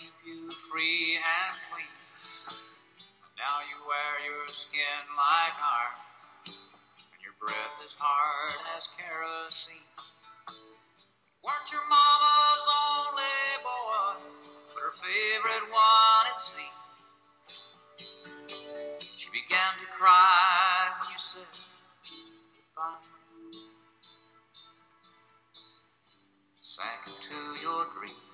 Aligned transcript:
keep 0.00 0.16
you 0.24 0.50
free 0.72 1.20
and 1.20 1.52
clean. 1.68 1.92
Now 3.36 3.60
you 3.68 3.76
wear 3.84 4.12
your 4.24 4.48
skin 4.48 5.04
like 5.12 5.56
iron, 5.60 6.56
and 7.12 7.20
your 7.20 7.36
breath 7.36 7.76
as 7.84 7.92
hard 8.00 8.56
as 8.76 8.88
kerosene. 8.96 9.84
Weren't 11.44 11.68
your 11.68 11.84
mama's 11.84 12.66
only 12.88 13.44
boy, 13.60 14.24
but 14.72 14.80
her 14.80 14.96
favorite 15.04 15.68
one 15.68 16.24
it 16.32 16.40
seemed. 16.40 16.80
She 19.16 19.28
began 19.28 19.76
to 19.84 19.86
cry 19.92 20.96
when 20.96 21.12
you 21.12 21.20
said 21.20 21.52
goodbye. 22.56 23.04
Sank 26.60 27.04
into 27.04 27.60
your 27.60 27.84
dream. 27.98 28.29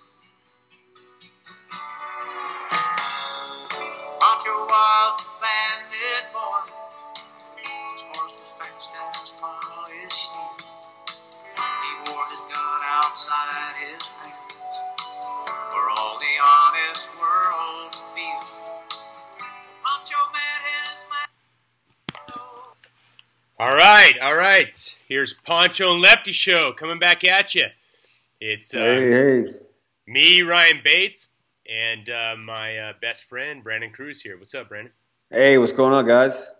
All 23.58 23.74
right, 23.74 24.12
all 24.20 24.34
right. 24.34 24.96
Here's 25.08 25.32
Pancho 25.32 25.92
and 25.92 26.02
Lefty 26.02 26.32
Show 26.32 26.72
coming 26.74 26.98
back 26.98 27.24
at 27.24 27.54
you. 27.54 27.66
It's 28.40 28.74
uh, 28.74 28.78
Hey, 28.78 29.10
hey. 29.10 29.44
me, 30.06 30.42
Ryan 30.42 30.80
Bates, 30.84 31.28
and 31.68 32.10
uh, 32.10 32.36
my 32.36 32.76
uh, 32.76 32.92
best 33.00 33.24
friend 33.24 33.64
Brandon 33.64 33.90
Cruz 33.90 34.20
here. 34.20 34.38
What's 34.38 34.54
up, 34.54 34.68
Brandon? 34.68 34.92
Hey, 35.30 35.56
what's 35.56 35.72
going 35.72 35.94
on, 35.94 36.06
guys? 36.06 36.50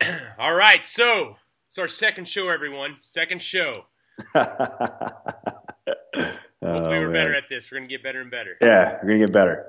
All 0.38 0.54
right, 0.54 0.84
so 0.84 1.36
it's 1.68 1.78
our 1.78 1.88
second 1.88 2.28
show, 2.28 2.48
everyone. 2.48 2.96
Second 3.00 3.40
show. 3.40 3.86
Hopefully, 4.34 4.48
we're 6.98 7.12
better 7.12 7.34
at 7.34 7.44
this. 7.48 7.70
We're 7.70 7.78
gonna 7.78 7.88
get 7.88 8.02
better 8.02 8.20
and 8.20 8.30
better. 8.32 8.56
Oh, 8.60 8.66
yeah, 8.66 8.98
we're 9.00 9.10
gonna 9.10 9.18
get 9.20 9.32
better. 9.32 9.66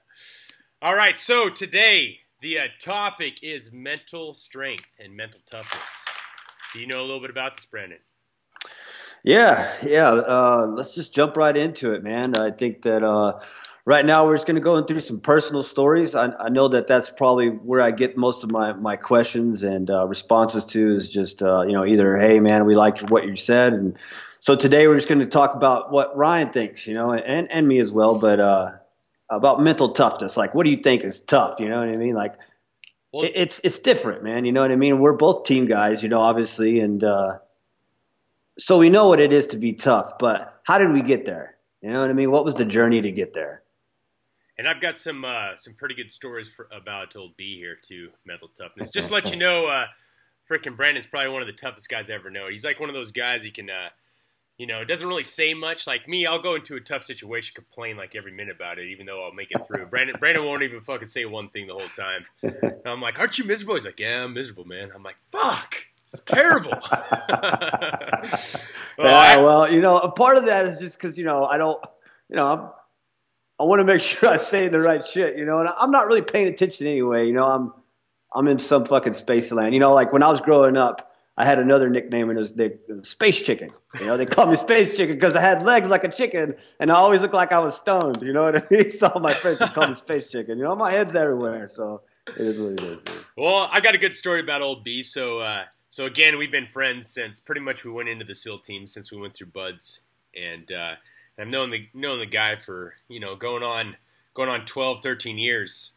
All 0.82 0.94
right, 0.94 1.18
so 1.18 1.48
today 1.48 2.18
the 2.40 2.58
uh, 2.58 2.62
topic 2.80 3.42
is 3.42 3.70
mental 3.72 4.34
strength 4.34 4.86
and 4.98 5.16
mental 5.16 5.40
toughness. 5.50 5.82
Do 6.72 6.80
you 6.80 6.86
know 6.86 7.00
a 7.00 7.02
little 7.02 7.20
bit 7.20 7.30
about 7.30 7.56
this, 7.56 7.66
Brandon? 7.66 7.98
Yeah, 9.24 9.74
yeah. 9.82 10.10
Uh, 10.10 10.66
let's 10.74 10.94
just 10.94 11.14
jump 11.14 11.36
right 11.36 11.56
into 11.56 11.92
it, 11.92 12.02
man. 12.02 12.36
I 12.36 12.50
think 12.50 12.82
that 12.82 13.02
uh, 13.02 13.40
right 13.84 14.04
now 14.04 14.26
we're 14.26 14.36
just 14.36 14.46
gonna 14.46 14.60
go 14.60 14.80
through 14.82 15.00
some 15.00 15.20
personal 15.20 15.62
stories. 15.62 16.14
I, 16.14 16.32
I 16.38 16.48
know 16.48 16.68
that 16.68 16.86
that's 16.86 17.10
probably 17.10 17.48
where 17.48 17.80
I 17.80 17.90
get 17.90 18.16
most 18.16 18.44
of 18.44 18.50
my 18.50 18.72
my 18.74 18.96
questions 18.96 19.62
and 19.62 19.90
uh, 19.90 20.06
responses 20.06 20.64
to 20.66 20.94
is 20.94 21.08
just 21.08 21.42
uh, 21.42 21.62
you 21.62 21.72
know 21.72 21.84
either 21.84 22.16
hey 22.18 22.38
man 22.38 22.64
we 22.64 22.76
like 22.76 23.00
what 23.10 23.26
you 23.26 23.34
said 23.34 23.72
and 23.72 23.98
so 24.40 24.54
today 24.54 24.86
we're 24.86 24.94
just 24.94 25.08
going 25.08 25.18
to 25.18 25.26
talk 25.26 25.54
about 25.54 25.90
what 25.90 26.16
Ryan 26.16 26.48
thinks, 26.48 26.86
you 26.86 26.94
know, 26.94 27.12
and 27.12 27.50
and 27.50 27.66
me 27.66 27.80
as 27.80 27.90
well, 27.90 28.18
but 28.18 28.38
uh, 28.38 28.72
about 29.30 29.60
mental 29.62 29.90
toughness. 29.92 30.36
Like, 30.36 30.54
what 30.54 30.64
do 30.64 30.70
you 30.70 30.76
think 30.78 31.02
is 31.02 31.20
tough? 31.20 31.60
You 31.60 31.68
know 31.68 31.80
what 31.80 31.88
I 31.88 31.96
mean? 31.96 32.14
Like, 32.14 32.34
Well- 33.12 33.24
it, 33.24 33.32
it's 33.34 33.60
it's 33.64 33.78
different, 33.78 34.22
man. 34.22 34.44
You 34.44 34.52
know 34.52 34.62
what 34.62 34.72
I 34.72 34.76
mean? 34.76 34.98
We're 35.00 35.12
both 35.12 35.44
team 35.44 35.66
guys, 35.66 36.02
you 36.02 36.08
know, 36.08 36.20
obviously, 36.20 36.80
and 36.80 37.02
uh, 37.04 37.38
so 38.58 38.78
we 38.78 38.90
know 38.90 39.08
what 39.08 39.20
it 39.20 39.32
is 39.32 39.46
to 39.48 39.58
be 39.58 39.72
tough. 39.72 40.18
But 40.18 40.60
how 40.64 40.78
did 40.78 40.92
we 40.92 41.02
get 41.02 41.24
there? 41.24 41.56
You 41.82 41.90
know 41.90 42.00
what 42.00 42.10
I 42.10 42.12
mean? 42.12 42.30
What 42.30 42.44
was 42.44 42.56
the 42.56 42.64
journey 42.64 43.00
to 43.02 43.12
get 43.12 43.32
there? 43.34 43.62
And 44.58 44.68
I've 44.68 44.80
got 44.80 44.98
some 44.98 45.24
uh, 45.24 45.56
some 45.56 45.74
pretty 45.74 45.94
good 45.94 46.10
stories 46.10 46.48
for, 46.48 46.68
about 46.72 47.14
Old 47.14 47.36
B 47.36 47.56
here 47.58 47.76
too. 47.80 48.10
Mental 48.26 48.48
toughness. 48.48 48.90
Just 48.90 49.08
to 49.08 49.14
let 49.14 49.30
you 49.30 49.36
know, 49.46 49.66
uh, 49.66 49.86
frickin' 50.50 50.76
Brandon's 50.76 51.06
probably 51.06 51.28
one 51.30 51.42
of 51.42 51.46
the 51.46 51.52
toughest 51.52 51.88
guys 51.88 52.10
I 52.10 52.14
ever 52.14 52.30
know. 52.30 52.48
He's 52.48 52.64
like 52.64 52.80
one 52.80 52.88
of 52.88 52.94
those 52.94 53.12
guys 53.12 53.44
he 53.44 53.50
can, 53.52 53.70
uh, 53.70 53.90
you 54.58 54.66
know, 54.66 54.80
it 54.80 54.86
doesn't 54.86 55.06
really 55.06 55.22
say 55.24 55.54
much. 55.54 55.86
Like 55.86 56.08
me, 56.08 56.26
I'll 56.26 56.40
go 56.42 56.56
into 56.56 56.74
a 56.74 56.80
tough 56.80 57.04
situation, 57.04 57.54
complain 57.54 57.96
like 57.96 58.14
every 58.16 58.32
minute 58.32 58.56
about 58.56 58.78
it, 58.78 58.88
even 58.88 59.06
though 59.06 59.24
I'll 59.24 59.32
make 59.32 59.52
it 59.52 59.64
through. 59.66 59.86
Brandon 59.86 60.16
Brandon 60.18 60.44
won't 60.44 60.62
even 60.64 60.80
fucking 60.80 61.06
say 61.06 61.24
one 61.24 61.48
thing 61.50 61.68
the 61.68 61.74
whole 61.74 61.88
time. 61.88 62.26
And 62.42 62.80
I'm 62.84 63.00
like, 63.00 63.18
aren't 63.20 63.38
you 63.38 63.44
miserable? 63.44 63.76
He's 63.76 63.84
like, 63.84 64.00
yeah, 64.00 64.24
I'm 64.24 64.34
miserable, 64.34 64.64
man. 64.64 64.90
I'm 64.94 65.02
like, 65.04 65.16
fuck. 65.30 65.76
It's 66.04 66.20
terrible. 66.22 66.70
Well, 66.90 67.04
yeah, 67.30 68.38
oh, 68.98 69.04
I- 69.06 69.36
well, 69.36 69.72
you 69.72 69.80
know, 69.80 69.98
a 69.98 70.10
part 70.10 70.36
of 70.36 70.46
that 70.46 70.66
is 70.66 70.78
just 70.78 70.96
because 70.98 71.16
you 71.16 71.24
know 71.24 71.44
I 71.44 71.56
don't, 71.56 71.82
you 72.28 72.36
know, 72.36 72.46
I'm, 72.46 72.70
I 73.60 73.64
want 73.64 73.80
to 73.80 73.84
make 73.84 74.00
sure 74.00 74.28
I 74.28 74.38
say 74.38 74.68
the 74.68 74.80
right 74.80 75.04
shit, 75.04 75.36
you 75.36 75.44
know, 75.44 75.58
and 75.58 75.68
I'm 75.68 75.90
not 75.90 76.06
really 76.06 76.22
paying 76.22 76.48
attention 76.48 76.86
anyway. 76.86 77.26
You 77.26 77.34
know, 77.34 77.44
I'm 77.44 77.72
I'm 78.34 78.48
in 78.48 78.58
some 78.58 78.84
fucking 78.86 79.12
space 79.12 79.52
land. 79.52 79.72
You 79.74 79.80
know, 79.80 79.94
like 79.94 80.12
when 80.12 80.22
I 80.22 80.30
was 80.30 80.40
growing 80.40 80.76
up, 80.76 81.07
I 81.38 81.44
had 81.44 81.60
another 81.60 81.88
nickname, 81.88 82.30
and 82.30 82.36
it 82.36 82.40
was 82.40 82.52
the 82.54 82.76
Space 83.04 83.40
Chicken. 83.40 83.70
You 84.00 84.06
know, 84.06 84.16
they 84.16 84.26
called 84.26 84.50
me 84.50 84.56
Space 84.56 84.96
Chicken 84.96 85.14
because 85.14 85.36
I 85.36 85.40
had 85.40 85.64
legs 85.64 85.88
like 85.88 86.02
a 86.02 86.08
chicken, 86.08 86.56
and 86.80 86.90
I 86.90 86.96
always 86.96 87.20
looked 87.20 87.32
like 87.32 87.52
I 87.52 87.60
was 87.60 87.76
stoned. 87.76 88.22
You 88.22 88.32
know 88.32 88.42
what 88.42 88.56
I 88.56 88.62
mean? 88.72 88.90
So 88.98 89.08
my 89.20 89.32
friends 89.32 89.60
would 89.60 89.70
call 89.70 89.86
me 89.86 89.94
Space 89.94 90.32
Chicken. 90.32 90.58
You 90.58 90.64
know, 90.64 90.74
my 90.74 90.90
head's 90.90 91.14
everywhere, 91.14 91.68
so 91.68 92.02
it 92.26 92.40
is 92.44 92.58
what 92.58 92.72
it 92.72 92.80
is. 92.80 92.98
Well, 93.36 93.70
I 93.72 93.78
got 93.78 93.94
a 93.94 93.98
good 93.98 94.16
story 94.16 94.40
about 94.40 94.62
old 94.62 94.82
B. 94.82 95.00
So, 95.04 95.38
uh, 95.38 95.66
so 95.90 96.06
again, 96.06 96.38
we've 96.38 96.50
been 96.50 96.66
friends 96.66 97.08
since 97.08 97.38
pretty 97.38 97.60
much 97.60 97.84
we 97.84 97.92
went 97.92 98.08
into 98.08 98.24
the 98.24 98.34
SEAL 98.34 98.58
team 98.58 98.88
since 98.88 99.12
we 99.12 99.18
went 99.18 99.34
through 99.34 99.46
Buds, 99.48 100.00
and 100.34 100.72
uh, 100.72 100.94
I've 101.38 101.46
known 101.46 101.70
the 101.70 101.88
known 101.94 102.18
the 102.18 102.26
guy 102.26 102.56
for 102.56 102.94
you 103.06 103.20
know 103.20 103.36
going 103.36 103.62
on 103.62 103.96
going 104.34 104.48
on 104.48 104.64
12, 104.64 105.04
13 105.04 105.38
years. 105.38 105.92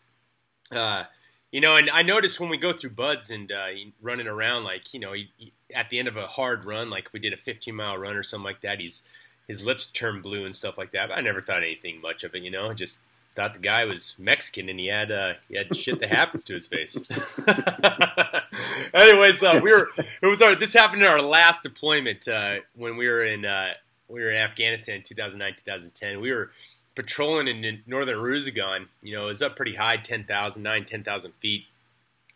Uh, 0.71 1.05
you 1.51 1.61
know, 1.61 1.75
and 1.75 1.89
I 1.89 2.01
noticed 2.01 2.39
when 2.39 2.49
we 2.49 2.57
go 2.57 2.73
through 2.73 2.91
Buds 2.91 3.29
and 3.29 3.51
uh, 3.51 3.67
running 4.01 4.27
around, 4.27 4.63
like 4.63 4.93
you 4.93 4.99
know, 4.99 5.13
he, 5.13 5.29
he- 5.37 5.53
at 5.73 5.89
the 5.89 5.99
end 5.99 6.07
of 6.09 6.17
a 6.17 6.27
hard 6.27 6.65
run, 6.65 6.89
like 6.89 7.09
we 7.13 7.19
did 7.19 7.33
a 7.33 7.37
15 7.37 7.75
mile 7.75 7.97
run 7.97 8.15
or 8.15 8.23
something 8.23 8.43
like 8.45 8.61
that, 8.61 8.79
he's 8.79 9.03
his 9.47 9.63
lips 9.63 9.85
turn 9.87 10.21
blue 10.21 10.45
and 10.45 10.55
stuff 10.55 10.77
like 10.77 10.91
that. 10.91 11.09
But 11.09 11.17
I 11.17 11.21
never 11.21 11.41
thought 11.41 11.63
anything 11.63 12.01
much 12.01 12.23
of 12.23 12.35
it, 12.35 12.43
you 12.43 12.51
know. 12.51 12.69
I 12.69 12.73
Just 12.73 12.99
thought 13.35 13.53
the 13.53 13.59
guy 13.59 13.85
was 13.85 14.15
Mexican 14.19 14.67
and 14.67 14.79
he 14.79 14.87
had 14.87 15.11
uh, 15.11 15.33
he 15.49 15.55
had 15.57 15.75
shit 15.75 15.99
that 16.01 16.09
happens 16.09 16.43
to 16.45 16.53
his 16.53 16.67
face. 16.67 17.09
Anyways, 18.93 19.41
uh, 19.43 19.59
we 19.63 19.71
were 19.73 19.87
it 20.21 20.27
was 20.27 20.41
our 20.41 20.55
this 20.55 20.73
happened 20.73 21.01
in 21.01 21.07
our 21.07 21.21
last 21.21 21.63
deployment 21.63 22.27
uh, 22.27 22.55
when 22.75 22.97
we 22.97 23.07
were 23.07 23.23
in 23.23 23.45
uh, 23.45 23.73
we 24.07 24.21
were 24.21 24.31
in 24.31 24.37
Afghanistan 24.37 24.97
in 24.97 25.03
2009 25.03 25.53
2010. 25.57 26.19
We 26.21 26.33
were 26.33 26.51
patrolling 26.95 27.47
in 27.47 27.81
northern 27.87 28.17
Uruzgan. 28.17 28.87
You 29.01 29.15
know, 29.15 29.25
was 29.25 29.41
up 29.41 29.55
pretty 29.55 29.75
high, 29.75 29.97
10,000, 29.97 30.61
9, 30.61 30.85
10,000 30.85 31.33
feet, 31.41 31.65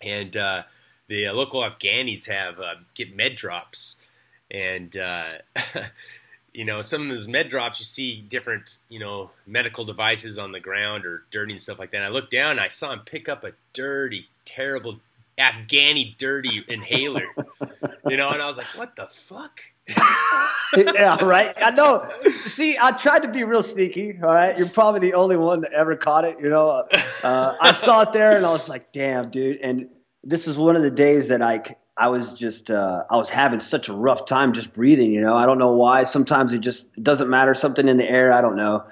and 0.02 0.36
uh, 0.36 0.64
the 1.08 1.28
uh, 1.28 1.34
local 1.34 1.62
Afghanis 1.62 2.28
have 2.28 2.60
uh, 2.60 2.76
get 2.94 3.16
med 3.16 3.36
drops, 3.36 3.96
and 4.50 4.96
uh, 4.98 5.34
you 6.54 6.66
know 6.66 6.82
some 6.82 7.04
of 7.04 7.10
those 7.10 7.28
med 7.28 7.50
drops 7.50 7.80
you 7.80 7.86
see 7.86 8.22
different 8.22 8.78
you 8.90 9.00
know 9.00 9.32
medical 9.46 9.86
devices 9.86 10.38
on 10.38 10.52
the 10.52 10.60
ground 10.60 11.06
or 11.06 11.24
dirty 11.32 11.54
and 11.54 11.62
stuff 11.62 11.80
like 11.80 11.92
that. 11.92 11.98
And 11.98 12.06
I 12.06 12.10
looked 12.10 12.32
down, 12.32 12.52
and 12.52 12.60
I 12.60 12.70
saw 12.70 12.92
him 12.92 13.02
pick 13.06 13.30
up 13.30 13.44
a 13.44 13.52
dirty, 13.74 14.28
terrible 14.46 15.00
Afghani 15.38 16.18
dirty 16.18 16.64
inhaler, 16.68 17.28
you 18.08 18.18
know, 18.18 18.30
and 18.30 18.42
I 18.42 18.48
was 18.48 18.58
like, 18.58 18.68
what 18.76 18.96
the 18.96 19.08
fuck? 19.08 19.62
yeah, 20.75 21.23
right. 21.23 21.53
I 21.57 21.72
know. 21.72 22.09
See, 22.46 22.78
I 22.79 22.91
tried 22.91 23.19
to 23.19 23.28
be 23.28 23.44
real 23.44 23.63
sneaky. 23.63 24.18
All 24.22 24.34
right, 24.34 24.57
you're 24.57 24.69
probably 24.69 25.00
the 25.00 25.13
only 25.13 25.38
one 25.38 25.62
that 25.62 25.73
ever 25.73 25.96
caught 25.96 26.25
it. 26.25 26.38
You 26.40 26.50
know, 26.50 26.88
uh, 27.23 27.56
I 27.62 27.72
saw 27.72 28.01
it 28.01 28.12
there 28.13 28.35
and 28.35 28.46
I 28.46 28.51
was 28.51 28.68
like, 28.68 28.91
"Damn, 28.91 29.29
dude!" 29.29 29.57
And 29.62 29.90
this 30.23 30.47
is 30.47 30.57
one 30.57 30.75
of 30.75 30.81
the 30.81 30.91
days 30.91 31.28
that 31.28 31.41
I 31.41 31.63
I 31.97 32.09
was 32.09 32.34
just 32.34 32.72
uh, 32.72 33.03
I 33.09 33.16
was 33.16 33.29
having 33.29 33.59
such 33.59 33.88
a 33.90 33.94
rough 33.94 34.26
time 34.26 34.53
just 34.53 34.73
breathing. 34.73 35.11
You 35.11 35.22
know, 35.22 35.35
I 35.35 35.46
don't 35.46 35.59
know 35.59 35.73
why. 35.73 36.03
Sometimes 36.03 36.52
it 36.52 36.59
just 36.59 36.90
it 36.97 37.03
doesn't 37.03 37.29
matter. 37.29 37.53
Something 37.53 37.88
in 37.88 37.97
the 37.97 38.09
air. 38.09 38.34
I 38.34 38.41
don't 38.41 38.55
know. 38.55 38.85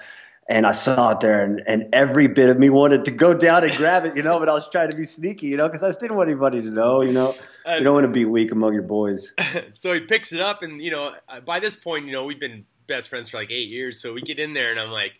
And 0.46 0.66
I 0.66 0.72
saw 0.72 1.12
it 1.12 1.20
there, 1.20 1.42
and, 1.42 1.62
and 1.66 1.88
every 1.94 2.26
bit 2.26 2.50
of 2.50 2.58
me 2.58 2.68
wanted 2.68 3.06
to 3.06 3.10
go 3.10 3.32
down 3.32 3.64
and 3.64 3.72
grab 3.76 4.04
it, 4.04 4.14
you 4.14 4.22
know. 4.22 4.38
But 4.38 4.50
I 4.50 4.52
was 4.52 4.68
trying 4.68 4.90
to 4.90 4.96
be 4.96 5.04
sneaky, 5.04 5.46
you 5.46 5.56
know, 5.56 5.68
because 5.68 5.82
I 5.82 5.88
just 5.88 6.00
didn't 6.00 6.16
want 6.16 6.28
anybody 6.28 6.60
to 6.60 6.68
know, 6.68 7.00
you 7.00 7.12
know. 7.12 7.34
You 7.66 7.82
don't 7.82 7.94
want 7.94 8.04
to 8.04 8.12
be 8.12 8.26
weak 8.26 8.52
among 8.52 8.74
your 8.74 8.82
boys. 8.82 9.32
so 9.72 9.94
he 9.94 10.00
picks 10.00 10.34
it 10.34 10.40
up, 10.40 10.62
and 10.62 10.82
you 10.82 10.90
know, 10.90 11.14
by 11.46 11.60
this 11.60 11.76
point, 11.76 12.04
you 12.04 12.12
know, 12.12 12.24
we've 12.24 12.38
been 12.38 12.66
best 12.86 13.08
friends 13.08 13.30
for 13.30 13.38
like 13.38 13.50
eight 13.50 13.70
years. 13.70 14.00
So 14.00 14.12
we 14.12 14.20
get 14.20 14.38
in 14.38 14.52
there, 14.52 14.70
and 14.70 14.78
I'm 14.78 14.90
like, 14.90 15.14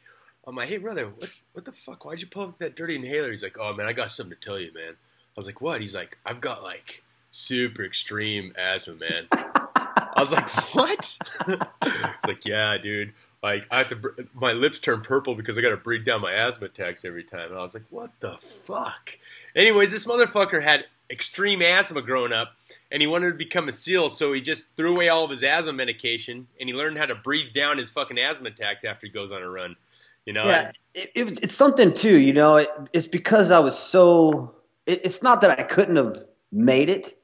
I'm 0.47 0.56
like, 0.56 0.69
hey 0.69 0.79
brother, 0.79 1.06
what 1.06 1.32
what 1.53 1.65
the 1.65 1.73
fuck? 1.73 2.05
Why'd 2.05 2.20
you 2.20 2.27
pull 2.27 2.43
up 2.43 2.59
that 2.59 2.77
dirty 2.77 2.97
inhaler? 2.97 3.31
He's 3.31 3.43
like, 3.43 3.59
oh 3.59 3.73
man, 3.73 3.87
I 3.87 3.93
got 3.93 4.11
something 4.11 4.37
to 4.38 4.41
tell 4.41 4.59
you, 4.59 4.73
man. 4.75 4.93
I 4.93 5.37
was 5.37 5.47
like, 5.47 5.61
what? 5.61 5.81
He's 5.81 5.94
like, 5.94 6.19
I've 6.27 6.41
got 6.41 6.62
like 6.62 7.03
super 7.31 7.85
extreme 7.85 8.53
asthma, 8.56 8.94
man. 8.94 9.29
I 9.32 10.20
was 10.20 10.32
like, 10.32 10.49
what? 10.75 11.19
He's 11.47 12.27
like, 12.27 12.44
yeah, 12.44 12.77
dude. 12.82 13.15
Like 13.44 13.67
I 13.70 13.76
have 13.76 13.91
to, 13.91 14.26
my 14.32 14.52
lips 14.52 14.79
turn 14.79 15.02
purple 15.02 15.35
because 15.35 15.58
I 15.58 15.61
got 15.61 15.69
to 15.69 15.76
breathe 15.76 16.06
down 16.06 16.23
my 16.23 16.32
asthma 16.32 16.64
attacks 16.64 17.05
every 17.05 17.25
time. 17.25 17.50
And 17.50 17.58
I 17.58 17.62
was 17.62 17.75
like, 17.75 17.85
what 17.91 18.11
the 18.20 18.38
fuck? 18.38 19.19
Anyways, 19.55 19.93
this 19.93 20.06
motherfucker 20.06 20.62
had 20.62 20.87
extreme 21.11 21.61
asthma 21.61 22.00
growing 22.00 22.32
up, 22.32 22.52
and 22.91 23.02
he 23.02 23.06
wanted 23.06 23.32
to 23.32 23.37
become 23.37 23.69
a 23.69 23.73
SEAL, 23.73 24.08
so 24.08 24.32
he 24.32 24.41
just 24.41 24.75
threw 24.76 24.94
away 24.94 25.11
all 25.11 25.25
of 25.25 25.31
his 25.31 25.44
asthma 25.44 25.75
medication, 25.75 26.49
and 26.58 26.70
he 26.70 26.75
learned 26.75 26.96
how 26.96 27.05
to 27.05 27.14
breathe 27.14 27.52
down 27.55 27.76
his 27.76 27.91
fucking 27.91 28.19
asthma 28.19 28.49
attacks 28.49 28.82
after 28.82 29.06
he 29.06 29.12
goes 29.12 29.31
on 29.31 29.43
a 29.43 29.50
run. 29.50 29.76
You 30.25 30.32
know, 30.32 30.44
yeah, 30.44 30.73
it, 30.94 31.12
it 31.14 31.25
was. 31.25 31.38
It's 31.41 31.55
something 31.55 31.93
too. 31.93 32.19
You 32.19 32.32
know, 32.32 32.56
it, 32.56 32.70
it's 32.94 33.06
because 33.06 33.50
I 33.50 33.58
was 33.58 33.79
so. 33.79 34.55
It, 34.87 35.02
it's 35.05 35.23
not 35.23 35.43
that 35.43 35.61
I 35.61 35.64
couldn't 35.64 35.96
have 35.96 36.25
made 36.50 36.88
it, 36.88 37.19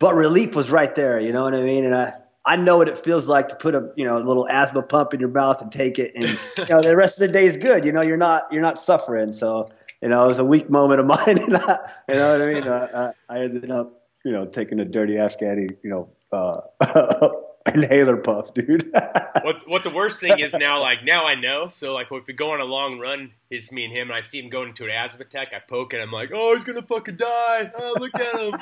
but 0.00 0.16
relief 0.16 0.56
was 0.56 0.68
right 0.68 0.92
there. 0.96 1.20
You 1.20 1.32
know 1.32 1.44
what 1.44 1.54
I 1.54 1.62
mean? 1.62 1.84
And 1.84 1.94
I, 1.94 2.14
I 2.46 2.56
know 2.56 2.78
what 2.78 2.88
it 2.88 2.96
feels 2.96 3.26
like 3.26 3.48
to 3.48 3.56
put 3.56 3.74
a, 3.74 3.90
you 3.96 4.04
know, 4.04 4.16
a 4.16 4.22
little 4.22 4.48
asthma 4.48 4.82
pump 4.82 5.12
in 5.12 5.20
your 5.20 5.28
mouth 5.28 5.60
and 5.60 5.70
take 5.70 5.98
it, 5.98 6.12
and 6.14 6.38
you 6.58 6.64
know, 6.70 6.80
the 6.80 6.96
rest 6.96 7.20
of 7.20 7.26
the 7.26 7.32
day 7.32 7.46
is 7.46 7.56
good. 7.56 7.84
You 7.84 7.92
know, 7.92 8.02
you're 8.02 8.16
not, 8.16 8.44
you're 8.52 8.62
not 8.62 8.78
suffering. 8.78 9.32
So, 9.32 9.70
you 10.00 10.08
know, 10.08 10.24
it 10.24 10.28
was 10.28 10.38
a 10.38 10.44
weak 10.44 10.70
moment 10.70 11.00
of 11.00 11.06
mine, 11.06 11.38
and 11.38 11.56
I, 11.56 11.78
you 12.08 12.14
know 12.14 12.32
what 12.32 12.42
I 12.42 12.54
mean. 12.54 12.62
Uh, 12.62 13.12
I 13.28 13.40
ended 13.40 13.70
up, 13.70 14.00
you 14.24 14.32
know, 14.32 14.46
taking 14.46 14.78
a 14.78 14.84
dirty 14.84 15.14
Afghani, 15.14 15.76
you 15.82 15.90
know, 15.90 16.08
uh, 16.32 17.28
inhaler 17.74 18.16
puff, 18.16 18.54
dude. 18.54 18.90
what 19.42 19.68
what 19.68 19.82
the 19.82 19.90
worst 19.90 20.20
thing 20.20 20.38
is 20.38 20.54
now, 20.54 20.80
like 20.80 21.04
now 21.04 21.24
I 21.24 21.34
know. 21.34 21.68
So 21.68 21.94
like 21.94 22.08
if 22.10 22.26
we 22.26 22.34
go 22.34 22.52
on 22.52 22.60
a 22.60 22.64
long 22.64 22.98
run, 22.98 23.32
it's 23.50 23.72
me 23.72 23.84
and 23.84 23.92
him, 23.92 24.08
and 24.08 24.16
I 24.16 24.20
see 24.20 24.40
him 24.40 24.48
going 24.48 24.68
into 24.68 24.84
an 24.84 24.90
asthma 24.90 25.24
attack. 25.24 25.52
I 25.54 25.58
poke 25.58 25.94
it. 25.94 26.00
I'm 26.00 26.12
like, 26.12 26.30
oh, 26.32 26.54
he's 26.54 26.64
gonna 26.64 26.82
fucking 26.82 27.16
die. 27.16 27.72
Oh, 27.78 27.96
look 27.98 28.14
at 28.14 28.40
him. 28.40 28.58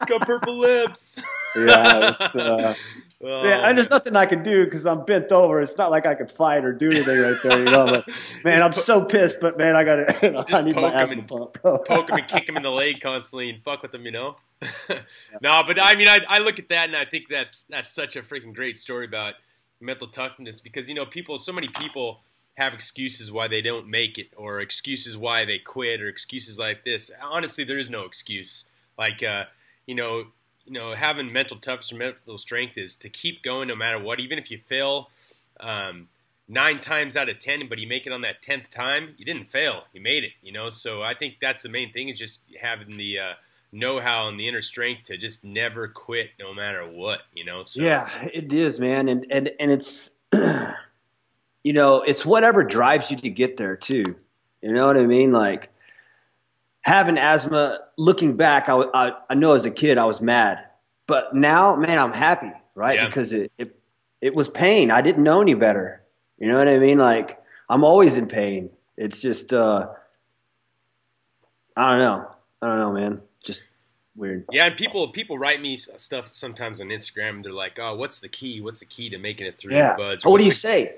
He's 0.00 0.06
got 0.06 0.26
purple 0.26 0.56
lips. 0.56 1.20
yeah, 1.56 2.10
it's, 2.10 2.20
uh, 2.20 2.74
oh, 3.22 3.44
yeah, 3.44 3.68
and 3.68 3.76
there's 3.76 3.90
nothing 3.90 4.16
I 4.16 4.26
can 4.26 4.42
do 4.42 4.64
because 4.64 4.86
I'm 4.86 5.04
bent 5.04 5.32
over. 5.32 5.60
It's 5.60 5.76
not 5.76 5.90
like 5.90 6.06
I 6.06 6.14
can 6.14 6.26
fight 6.26 6.64
or 6.64 6.72
do 6.72 6.90
anything 6.90 7.18
right 7.18 7.36
there, 7.42 7.58
you 7.58 7.64
know. 7.64 7.86
But 7.86 8.08
man, 8.44 8.62
I'm 8.62 8.72
so 8.72 9.04
pissed. 9.04 9.38
But 9.40 9.58
man, 9.58 9.76
I 9.76 9.84
got 9.84 9.96
to. 9.96 10.18
You 10.22 10.30
know, 10.30 10.44
I 10.48 10.62
need 10.62 10.76
my 10.76 10.92
asthma 10.92 11.18
and, 11.18 11.28
pump. 11.28 11.58
poke 11.62 12.10
him 12.10 12.16
and 12.16 12.28
kick 12.28 12.48
him 12.48 12.56
in 12.56 12.62
the 12.62 12.70
leg 12.70 13.00
constantly 13.00 13.50
and 13.50 13.62
fuck 13.62 13.82
with 13.82 13.94
him, 13.94 14.04
you 14.04 14.12
know. 14.12 14.36
no, 15.40 15.62
but 15.66 15.80
I 15.80 15.94
mean, 15.94 16.08
I, 16.08 16.20
I 16.28 16.38
look 16.38 16.58
at 16.58 16.68
that 16.68 16.88
and 16.88 16.96
I 16.96 17.04
think 17.04 17.28
that's 17.28 17.62
that's 17.62 17.92
such 17.92 18.16
a 18.16 18.22
freaking 18.22 18.54
great 18.54 18.78
story 18.78 19.06
about 19.06 19.34
mental 19.80 20.06
toughness 20.06 20.60
because 20.60 20.88
you 20.88 20.94
know 20.94 21.06
people, 21.06 21.38
so 21.38 21.52
many 21.52 21.68
people 21.68 22.20
have 22.54 22.74
excuses 22.74 23.32
why 23.32 23.48
they 23.48 23.62
don't 23.62 23.88
make 23.88 24.18
it 24.18 24.28
or 24.36 24.60
excuses 24.60 25.16
why 25.16 25.44
they 25.44 25.58
quit 25.58 26.00
or 26.00 26.08
excuses 26.08 26.58
like 26.58 26.84
this. 26.84 27.10
Honestly, 27.22 27.64
there 27.64 27.78
is 27.78 27.88
no 27.88 28.02
excuse. 28.02 28.66
Like, 28.98 29.22
uh, 29.22 29.44
you 29.86 29.94
know, 29.94 30.24
you 30.64 30.72
know, 30.72 30.94
having 30.94 31.32
mental 31.32 31.56
toughness 31.56 31.92
or 31.92 31.96
mental 31.96 32.38
strength 32.38 32.78
is 32.78 32.96
to 32.96 33.08
keep 33.08 33.42
going 33.42 33.68
no 33.68 33.76
matter 33.76 33.98
what. 33.98 34.20
Even 34.20 34.38
if 34.38 34.50
you 34.50 34.58
fail 34.58 35.10
um, 35.60 36.08
nine 36.48 36.80
times 36.80 37.16
out 37.16 37.28
of 37.28 37.38
ten, 37.38 37.68
but 37.68 37.78
you 37.78 37.88
make 37.88 38.06
it 38.06 38.12
on 38.12 38.22
that 38.22 38.42
tenth 38.42 38.70
time, 38.70 39.14
you 39.16 39.24
didn't 39.24 39.48
fail. 39.48 39.84
You 39.92 40.00
made 40.00 40.24
it. 40.24 40.32
You 40.42 40.52
know, 40.52 40.70
so 40.70 41.02
I 41.02 41.14
think 41.14 41.36
that's 41.40 41.62
the 41.62 41.68
main 41.68 41.92
thing 41.92 42.08
is 42.08 42.18
just 42.18 42.44
having 42.60 42.96
the 42.96 43.18
uh, 43.18 43.32
know-how 43.72 44.28
and 44.28 44.38
the 44.38 44.48
inner 44.48 44.62
strength 44.62 45.04
to 45.04 45.16
just 45.16 45.44
never 45.44 45.88
quit 45.88 46.30
no 46.38 46.54
matter 46.54 46.86
what. 46.86 47.20
You 47.34 47.44
know. 47.44 47.64
So. 47.64 47.80
Yeah, 47.80 48.08
it 48.32 48.52
is, 48.52 48.80
man, 48.80 49.08
and 49.08 49.26
and 49.30 49.50
and 49.58 49.70
it's. 49.70 50.10
you 51.64 51.72
know, 51.72 52.02
it's 52.02 52.24
whatever 52.24 52.64
drives 52.64 53.10
you 53.10 53.16
to 53.18 53.30
get 53.30 53.56
there 53.56 53.76
too. 53.76 54.16
You 54.62 54.72
know 54.72 54.86
what 54.86 54.96
I 54.96 55.06
mean? 55.06 55.32
Like 55.32 55.70
having 56.82 57.18
asthma, 57.18 57.78
looking 57.96 58.36
back, 58.36 58.68
I, 58.68 58.84
I, 58.94 59.12
I 59.30 59.34
know 59.34 59.54
as 59.54 59.64
a 59.64 59.70
kid 59.70 59.98
I 59.98 60.04
was 60.04 60.20
mad, 60.20 60.64
but 61.06 61.34
now, 61.34 61.76
man, 61.76 61.98
I'm 61.98 62.12
happy, 62.12 62.52
right? 62.74 62.98
Yeah. 62.98 63.06
Because 63.06 63.32
it, 63.32 63.50
it, 63.58 63.78
it 64.20 64.34
was 64.34 64.48
pain. 64.48 64.90
I 64.90 65.00
didn't 65.00 65.24
know 65.24 65.40
any 65.40 65.54
better. 65.54 66.02
You 66.38 66.48
know 66.48 66.58
what 66.58 66.68
I 66.68 66.78
mean? 66.78 66.98
Like 66.98 67.40
I'm 67.68 67.84
always 67.84 68.16
in 68.16 68.26
pain. 68.26 68.70
It's 68.96 69.20
just, 69.20 69.52
uh, 69.52 69.88
I 71.76 71.90
don't 71.90 72.00
know. 72.00 72.30
I 72.60 72.66
don't 72.68 72.78
know, 72.78 72.92
man. 72.92 73.20
Just 73.42 73.62
weird. 74.14 74.44
Yeah, 74.50 74.66
and 74.66 74.76
people 74.76 75.08
people 75.08 75.38
write 75.38 75.60
me 75.60 75.76
stuff 75.76 76.32
sometimes 76.32 76.80
on 76.80 76.88
Instagram. 76.88 77.42
They're 77.42 77.52
like, 77.52 77.78
"Oh, 77.78 77.96
what's 77.96 78.20
the 78.20 78.28
key? 78.28 78.60
What's 78.60 78.80
the 78.80 78.86
key 78.86 79.08
to 79.10 79.18
making 79.18 79.46
it 79.46 79.58
through?" 79.58 79.74
Yeah. 79.74 79.96
Buds? 79.96 80.24
What 80.24 80.38
do 80.38 80.44
you 80.44 80.50
the- 80.50 80.56
say? 80.56 80.96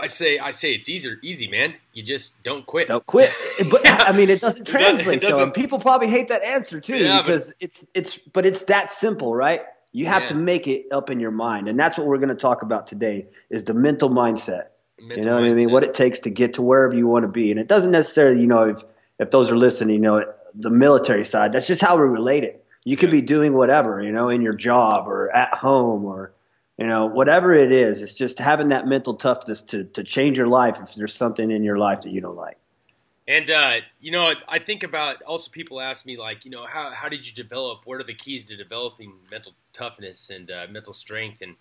I 0.00 0.06
say, 0.06 0.38
I 0.38 0.52
say 0.52 0.72
it's 0.72 0.88
easier, 0.88 1.18
easy, 1.22 1.48
man. 1.48 1.74
You 1.92 2.04
just 2.04 2.40
don't 2.44 2.64
quit. 2.64 2.88
Don't 2.88 3.04
quit. 3.06 3.32
But 3.70 3.82
I 3.84 4.12
mean, 4.12 4.30
it 4.30 4.40
doesn't 4.40 4.66
translate 4.66 5.16
it 5.16 5.20
doesn't, 5.20 5.36
though. 5.36 5.42
And 5.44 5.52
people 5.52 5.80
probably 5.80 6.08
hate 6.08 6.28
that 6.28 6.42
answer 6.44 6.80
too 6.80 6.96
yeah, 6.96 7.20
because 7.20 7.48
but, 7.48 7.56
it's 7.60 7.84
it's 7.94 8.18
but 8.18 8.46
it's 8.46 8.64
that 8.64 8.90
simple, 8.90 9.34
right? 9.34 9.62
You 9.92 10.06
have 10.06 10.22
yeah. 10.22 10.28
to 10.28 10.34
make 10.36 10.68
it 10.68 10.86
up 10.92 11.10
in 11.10 11.18
your 11.18 11.32
mind, 11.32 11.68
and 11.68 11.78
that's 11.78 11.98
what 11.98 12.06
we're 12.06 12.18
going 12.18 12.28
to 12.28 12.36
talk 12.36 12.62
about 12.62 12.86
today: 12.86 13.26
is 13.50 13.64
the 13.64 13.74
mental 13.74 14.08
mindset. 14.08 14.68
Mental 15.00 15.16
you 15.18 15.24
know 15.24 15.34
what 15.34 15.42
mindset. 15.42 15.50
I 15.50 15.54
mean? 15.54 15.70
What 15.72 15.82
it 15.82 15.94
takes 15.94 16.20
to 16.20 16.30
get 16.30 16.54
to 16.54 16.62
wherever 16.62 16.94
you 16.94 17.08
want 17.08 17.24
to 17.24 17.28
be, 17.28 17.50
and 17.50 17.58
it 17.58 17.66
doesn't 17.66 17.90
necessarily, 17.90 18.40
you 18.40 18.46
know, 18.46 18.62
if 18.62 18.82
if 19.18 19.32
those 19.32 19.50
are 19.50 19.56
listening, 19.56 19.96
you 19.96 20.02
know, 20.02 20.24
the 20.54 20.70
military 20.70 21.24
side. 21.24 21.52
That's 21.52 21.66
just 21.66 21.82
how 21.82 21.96
we 21.96 22.02
relate 22.02 22.44
it. 22.44 22.64
You 22.84 22.96
could 22.96 23.10
yeah. 23.10 23.20
be 23.20 23.22
doing 23.22 23.54
whatever, 23.54 24.02
you 24.02 24.12
know, 24.12 24.28
in 24.28 24.42
your 24.42 24.54
job 24.54 25.08
or 25.08 25.34
at 25.34 25.54
home 25.54 26.04
or 26.04 26.32
you 26.78 26.86
know, 26.86 27.06
whatever 27.06 27.54
it 27.54 27.72
is, 27.72 28.02
it's 28.02 28.14
just 28.14 28.38
having 28.38 28.68
that 28.68 28.86
mental 28.86 29.14
toughness 29.14 29.62
to 29.62 29.84
to 29.84 30.04
change 30.04 30.38
your 30.38 30.46
life 30.46 30.78
if 30.80 30.94
there's 30.94 31.14
something 31.14 31.50
in 31.50 31.64
your 31.64 31.76
life 31.76 32.02
that 32.02 32.12
you 32.12 32.20
don't 32.20 32.36
like. 32.36 32.56
And 33.26 33.50
uh, 33.50 33.72
you 34.00 34.12
know, 34.12 34.32
I 34.48 34.60
think 34.60 34.84
about 34.84 35.20
also 35.22 35.50
people 35.50 35.80
ask 35.80 36.06
me 36.06 36.16
like, 36.16 36.44
you 36.44 36.50
know, 36.52 36.64
how 36.66 36.90
how 36.90 37.08
did 37.08 37.26
you 37.26 37.34
develop? 37.34 37.80
What 37.84 38.00
are 38.00 38.04
the 38.04 38.14
keys 38.14 38.44
to 38.44 38.56
developing 38.56 39.12
mental 39.30 39.52
toughness 39.72 40.30
and 40.30 40.50
uh, 40.50 40.66
mental 40.70 40.92
strength? 40.92 41.42
And 41.42 41.56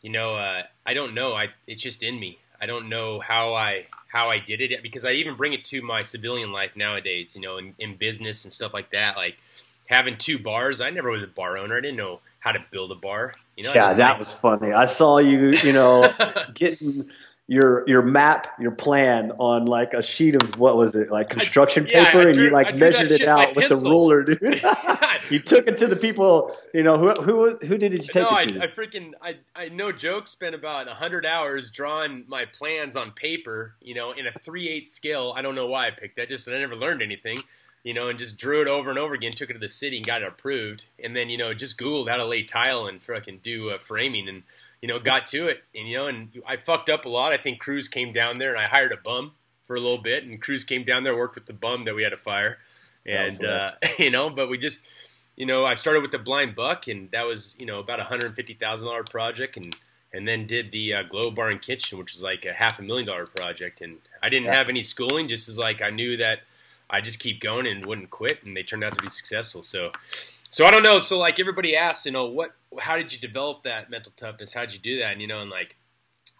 you 0.00 0.10
know, 0.10 0.36
uh, 0.36 0.62
I 0.86 0.94
don't 0.94 1.14
know. 1.14 1.34
I 1.34 1.48
it's 1.66 1.82
just 1.82 2.02
in 2.02 2.18
me. 2.18 2.38
I 2.58 2.64
don't 2.64 2.88
know 2.88 3.20
how 3.20 3.54
I 3.54 3.86
how 4.08 4.30
I 4.30 4.38
did 4.38 4.62
it 4.62 4.82
because 4.82 5.04
I 5.04 5.12
even 5.12 5.36
bring 5.36 5.52
it 5.52 5.66
to 5.66 5.82
my 5.82 6.00
civilian 6.00 6.50
life 6.50 6.72
nowadays. 6.74 7.36
You 7.36 7.42
know, 7.42 7.58
in, 7.58 7.74
in 7.78 7.96
business 7.96 8.44
and 8.44 8.52
stuff 8.52 8.72
like 8.72 8.90
that. 8.92 9.18
Like 9.18 9.36
having 9.84 10.16
two 10.16 10.38
bars. 10.38 10.80
I 10.80 10.88
never 10.88 11.10
was 11.10 11.22
a 11.22 11.26
bar 11.26 11.58
owner. 11.58 11.76
I 11.76 11.82
didn't 11.82 11.98
know 11.98 12.20
how 12.40 12.52
to 12.52 12.64
build 12.70 12.92
a 12.92 12.94
bar. 12.94 13.34
You 13.56 13.64
know, 13.64 13.72
yeah, 13.74 13.92
that 13.92 14.10
like, 14.10 14.18
was 14.18 14.32
funny. 14.32 14.72
I 14.72 14.86
saw 14.86 15.18
you, 15.18 15.50
you 15.50 15.72
know, 15.72 16.12
getting 16.54 17.10
your 17.48 17.84
your 17.88 18.02
map, 18.02 18.48
your 18.58 18.72
plan 18.72 19.32
on 19.38 19.66
like 19.66 19.94
a 19.94 20.02
sheet 20.02 20.40
of 20.40 20.58
what 20.58 20.76
was 20.76 20.94
it, 20.96 21.10
like 21.10 21.30
construction 21.30 21.86
I, 21.86 21.90
yeah, 21.90 22.04
paper, 22.04 22.20
drew, 22.20 22.30
and 22.30 22.36
you 22.38 22.50
like 22.50 22.76
measured 22.76 23.10
it 23.10 23.22
out 23.22 23.54
with 23.54 23.68
the 23.68 23.76
ruler, 23.76 24.24
dude. 24.24 24.40
you 25.30 25.38
took 25.38 25.68
it 25.68 25.78
to 25.78 25.86
the 25.86 25.96
people. 25.96 26.56
You 26.74 26.82
know 26.82 26.98
who 26.98 27.12
who 27.22 27.56
who 27.58 27.78
did 27.78 27.92
you 27.92 27.98
take 27.98 28.14
no, 28.14 28.36
it 28.38 28.48
to? 28.48 28.60
I, 28.60 28.64
I 28.64 28.66
freaking 28.66 29.12
I 29.22 29.36
I 29.54 29.68
no 29.68 29.92
joke 29.92 30.26
spent 30.26 30.54
about 30.54 30.88
hundred 30.88 31.24
hours 31.24 31.70
drawing 31.70 32.24
my 32.26 32.46
plans 32.46 32.96
on 32.96 33.12
paper. 33.12 33.74
You 33.80 33.94
know, 33.94 34.12
in 34.12 34.26
a 34.26 34.32
three 34.32 34.68
eight 34.68 34.88
scale. 34.88 35.32
I 35.36 35.42
don't 35.42 35.54
know 35.54 35.66
why 35.66 35.86
I 35.86 35.90
picked 35.92 36.16
that. 36.16 36.28
Just 36.28 36.46
that 36.46 36.54
I 36.56 36.58
never 36.58 36.76
learned 36.76 37.02
anything 37.02 37.38
you 37.86 37.94
know, 37.94 38.08
and 38.08 38.18
just 38.18 38.36
drew 38.36 38.60
it 38.60 38.66
over 38.66 38.90
and 38.90 38.98
over 38.98 39.14
again, 39.14 39.30
took 39.30 39.48
it 39.48 39.52
to 39.52 39.60
the 39.60 39.68
city 39.68 39.98
and 39.98 40.04
got 40.04 40.20
it 40.20 40.26
approved. 40.26 40.86
And 41.02 41.14
then, 41.14 41.28
you 41.28 41.38
know, 41.38 41.54
just 41.54 41.78
Googled 41.78 42.10
how 42.10 42.16
to 42.16 42.26
lay 42.26 42.42
tile 42.42 42.88
and 42.88 43.00
fucking 43.00 43.42
do 43.44 43.70
uh, 43.70 43.78
framing 43.78 44.28
and, 44.28 44.42
you 44.82 44.88
know, 44.88 44.98
got 44.98 45.26
to 45.26 45.46
it. 45.46 45.62
And, 45.72 45.88
you 45.88 45.96
know, 45.96 46.06
and 46.06 46.30
I 46.44 46.56
fucked 46.56 46.90
up 46.90 47.04
a 47.04 47.08
lot. 47.08 47.32
I 47.32 47.36
think 47.36 47.60
Cruz 47.60 47.86
came 47.86 48.12
down 48.12 48.38
there 48.38 48.50
and 48.50 48.58
I 48.58 48.66
hired 48.66 48.90
a 48.90 48.96
bum 48.96 49.34
for 49.68 49.76
a 49.76 49.80
little 49.80 49.98
bit. 49.98 50.24
And 50.24 50.42
Cruz 50.42 50.64
came 50.64 50.82
down 50.82 51.04
there, 51.04 51.16
worked 51.16 51.36
with 51.36 51.46
the 51.46 51.52
bum 51.52 51.84
that 51.84 51.94
we 51.94 52.02
had 52.02 52.08
to 52.08 52.16
fire. 52.16 52.58
And, 53.06 53.44
uh, 53.44 53.70
you 54.00 54.10
know, 54.10 54.30
but 54.30 54.48
we 54.48 54.58
just, 54.58 54.80
you 55.36 55.46
know, 55.46 55.64
I 55.64 55.74
started 55.74 56.02
with 56.02 56.10
the 56.10 56.18
blind 56.18 56.56
buck 56.56 56.88
and 56.88 57.08
that 57.12 57.24
was, 57.24 57.54
you 57.60 57.66
know, 57.66 57.78
about 57.78 58.00
a 58.00 58.04
$150,000 58.04 59.10
project. 59.10 59.56
And, 59.56 59.76
and 60.12 60.26
then 60.26 60.48
did 60.48 60.72
the 60.72 60.92
uh, 60.92 61.02
Glow 61.04 61.30
Bar 61.30 61.50
and 61.50 61.62
Kitchen, 61.62 61.98
which 61.98 62.14
was 62.14 62.22
like 62.24 62.46
a 62.46 62.52
half 62.52 62.80
a 62.80 62.82
million 62.82 63.06
dollar 63.06 63.26
project. 63.26 63.80
And 63.80 63.98
I 64.24 64.28
didn't 64.28 64.46
yeah. 64.46 64.54
have 64.54 64.68
any 64.68 64.82
schooling, 64.82 65.28
just 65.28 65.48
as 65.48 65.56
like 65.56 65.80
I 65.84 65.90
knew 65.90 66.16
that– 66.16 66.40
I 66.88 67.00
just 67.00 67.18
keep 67.18 67.40
going 67.40 67.66
and 67.66 67.84
wouldn't 67.84 68.10
quit, 68.10 68.44
and 68.44 68.56
they 68.56 68.62
turned 68.62 68.84
out 68.84 68.96
to 68.96 69.02
be 69.02 69.08
successful. 69.08 69.62
So, 69.62 69.90
so 70.50 70.64
I 70.64 70.70
don't 70.70 70.82
know. 70.82 71.00
So 71.00 71.18
like 71.18 71.40
everybody 71.40 71.76
asks, 71.76 72.06
you 72.06 72.12
know, 72.12 72.26
what, 72.26 72.52
how 72.78 72.96
did 72.96 73.12
you 73.12 73.18
develop 73.18 73.64
that 73.64 73.90
mental 73.90 74.12
toughness? 74.16 74.52
How 74.52 74.60
did 74.62 74.72
you 74.72 74.78
do 74.78 74.98
that? 75.00 75.12
And 75.12 75.20
you 75.20 75.26
know, 75.26 75.40
and 75.40 75.50
like 75.50 75.76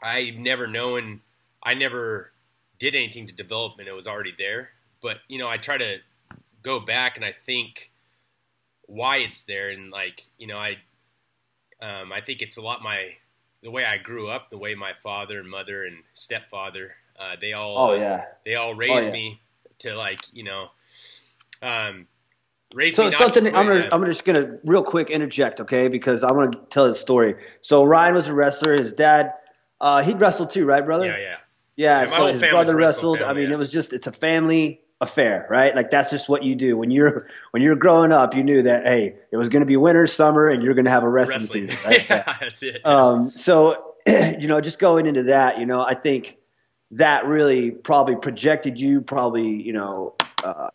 I 0.03 0.31
never 0.31 0.67
known, 0.67 1.21
I 1.63 1.75
never 1.75 2.31
did 2.79 2.95
anything 2.95 3.27
to 3.27 3.33
develop, 3.33 3.75
and 3.79 3.89
it 3.89 3.93
was 3.93 4.07
already 4.07 4.35
there. 4.37 4.71
But 5.03 5.19
you 5.29 5.39
know, 5.39 5.49
I 5.49 5.57
try 5.57 5.79
to 5.79 5.99
go 6.63 6.81
back 6.81 7.17
and 7.17 7.25
I 7.25 7.33
think 7.33 7.91
why 8.83 9.19
it's 9.19 9.43
there, 9.45 9.71
and 9.71 9.91
like 9.91 10.27
you 10.39 10.47
know, 10.47 10.59
I, 10.59 10.77
um, 11.83 12.13
I 12.13 12.21
think 12.21 12.41
it's 12.41 12.57
a 12.57 12.63
lot 12.63 12.83
my 12.83 13.15
the 13.63 13.71
way 13.71 13.85
I 13.85 13.99
grew 13.99 14.29
up, 14.29 14.51
the 14.51 14.59
way 14.59 14.77
my 14.77 14.93
father 15.03 15.41
and 15.41 15.51
mother 15.51 15.85
and 15.85 16.05
stepfather, 16.15 16.95
uh, 17.19 17.35
they 17.41 17.53
all, 17.53 17.77
oh 17.77 17.95
yeah, 17.95 18.27
they 18.45 18.55
all 18.55 18.75
raised 18.75 18.93
oh, 18.93 19.07
yeah. 19.07 19.11
me 19.11 19.41
to 19.79 19.95
like 19.95 20.21
you 20.33 20.45
know 20.45 20.69
um 21.63 22.07
raise 22.75 22.97
so 22.97 23.11
something 23.11 23.47
i'm 23.55 23.67
gonna 23.67 23.89
i'm 23.93 24.05
just 24.05 24.25
gonna 24.25 24.59
real 24.65 24.83
quick 24.83 25.11
interject 25.11 25.61
okay? 25.61 25.89
Because 25.89 26.23
i 26.23 26.33
want 26.33 26.53
to 26.53 26.59
tell 26.71 26.87
the 26.87 26.95
story. 26.95 27.37
So 27.61 27.85
ryan 27.85 28.15
was 28.15 28.27
a 28.27 28.35
wrestler. 28.35 28.77
His 28.77 28.93
dad 28.93 29.33
uh 29.81 30.03
he 30.03 30.15
wrestled 30.15 30.51
too 30.51 30.65
right 30.65 30.85
brother? 30.85 31.07
Yeah 31.07 31.19
yeah. 31.19 31.37
Yeah, 31.77 32.03
yeah 32.03 32.17
so 32.17 32.27
his 32.27 32.43
brother 32.43 32.75
wrestled 32.75 33.19
family, 33.19 33.31
i 33.31 33.35
mean 33.35 33.49
yeah. 33.49 33.55
it 33.55 33.59
was 33.59 33.71
just 33.71 33.93
it's 33.93 34.07
a 34.07 34.13
family 34.13 34.81
affair 35.01 35.47
right? 35.51 35.77
Like 35.77 35.91
that's 35.91 36.11
just 36.11 36.27
what 36.27 36.43
you 36.43 36.55
do. 36.55 36.79
When 36.79 36.91
you're 36.91 37.29
when 37.51 37.63
you're 37.63 37.77
growing 37.77 38.13
up 38.13 38.35
you 38.35 38.43
knew 38.43 38.63
that 38.63 38.87
hey 38.87 39.15
it 39.31 39.37
was 39.37 39.49
going 39.49 39.61
to 39.61 39.67
be 39.67 39.77
winter 39.77 40.07
summer 40.07 40.49
and 40.49 40.63
you're 40.63 40.75
going 40.75 40.87
to 40.87 40.91
have 40.91 41.03
a 41.03 41.09
wrestling, 41.09 41.41
wrestling. 41.41 41.69
season 41.69 41.85
right? 41.85 42.07
yeah, 42.11 42.37
that's 42.41 42.63
it. 42.63 42.85
Um 42.85 43.31
so 43.35 43.95
you 44.07 44.49
know 44.49 44.61
just 44.61 44.79
going 44.79 45.07
into 45.07 45.25
that 45.25 45.59
you 45.59 45.67
know 45.67 45.81
i 45.81 45.93
think 45.93 46.39
that 46.93 47.27
really 47.27 47.71
probably 47.71 48.17
projected 48.17 48.79
you, 48.79 49.01
probably, 49.01 49.49
you 49.49 49.73
know, 49.73 50.15
uh, 50.45 50.69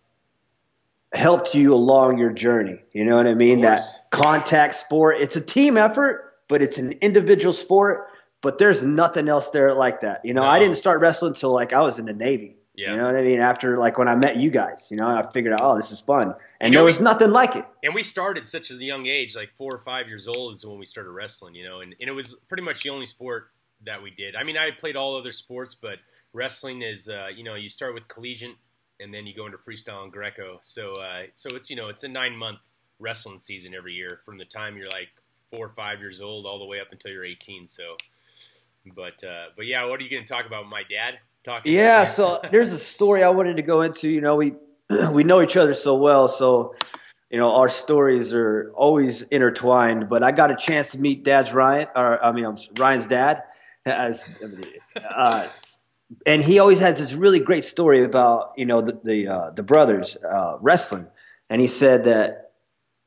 helped 1.13 1.53
you 1.53 1.74
along 1.74 2.18
your 2.18 2.32
journey. 2.32 2.80
You 2.94 3.06
know 3.06 3.18
what 3.18 3.27
I 3.27 3.34
mean? 3.34 3.62
That 3.62 3.82
contact 4.12 4.75
sport, 4.75 5.18
it's 5.20 5.36
a 5.36 5.41
team 5.41 5.77
effort, 5.77 6.34
but 6.48 6.62
it's 6.62 6.77
an 6.77 6.94
individual 7.01 7.53
sport. 7.53 8.08
but 8.41 8.58
there's 8.58 8.82
nothing 8.82 9.27
else 9.30 9.51
there 9.51 9.72
like 9.74 10.01
that. 10.01 10.20
You 10.25 10.34
know, 10.34 10.41
I 10.44 10.58
didn't 10.58 10.77
start 10.77 11.00
wrestling 11.00 11.34
until 11.34 11.51
like 11.53 11.74
I 11.74 11.80
was 11.82 12.00
in 12.00 12.06
the 12.06 12.13
Navy. 12.13 12.56
Yeah. 12.74 12.91
You 12.91 12.98
know 12.98 13.03
what 13.03 13.15
I 13.15 13.22
mean? 13.22 13.39
After 13.39 13.77
like 13.77 14.00
when 14.00 14.08
I 14.08 14.15
met 14.15 14.38
you 14.38 14.50
guys, 14.50 14.88
you 14.89 14.98
know, 14.98 15.06
I 15.06 15.30
figured 15.32 15.53
out, 15.53 15.60
oh, 15.62 15.75
this 15.75 15.91
is 15.91 16.00
fun, 16.00 16.34
and 16.60 16.74
You 16.74 16.80
know, 16.80 16.80
there 16.80 16.84
we- 16.86 16.89
was 16.89 17.00
nothing 17.00 17.30
like 17.32 17.56
it. 17.56 17.65
And 17.84 17.94
we 17.94 18.01
started 18.01 18.48
such 18.48 18.72
a 18.72 18.74
young 18.75 19.06
age, 19.06 19.36
like 19.36 19.50
four 19.58 19.72
or 19.75 19.77
five 19.80 20.08
years 20.08 20.27
old 20.27 20.56
is 20.56 20.65
when 20.65 20.80
we 20.80 20.88
started 20.88 21.12
wrestling, 21.12 21.53
you 21.53 21.65
know, 21.65 21.82
and, 21.82 21.94
and 22.00 22.10
it 22.10 22.13
was 22.13 22.34
pretty 22.48 22.63
much 22.63 22.82
the 22.82 22.89
only 22.89 23.06
sport 23.06 23.50
that 23.85 24.01
we 24.01 24.11
did. 24.11 24.35
I 24.35 24.43
mean, 24.43 24.57
I 24.57 24.71
played 24.71 24.95
all 24.95 25.15
other 25.15 25.31
sports, 25.31 25.75
but 25.75 25.97
wrestling 26.33 26.81
is, 26.81 27.09
uh, 27.09 27.27
you 27.35 27.43
know, 27.43 27.55
you 27.55 27.69
start 27.69 27.93
with 27.93 28.07
collegiate 28.07 28.55
and 29.00 29.13
then 29.13 29.25
you 29.25 29.35
go 29.35 29.45
into 29.45 29.57
freestyle 29.57 30.03
and 30.03 30.11
Greco. 30.11 30.59
So, 30.61 30.93
uh, 30.93 31.23
so 31.35 31.50
it's, 31.55 31.69
you 31.69 31.75
know, 31.75 31.89
it's 31.89 32.03
a 32.03 32.07
nine 32.07 32.35
month 32.35 32.59
wrestling 33.00 33.39
season 33.39 33.73
every 33.73 33.93
year 33.93 34.21
from 34.25 34.38
the 34.38 34.45
time 34.45 34.77
you're 34.77 34.89
like 34.89 35.09
four 35.50 35.65
or 35.65 35.69
five 35.69 36.00
years 36.00 36.21
old 36.21 36.45
all 36.45 36.59
the 36.59 36.65
way 36.65 36.79
up 36.79 36.88
until 36.91 37.11
you're 37.11 37.25
18. 37.25 37.67
So, 37.67 37.97
but, 38.95 39.23
uh, 39.23 39.47
but 39.55 39.65
yeah, 39.65 39.85
what 39.85 40.00
are 40.00 40.03
you 40.03 40.09
going 40.09 40.23
to 40.23 40.29
talk 40.29 40.45
about? 40.45 40.69
My 40.69 40.83
dad 40.89 41.19
talking? 41.43 41.73
Yeah, 41.73 42.05
so 42.05 42.41
there's 42.51 42.73
a 42.73 42.79
story 42.79 43.23
I 43.23 43.29
wanted 43.29 43.57
to 43.57 43.63
go 43.63 43.81
into. 43.81 44.09
You 44.09 44.21
know, 44.21 44.35
we 44.35 44.53
we 45.11 45.23
know 45.23 45.41
each 45.41 45.57
other 45.57 45.73
so 45.73 45.95
well, 45.95 46.27
so 46.27 46.75
you 47.29 47.38
know 47.38 47.51
our 47.51 47.69
stories 47.69 48.33
are 48.33 48.71
always 48.75 49.23
intertwined. 49.23 50.09
But 50.09 50.23
I 50.23 50.31
got 50.31 50.51
a 50.51 50.55
chance 50.55 50.91
to 50.91 51.00
meet 51.00 51.23
Dad's 51.23 51.53
Ryan, 51.53 51.88
or 51.95 52.23
I 52.23 52.31
mean, 52.31 52.45
I'm 52.45 52.57
Ryan's 52.77 53.07
dad, 53.07 53.43
as 53.85 54.25
uh, 55.09 55.47
and 56.25 56.43
he 56.43 56.59
always 56.59 56.79
has 56.79 57.00
this 57.00 57.13
really 57.13 57.39
great 57.39 57.63
story 57.63 58.03
about 58.03 58.53
you 58.57 58.65
know 58.65 58.81
the 58.81 59.00
the, 59.03 59.27
uh, 59.27 59.50
the 59.51 59.63
brothers 59.63 60.17
uh, 60.17 60.57
wrestling, 60.61 61.07
and 61.50 61.61
he 61.61 61.67
said 61.67 62.03
that 62.05 62.51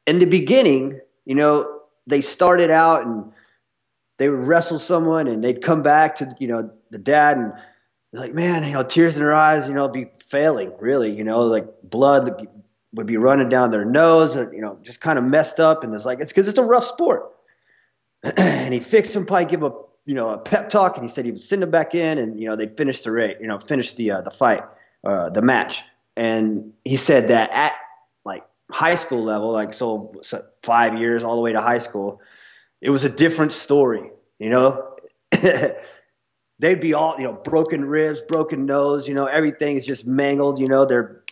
in 0.07 0.19
the 0.19 0.27
beginning, 0.27 1.01
you 1.25 1.35
know, 1.35 1.81
they 2.07 2.21
started 2.21 2.71
out 2.71 3.07
and 3.07 3.33
they 4.19 4.29
would 4.29 4.47
wrestle 4.47 4.79
someone, 4.79 5.27
and 5.27 5.43
they'd 5.43 5.63
come 5.63 5.83
back 5.83 6.17
to 6.17 6.35
you 6.39 6.49
know 6.49 6.71
the 6.91 6.99
dad 6.99 7.37
and 7.37 7.53
like, 8.15 8.33
man, 8.33 8.63
you 8.65 8.73
know, 8.73 8.85
tears 8.85 9.17
in 9.17 9.23
their 9.23 9.35
eyes, 9.35 9.67
you 9.67 9.75
know, 9.75 9.89
be 9.89 10.07
failing, 10.29 10.73
really, 10.79 11.15
you 11.15 11.25
know, 11.25 11.43
like 11.43 11.67
blood 11.83 12.49
would 12.93 13.07
be 13.07 13.17
running 13.17 13.49
down 13.49 13.73
their 13.73 13.85
nose, 13.85 14.37
and 14.37 14.53
you 14.55 14.61
know, 14.61 14.79
just 14.83 15.01
kind 15.01 15.19
of 15.19 15.25
messed 15.25 15.59
up. 15.59 15.83
And 15.83 15.93
it's 15.95 16.05
like, 16.05 16.21
it's 16.21 16.31
because 16.31 16.49
it's 16.49 16.59
a 16.59 16.65
rough 16.65 16.87
sport. 16.87 17.33
and 18.23 18.73
he 18.73 18.81
fixed 18.81 19.15
him, 19.15 19.27
probably 19.27 19.47
give 19.47 19.63
a, 19.65 19.73
you 20.07 20.15
know, 20.15 20.31
a 20.31 20.39
pep 20.39 20.69
talk, 20.69 20.97
and 20.97 21.05
he 21.05 21.11
said 21.13 21.25
he 21.25 21.31
would 21.31 21.41
send 21.41 21.63
them 21.63 21.71
back 21.71 21.95
in, 21.95 22.19
and 22.19 22.39
you 22.39 22.49
know, 22.49 22.57
they'd 22.57 22.77
finish 22.77 23.03
the 23.03 23.11
rate, 23.11 23.39
you 23.41 23.47
know, 23.47 23.59
finish 23.59 23.95
the 23.95 24.11
uh, 24.11 24.21
the 24.21 24.31
fight, 24.31 24.63
uh, 25.05 25.31
the 25.31 25.43
match. 25.43 25.83
And 26.17 26.73
he 26.85 26.97
said 26.97 27.29
that 27.29 27.51
at 27.51 27.73
like 28.25 28.45
high 28.71 28.95
school 28.95 29.23
level, 29.23 29.51
like 29.51 29.75
so, 29.75 30.13
so 30.23 30.45
five 30.63 30.99
years 30.99 31.25
all 31.25 31.37
the 31.37 31.43
way 31.43 31.53
to 31.53 31.61
high 31.61 31.79
school, 31.79 32.21
it 32.81 32.91
was 32.91 33.05
a 33.05 33.09
different 33.09 33.53
story, 33.53 34.11
you 34.39 34.51
know. 34.51 34.91
they'd 36.61 36.81
be 36.81 36.95
all 36.95 37.17
you 37.19 37.25
know 37.25 37.33
broken 37.33 37.85
ribs 37.85 38.21
broken 38.21 38.65
nose 38.65 39.09
you 39.09 39.15
know 39.15 39.27
everything 39.27 39.77
is 39.77 39.85
just 39.85 40.07
mangled 40.07 40.59
you 40.59 40.67
know 40.67 40.85
they're 40.85 41.25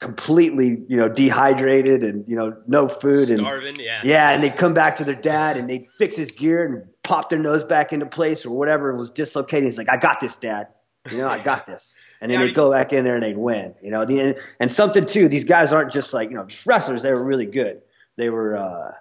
completely 0.00 0.84
you 0.88 0.96
know 0.96 1.08
dehydrated 1.08 2.02
and 2.02 2.28
you 2.28 2.36
know 2.36 2.54
no 2.66 2.86
food 2.86 3.30
and 3.30 3.40
Starving, 3.40 3.76
yeah. 3.80 4.00
yeah 4.04 4.30
and 4.30 4.44
they'd 4.44 4.56
come 4.56 4.74
back 4.74 4.96
to 4.96 5.04
their 5.04 5.14
dad 5.14 5.56
and 5.56 5.70
they'd 5.70 5.86
fix 5.88 6.16
his 6.16 6.30
gear 6.30 6.66
and 6.66 6.84
pop 7.06 7.30
their 7.30 7.38
nose 7.38 7.64
back 7.64 7.92
into 7.92 8.04
place 8.06 8.44
or 8.44 8.50
whatever 8.50 8.94
was 8.96 9.10
dislocating 9.10 9.66
he's 9.66 9.78
like 9.78 9.88
i 9.90 9.96
got 9.96 10.18
this 10.20 10.36
dad 10.36 10.68
you 11.10 11.18
know 11.18 11.28
i 11.28 11.38
got 11.42 11.66
this 11.72 11.94
and 12.20 12.30
then 12.30 12.40
Yeah, 12.40 12.46
they'd 12.46 12.54
go 12.54 12.70
back 12.72 12.92
in 12.92 13.04
there 13.04 13.14
and 13.14 13.22
they'd 13.22 13.36
win 13.38 13.74
you 13.82 13.90
know 13.90 14.04
the, 14.04 14.18
and, 14.20 14.36
and 14.60 14.72
something 14.72 15.06
too 15.06 15.28
these 15.28 15.44
guys 15.44 15.72
aren't 15.72 15.92
just 15.92 16.12
like 16.12 16.28
you 16.30 16.36
know 16.36 16.44
just 16.44 16.66
wrestlers 16.66 17.02
they 17.02 17.12
were 17.12 17.22
really 17.24 17.46
good 17.46 17.80
they 18.16 18.28
were 18.30 18.56
uh 18.56 18.92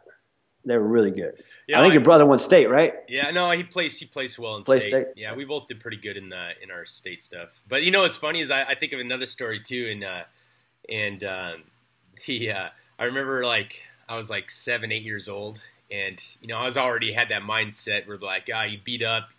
they 0.66 0.76
were 0.78 0.88
really 0.88 1.12
good 1.12 1.44
Yeah, 1.68 1.78
i 1.80 1.82
think 1.82 1.90
like- 1.92 1.94
your 1.96 2.04
brother 2.04 2.26
won 2.26 2.40
state 2.40 2.70
right 2.70 2.94
Yeah, 3.08 3.30
no, 3.32 3.50
he 3.52 3.64
plays. 3.64 3.98
He 4.00 4.06
plays 4.06 4.38
well 4.40 4.56
in 4.58 4.64
Plays 4.64 4.84
state. 4.84 4.90
state? 4.92 5.08
Yeah, 5.16 5.36
we 5.36 5.46
both 5.46 5.68
did 5.68 5.80
pretty 5.80 5.98
good 5.98 6.18
in 6.18 6.30
the 6.30 6.50
in 6.64 6.70
our 6.72 6.86
state 6.86 7.24
stuff. 7.24 7.50
But 7.70 7.84
you 7.84 7.92
know 7.92 8.02
what's 8.02 8.16
funny 8.16 8.42
is 8.42 8.50
I, 8.52 8.64
I 8.64 8.76
think 8.76 8.92
of 8.94 9.00
another 9.00 9.26
story 9.28 9.60
too, 9.60 9.90
and 9.92 10.04
uh, 10.04 10.24
and 10.90 11.24
um, 11.24 11.64
he 12.20 12.50
uh, 12.50 12.70
I 12.98 13.04
remember 13.06 13.46
like 13.46 13.80
I 14.10 14.18
was 14.18 14.30
like 14.30 14.50
seven, 14.50 14.92
eight 14.92 15.04
years 15.04 15.28
old, 15.30 15.62
and 15.92 16.22
you 16.42 16.48
know 16.48 16.58
I 16.58 16.66
was 16.66 16.78
already 16.78 17.14
had 17.14 17.30
that 17.30 17.44
mindset 17.44 18.08
where 18.08 18.18
like 18.18 18.50
ah 18.54 18.64
you 18.64 18.80
beat 18.84 19.02
up, 19.04 19.30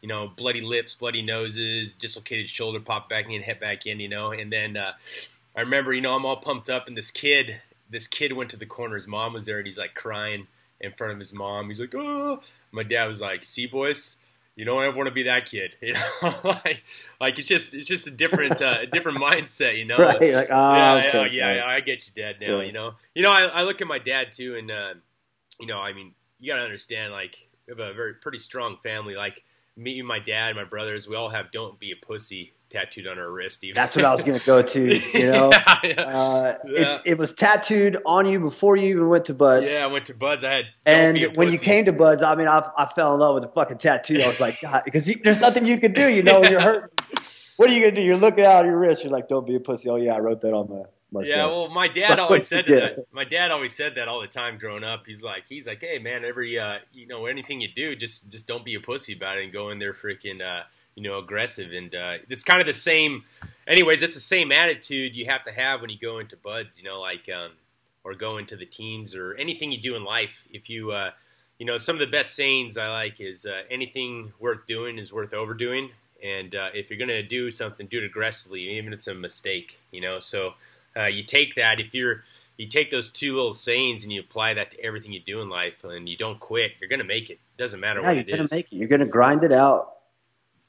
you 0.00 0.08
know 0.08 0.28
bloody 0.28 0.60
lips, 0.60 0.94
bloody 0.94 1.22
noses, 1.22 1.94
dislocated 1.94 2.48
shoulder, 2.50 2.80
pop 2.80 3.08
back 3.08 3.30
in, 3.30 3.42
hit 3.42 3.60
back 3.60 3.86
in, 3.86 4.00
you 4.00 4.08
know, 4.08 4.30
and 4.32 4.52
then 4.52 4.76
uh, 4.76 4.92
I 5.56 5.60
remember 5.60 5.92
you 5.92 6.00
know 6.00 6.14
I'm 6.14 6.24
all 6.26 6.36
pumped 6.36 6.70
up, 6.70 6.86
and 6.88 6.96
this 6.96 7.10
kid 7.10 7.60
this 7.88 8.06
kid 8.08 8.32
went 8.32 8.50
to 8.50 8.56
the 8.56 8.66
corner, 8.66 8.96
his 8.96 9.06
mom 9.06 9.32
was 9.32 9.46
there, 9.46 9.58
and 9.58 9.66
he's 9.66 9.78
like 9.78 9.94
crying 9.94 10.46
in 10.80 10.92
front 10.92 11.12
of 11.12 11.18
his 11.18 11.32
mom. 11.32 11.68
He's 11.68 11.80
like, 11.80 11.94
oh. 11.96 12.40
My 12.72 12.82
dad 12.82 13.06
was 13.06 13.20
like, 13.20 13.44
see, 13.44 13.66
boys, 13.66 14.16
you 14.56 14.64
don't 14.64 14.82
ever 14.82 14.94
want 14.94 15.06
to 15.06 15.14
be 15.14 15.22
that 15.22 15.46
kid. 15.46 15.76
You 15.80 15.92
know, 15.94 16.34
like, 16.42 16.82
like 17.20 17.38
it's 17.38 17.48
just, 17.48 17.74
it's 17.74 17.86
just 17.86 18.08
a 18.08 18.10
different, 18.10 18.60
uh, 18.60 18.78
a 18.82 18.86
different 18.86 19.18
mindset, 19.18 19.78
you 19.78 19.84
know? 19.84 19.96
right 19.98 20.20
like 20.20 20.48
ah 20.50 20.96
yeah, 20.96 21.08
okay, 21.08 21.34
yeah, 21.34 21.54
yeah. 21.54 21.64
I 21.64 21.78
get 21.80 22.04
you, 22.06 22.22
Dad. 22.22 22.36
Now, 22.40 22.58
Yeah. 22.58 22.66
you 22.66 22.72
know, 22.72 22.94
you 23.14 23.22
know, 23.22 23.30
I, 23.30 23.44
I 23.44 23.62
look 23.62 23.80
at 23.80 23.86
my 23.86 24.00
dad 24.00 24.32
too, 24.32 24.56
and 24.56 24.70
uh, 24.70 24.94
you 25.60 25.66
know, 25.66 25.78
I 25.78 25.92
mean, 25.92 26.14
you 26.38 26.52
gotta 26.52 26.64
understand, 26.64 27.12
like, 27.12 27.36
we 27.66 27.72
have 27.72 27.78
a 27.80 27.94
very 27.94 28.14
pretty 28.14 28.38
strong 28.38 28.76
family. 28.82 29.14
Like, 29.14 29.42
me 29.76 29.98
and 29.98 30.08
my 30.08 30.18
dad, 30.18 30.56
my 30.56 30.64
brothers, 30.64 31.06
we 31.08 31.16
all 31.16 31.28
have 31.28 31.50
"Don't 31.50 31.78
be 31.78 31.92
a 31.92 31.96
pussy" 32.06 32.54
tattooed 32.70 33.06
on 33.06 33.18
our 33.18 33.30
wrist. 33.30 33.62
Even. 33.62 33.74
That's 33.74 33.94
what 33.94 34.04
I 34.04 34.12
was 34.14 34.24
going 34.24 34.38
to 34.38 34.44
go 34.46 34.62
to. 34.62 35.00
You 35.14 35.32
know, 35.32 35.50
yeah, 35.52 35.78
yeah. 35.84 36.00
uh, 36.02 36.58
Yeah. 36.66 36.98
it 37.04 37.18
was 37.18 37.32
tattooed 37.34 37.98
on 38.06 38.26
you 38.26 38.40
before 38.40 38.76
you 38.76 38.88
even 38.90 39.08
went 39.08 39.26
to 39.26 39.34
Buds. 39.34 39.70
Yeah, 39.70 39.84
I 39.84 39.86
went 39.88 40.06
to 40.06 40.14
Buds. 40.14 40.44
I 40.44 40.52
had 40.52 40.64
"Don't 40.84 40.94
And 40.94 41.36
when 41.36 41.52
you 41.52 41.58
came 41.58 41.84
to 41.84 41.92
Buds, 41.92 42.22
I 42.22 42.34
mean, 42.34 42.48
I, 42.48 42.68
I 42.76 42.86
fell 42.86 43.14
in 43.14 43.20
love 43.20 43.34
with 43.34 43.42
the 43.44 43.50
fucking 43.50 43.78
tattoo. 43.78 44.20
I 44.22 44.28
was 44.28 44.40
like, 44.40 44.60
God, 44.60 44.82
because 44.84 45.04
there's 45.22 45.38
nothing 45.40 45.66
you 45.66 45.78
can 45.78 45.92
do. 45.92 46.08
You 46.08 46.22
know, 46.22 46.40
when 46.40 46.50
you're 46.50 46.60
hurt. 46.72 46.92
What 47.56 47.70
are 47.70 47.72
you 47.72 47.80
gonna 47.80 47.96
do? 47.96 48.02
You're 48.02 48.16
looking 48.18 48.44
out 48.44 48.66
your 48.66 48.78
wrist. 48.78 49.02
You're 49.02 49.12
like, 49.12 49.28
"Don't 49.28 49.46
be 49.46 49.54
a 49.56 49.60
pussy." 49.60 49.88
Oh 49.88 49.96
yeah, 49.96 50.12
I 50.14 50.18
wrote 50.18 50.42
that 50.42 50.52
on 50.52 50.68
my. 50.68 50.82
Myself. 51.10 51.28
Yeah, 51.28 51.46
well, 51.46 51.68
my 51.68 51.88
So 51.94 52.00
dad 52.00 52.18
always 52.18 52.46
said 52.46 52.66
that. 52.66 53.06
My 53.12 53.24
dad 53.24 53.50
always 53.50 53.74
said 53.74 53.94
that 53.94 54.08
all 54.08 54.20
the 54.20 54.26
time 54.26 54.58
growing 54.58 54.84
up. 54.84 55.06
He's 55.06 55.22
like, 55.22 55.44
he's 55.48 55.66
like, 55.66 55.80
hey 55.80 55.98
man, 55.98 56.24
every 56.24 56.58
uh, 56.58 56.78
you 56.92 57.06
know, 57.06 57.26
anything 57.26 57.60
you 57.60 57.68
do, 57.68 57.94
just 57.94 58.30
just 58.30 58.46
don't 58.46 58.64
be 58.64 58.74
a 58.74 58.80
pussy 58.80 59.14
about 59.14 59.38
it 59.38 59.44
and 59.44 59.52
go 59.52 59.70
in 59.70 59.78
there 59.78 59.94
freaking, 59.94 60.40
uh, 60.42 60.64
you 60.94 61.02
know, 61.02 61.18
aggressive. 61.18 61.72
And 61.72 61.94
uh, 61.94 62.14
it's 62.28 62.44
kind 62.44 62.60
of 62.60 62.66
the 62.66 62.72
same. 62.74 63.24
Anyways, 63.66 64.02
it's 64.02 64.14
the 64.14 64.20
same 64.20 64.52
attitude 64.52 65.14
you 65.14 65.26
have 65.26 65.44
to 65.44 65.52
have 65.52 65.80
when 65.80 65.90
you 65.90 65.98
go 65.98 66.18
into 66.18 66.36
buds. 66.36 66.78
You 66.78 66.84
know, 66.88 67.00
like 67.00 67.28
um, 67.28 67.52
or 68.04 68.14
go 68.14 68.38
into 68.38 68.56
the 68.56 68.66
teams 68.66 69.14
or 69.14 69.34
anything 69.34 69.72
you 69.72 69.80
do 69.80 69.96
in 69.96 70.04
life. 70.04 70.44
If 70.52 70.68
you 70.68 70.92
uh, 70.92 71.10
you 71.58 71.66
know, 71.66 71.78
some 71.78 71.96
of 71.96 72.00
the 72.00 72.06
best 72.06 72.34
sayings 72.34 72.76
I 72.76 72.88
like 72.88 73.20
is 73.20 73.46
uh, 73.46 73.62
anything 73.70 74.32
worth 74.38 74.66
doing 74.66 74.98
is 74.98 75.12
worth 75.12 75.32
overdoing. 75.32 75.90
And 76.22 76.54
uh, 76.54 76.70
if 76.74 76.90
you're 76.90 76.98
gonna 76.98 77.22
do 77.22 77.50
something, 77.50 77.86
do 77.86 77.98
it 77.98 78.04
aggressively, 78.04 78.76
even 78.76 78.92
if 78.92 78.98
it's 78.98 79.06
a 79.06 79.14
mistake. 79.14 79.78
You 79.90 80.00
know, 80.00 80.18
so 80.18 80.54
uh, 80.96 81.06
you 81.06 81.22
take 81.24 81.54
that 81.54 81.80
if 81.80 81.94
you're 81.94 82.24
you 82.56 82.66
take 82.68 82.90
those 82.90 83.10
two 83.10 83.34
little 83.36 83.52
sayings 83.52 84.02
and 84.02 84.12
you 84.12 84.20
apply 84.20 84.54
that 84.54 84.70
to 84.70 84.80
everything 84.82 85.12
you 85.12 85.20
do 85.20 85.40
in 85.42 85.48
life 85.50 85.84
and 85.84 86.08
you 86.08 86.16
don't 86.16 86.40
quit 86.40 86.72
you're 86.80 86.88
gonna 86.88 87.04
make 87.04 87.28
it 87.30 87.34
it 87.34 87.58
doesn't 87.58 87.80
matter 87.80 88.00
yeah, 88.00 88.06
what 88.06 88.14
you're 88.14 88.22
it 88.22 88.30
gonna 88.30 88.42
is 88.44 88.52
make 88.52 88.72
it. 88.72 88.76
You're 88.76 88.88
gonna 88.88 89.04
grind 89.06 89.44
it 89.44 89.52
out. 89.52 89.92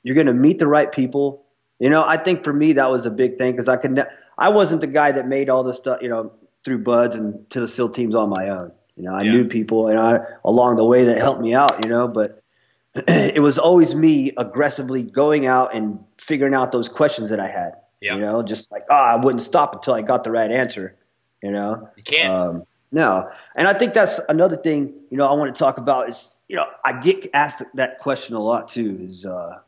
You're 0.04 0.16
gonna 0.16 0.34
meet 0.34 0.60
the 0.60 0.68
right 0.68 0.92
people. 0.92 1.46
You 1.80 1.90
know, 1.90 2.04
I 2.04 2.18
think 2.18 2.44
for 2.44 2.54
me 2.54 2.74
that 2.74 2.90
was 2.90 3.06
a 3.06 3.12
big 3.12 3.38
thing 3.38 3.52
because 3.52 3.68
I 3.68 3.78
could. 3.78 3.92
Ne- 3.92 4.06
I 4.38 4.50
wasn't 4.50 4.82
the 4.82 4.88
guy 4.88 5.12
that 5.12 5.28
made 5.28 5.50
all 5.50 5.64
this 5.64 5.78
stuff. 5.78 6.02
You 6.02 6.10
know, 6.10 6.32
through 6.66 6.80
buds 6.80 7.16
and 7.16 7.50
to 7.52 7.60
the 7.60 7.68
SEAL 7.68 7.90
teams 7.90 8.16
on 8.16 8.30
my 8.30 8.50
own. 8.50 8.72
You 8.96 9.04
know, 9.04 9.14
I 9.14 9.22
Yeah. 9.24 9.32
knew 9.34 9.46
people 9.46 9.88
and 9.88 10.00
I 10.00 10.20
along 10.44 10.76
the 10.78 10.86
way 10.86 11.04
that 11.06 11.18
helped 11.18 11.42
me 11.42 11.54
out. 11.54 11.84
You 11.84 11.90
know, 11.90 12.08
but 12.08 12.42
it 12.96 13.42
was 13.42 13.58
always 13.60 13.94
me 13.96 14.32
aggressively 14.38 15.04
going 15.04 15.46
out 15.46 15.74
and 15.76 16.00
figuring 16.18 16.54
out 16.54 16.72
those 16.72 16.90
questions 16.90 17.30
that 17.30 17.40
I 17.40 17.48
had. 17.48 17.74
Yeah. 18.02 18.16
You 18.16 18.22
know, 18.22 18.44
just 18.44 18.72
like, 18.72 18.86
oh, 18.90 18.96
I 18.96 19.16
wouldn't 19.16 19.42
stop 19.42 19.74
until 19.74 19.94
I 19.94 20.02
got 20.02 20.24
the 20.24 20.32
right 20.32 20.52
answer. 20.52 20.96
You 21.42 21.52
know, 21.52 21.90
you 21.96 22.04
can't 22.04 22.40
um, 22.40 22.64
no, 22.92 23.30
and 23.56 23.68
I 23.68 23.74
think 23.74 23.94
that's 23.94 24.20
another 24.30 24.56
thing. 24.56 24.94
You 25.10 25.18
know, 25.18 25.28
I 25.28 25.34
want 25.34 25.54
to 25.54 25.60
talk 25.60 25.78
about 25.78 26.10
is 26.10 26.30
you 26.48 26.56
know 26.56 26.66
I 26.84 26.94
get 27.00 27.30
asked 27.34 27.62
that 27.76 28.00
question 28.00 28.36
a 28.36 28.40
lot 28.40 28.70
too. 28.70 28.98
Is 29.02 29.26
uh, 29.26 29.60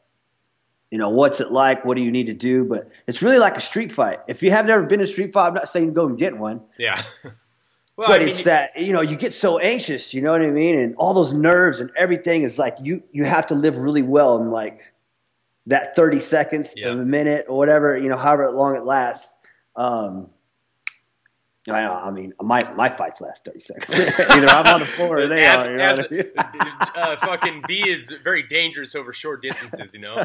you 0.89 0.98
know 0.98 1.09
what's 1.09 1.39
it 1.39 1.51
like? 1.51 1.86
What 1.86 1.95
do 1.95 2.01
you 2.01 2.12
need 2.12 2.27
to 2.27 2.33
do? 2.33 2.63
But 2.63 2.89
it's 3.07 3.21
really 3.21 3.38
like 3.38 3.55
a 3.55 3.62
street 3.62 3.91
fight. 3.91 4.19
If 4.27 4.41
you 4.41 4.51
have 4.51 4.65
never 4.65 4.83
been 4.83 5.00
in 5.00 5.05
a 5.05 5.09
street 5.09 5.33
fight, 5.33 5.48
I'm 5.48 5.53
not 5.53 5.69
saying 5.69 5.93
go 5.93 6.07
and 6.07 6.17
get 6.17 6.38
one, 6.38 6.62
yeah 6.77 7.01
well 7.95 8.07
but 8.07 8.15
I 8.15 8.19
mean, 8.19 8.29
it's 8.29 8.43
that 8.43 8.75
you 8.77 8.93
know 8.93 9.01
you 9.01 9.15
get 9.15 9.33
so 9.33 9.59
anxious. 9.59 10.13
You 10.13 10.21
know 10.21 10.31
what 10.31 10.41
I 10.41 10.50
mean? 10.50 10.79
And 10.79 10.95
all 10.95 11.13
those 11.13 11.33
nerves 11.33 11.81
and 11.81 11.91
everything 11.95 12.43
is 12.43 12.57
like 12.57 12.77
you 12.81 13.03
you 13.12 13.25
have 13.25 13.45
to 13.48 13.53
live 13.53 13.77
really 13.77 14.01
well 14.01 14.38
and 14.38 14.51
like 14.51 14.91
that 15.68 15.96
30 15.96 16.20
seconds 16.20 16.74
Yeah. 16.75 16.88
to 16.88 16.94
a 16.94 17.06
minute 17.06 17.46
or 17.50 17.58
whatever 17.58 17.98
you 17.98 18.10
know 18.10 18.18
however 18.18 18.51
long 18.51 18.75
it 18.75 18.84
lasts. 18.86 19.36
Um, 19.75 20.30
I, 21.70 21.86
I 21.86 22.10
mean, 22.10 22.34
my 22.42 22.62
my 22.74 22.89
fights 22.89 23.22
last 23.22 23.46
30 23.46 23.60
seconds. 23.60 24.00
Either 24.30 24.48
I'm 24.48 24.74
on 24.74 24.80
the 24.80 24.86
floor 24.88 25.20
or 25.20 25.28
they 25.28 25.44
as, 25.46 25.66
are. 25.68 25.72
You 25.72 25.78
know 25.78 25.84
as- 25.84 26.10
mean? 26.12 26.24
uh, 26.96 27.16
fucking 27.18 27.63
B 27.68 27.88
is 27.88 28.10
very 28.24 28.42
dangerous 28.44 28.96
over 28.96 29.13
short 29.13 29.42
distances, 29.44 29.94
you 29.94 30.00
know. 30.00 30.16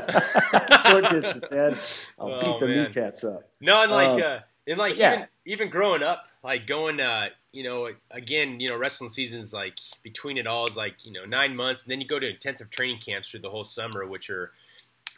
Short 0.87 1.05
distance, 1.11 1.45
man. 1.51 1.77
I'll 2.19 2.33
Oh, 2.35 2.41
beat 2.41 2.61
the 2.61 2.67
man. 2.69 2.85
kneecaps 2.85 3.25
up. 3.25 3.51
No, 3.61 3.83
and 3.83 3.93
like, 3.93 4.09
Um, 4.09 4.23
uh, 4.23 4.39
and 4.67 4.79
like 4.79 4.97
yeah. 4.97 5.13
even 5.15 5.27
even 5.45 5.71
growing 5.71 6.03
up, 6.03 6.25
like 6.43 6.67
going, 6.67 6.99
uh, 7.01 7.27
you 7.53 7.65
know, 7.65 7.91
again, 8.11 8.59
you 8.61 8.69
know, 8.69 8.79
wrestling 8.79 9.11
season's 9.11 9.53
like 9.53 9.79
between 10.03 10.39
it 10.39 10.47
all 10.47 10.67
is 10.67 10.77
like 10.79 10.95
you 11.05 11.13
know 11.13 11.27
nine 11.27 11.55
months, 11.55 11.83
and 11.83 11.91
then 11.91 12.01
you 12.01 12.07
go 12.07 12.19
to 12.19 12.29
intensive 12.31 12.71
training 12.71 13.01
camps 13.01 13.29
through 13.29 13.41
the 13.41 13.51
whole 13.51 13.65
summer, 13.65 14.07
which 14.07 14.31
are 14.31 14.53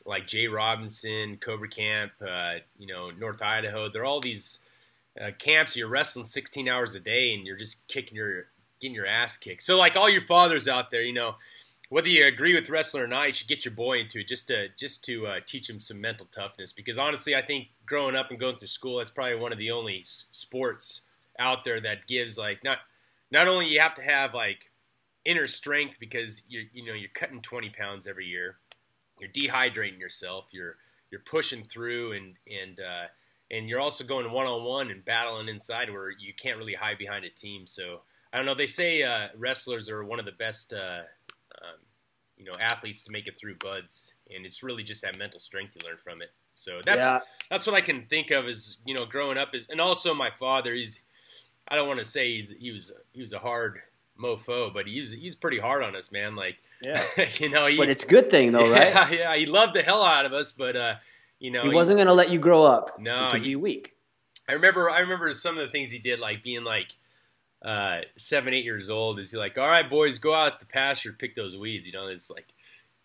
like 0.07 0.27
Jay 0.27 0.47
Robinson, 0.47 1.39
Cobra 1.39 1.69
Camp, 1.69 2.13
uh, 2.21 2.55
you 2.79 2.87
know, 2.87 3.11
North 3.11 3.43
Idaho. 3.43 3.89
They're 3.89 4.05
all 4.05 4.21
these 4.21 4.61
uh, 5.21 5.31
camps. 5.39 5.77
You're 5.77 5.89
wrestling 5.89 6.25
16 6.27 6.69
hours 6.69 6.95
a 6.95 7.01
day, 7.01 7.35
and 7.35 7.47
you're 7.47 7.57
just 7.57 7.87
kicking 7.89 8.17
your 8.17 8.47
getting 8.81 8.95
your 8.95 9.07
ass 9.07 9.37
kicked. 9.37 9.63
So 9.63 9.79
like 9.79 9.97
all 9.97 10.09
your 10.09 10.23
fathers 10.23 10.69
out 10.69 10.91
there, 10.91 11.03
you 11.03 11.13
know, 11.13 11.37
whether 11.89 12.09
you 12.09 12.27
agree 12.27 12.55
with 12.55 12.69
wrestling 12.69 13.03
or 13.03 13.07
not, 13.07 13.29
you 13.29 13.33
should 13.33 13.49
get 13.49 13.65
your 13.65 13.75
boy 13.75 14.01
into 14.01 14.21
it 14.21 14.29
just 14.29 14.49
to 14.49 14.69
just 14.77 15.05
to 15.05 15.27
uh, 15.27 15.41
teach 15.45 15.71
him 15.71 15.81
some 15.81 16.01
mental 16.01 16.27
toughness. 16.31 16.73
Because 16.73 16.99
honestly, 16.99 17.35
I 17.35 17.43
think 17.43 17.69
growing 17.87 18.17
up 18.17 18.31
and 18.31 18.39
going 18.39 18.57
through 18.57 18.69
school, 18.69 18.99
that's 18.99 19.11
probably 19.11 19.37
one 19.37 19.53
of 19.53 19.59
the 19.59 19.71
only 19.71 20.01
s- 20.01 20.27
sports 20.31 21.03
out 21.39 21.65
there 21.65 21.81
that 21.81 22.07
gives 22.07 22.37
like 22.37 22.65
not 22.65 22.79
not 23.31 23.49
only 23.49 23.69
you 23.69 23.81
have 23.81 23.95
to 23.95 24.03
have 24.03 24.35
like 24.35 24.71
inner 25.25 25.47
strength 25.47 25.97
because 26.01 26.43
you 26.49 26.67
you 26.73 26.85
know 26.85 26.95
you're 26.95 27.11
cutting 27.15 27.41
20 27.41 27.71
pounds 27.71 28.07
every 28.07 28.27
year, 28.27 28.57
you're 29.19 29.31
dehydrating 29.31 29.99
yourself, 29.99 30.47
you're 30.51 30.77
you're 31.11 31.21
pushing 31.21 31.65
through 31.65 32.13
and 32.13 32.35
and 32.47 32.81
uh, 32.81 33.07
and 33.51 33.69
you're 33.69 33.81
also 33.81 34.05
going 34.05 34.31
one 34.31 34.47
on 34.47 34.65
one 34.65 34.91
and 34.91 35.05
battling 35.05 35.49
inside 35.49 35.91
where 35.91 36.11
you 36.11 36.33
can't 36.35 36.59
really 36.59 36.75
hide 36.75 36.99
behind 36.99 37.25
a 37.25 37.31
team. 37.31 37.67
So 37.67 38.01
I 38.33 38.37
don't 38.37 38.47
know. 38.47 38.55
They 38.55 38.67
say 38.67 39.03
uh, 39.03 39.29
wrestlers 39.37 39.89
are 39.89 40.05
one 40.05 40.19
of 40.19 40.27
the 40.27 40.33
best. 40.33 40.73
Uh, 40.73 41.03
um, 41.63 41.79
you 42.37 42.45
know, 42.45 42.57
athletes 42.61 43.03
to 43.05 43.11
make 43.11 43.27
it 43.27 43.39
through 43.39 43.55
buds, 43.55 44.13
and 44.35 44.45
it's 44.45 44.63
really 44.63 44.83
just 44.83 45.01
that 45.01 45.17
mental 45.17 45.41
strength 45.41 45.75
you 45.75 45.89
learn 45.89 45.97
from 46.05 46.21
it. 46.21 46.31
So 46.53 46.81
that's 46.85 46.99
Yeah. 46.99 47.21
that's 47.49 47.67
what 47.67 47.75
I 47.75 47.81
can 47.81 48.07
think 48.07 48.31
of 48.31 48.47
as 48.47 48.77
you 48.85 48.95
know, 48.95 49.07
growing 49.07 49.39
up 49.39 49.55
is, 49.55 49.67
and 49.71 49.81
also 49.81 50.13
my 50.13 50.31
father. 50.31 50.75
He's 50.75 51.01
I 51.69 51.77
don't 51.77 51.89
want 51.89 51.99
to 52.01 52.05
say 52.05 52.35
he's 52.35 52.51
he 52.51 52.73
was 52.73 52.93
he 53.13 53.21
was 53.21 53.33
a 53.33 53.39
hard 53.39 53.81
mofo, 54.21 54.73
but 54.73 54.87
he's 54.87 55.13
he's 55.13 55.35
pretty 55.35 55.59
hard 55.59 55.83
on 55.83 55.97
us, 55.97 56.13
man. 56.13 56.37
Like 56.37 56.57
Yeah. 56.83 57.03
you 57.41 57.49
know, 57.49 57.67
he, 57.67 57.77
But 57.77 57.89
it's 57.89 58.05
a 58.05 58.07
good 58.07 58.31
thing 58.31 58.53
though, 58.53 58.71
right? 58.71 58.93
yeah, 58.95 59.11
yeah, 59.11 59.37
he 59.37 59.47
loved 59.47 59.75
the 59.75 59.83
hell 59.83 60.03
out 60.03 60.27
of 60.27 60.33
us, 60.33 60.53
but 60.53 60.77
uh, 60.77 60.95
you 61.39 61.51
know, 61.51 61.63
He 61.65 61.71
wasn't 61.71 61.97
going 61.97 62.07
to 62.09 62.13
let 62.15 62.31
you 62.31 62.39
grow 62.39 62.65
up 62.65 62.99
No, 62.99 63.29
to 63.31 63.39
he- 63.39 63.43
be 63.43 63.57
weak. 63.57 63.93
I 64.49 64.53
remember 64.53 64.89
I 64.89 65.01
remember 65.01 65.33
some 65.35 65.59
of 65.59 65.65
the 65.67 65.73
things 65.73 65.91
he 65.91 65.99
did, 65.99 66.21
like 66.21 66.45
being 66.45 66.63
like 66.63 66.95
uh, 67.65 68.03
seven, 68.17 68.55
eight 68.55 68.65
years 68.65 68.89
old. 68.91 69.19
Is 69.19 69.33
he 69.33 69.37
like, 69.37 69.59
all 69.59 69.67
right, 69.67 69.89
boys, 69.91 70.19
go 70.19 70.33
out 70.35 70.61
the 70.61 70.67
pasture, 70.67 71.13
pick 71.13 71.35
those 71.35 71.57
weeds. 71.57 71.85
You 71.87 71.93
know, 71.95 72.07
it's 72.07 72.31
like, 72.31 72.47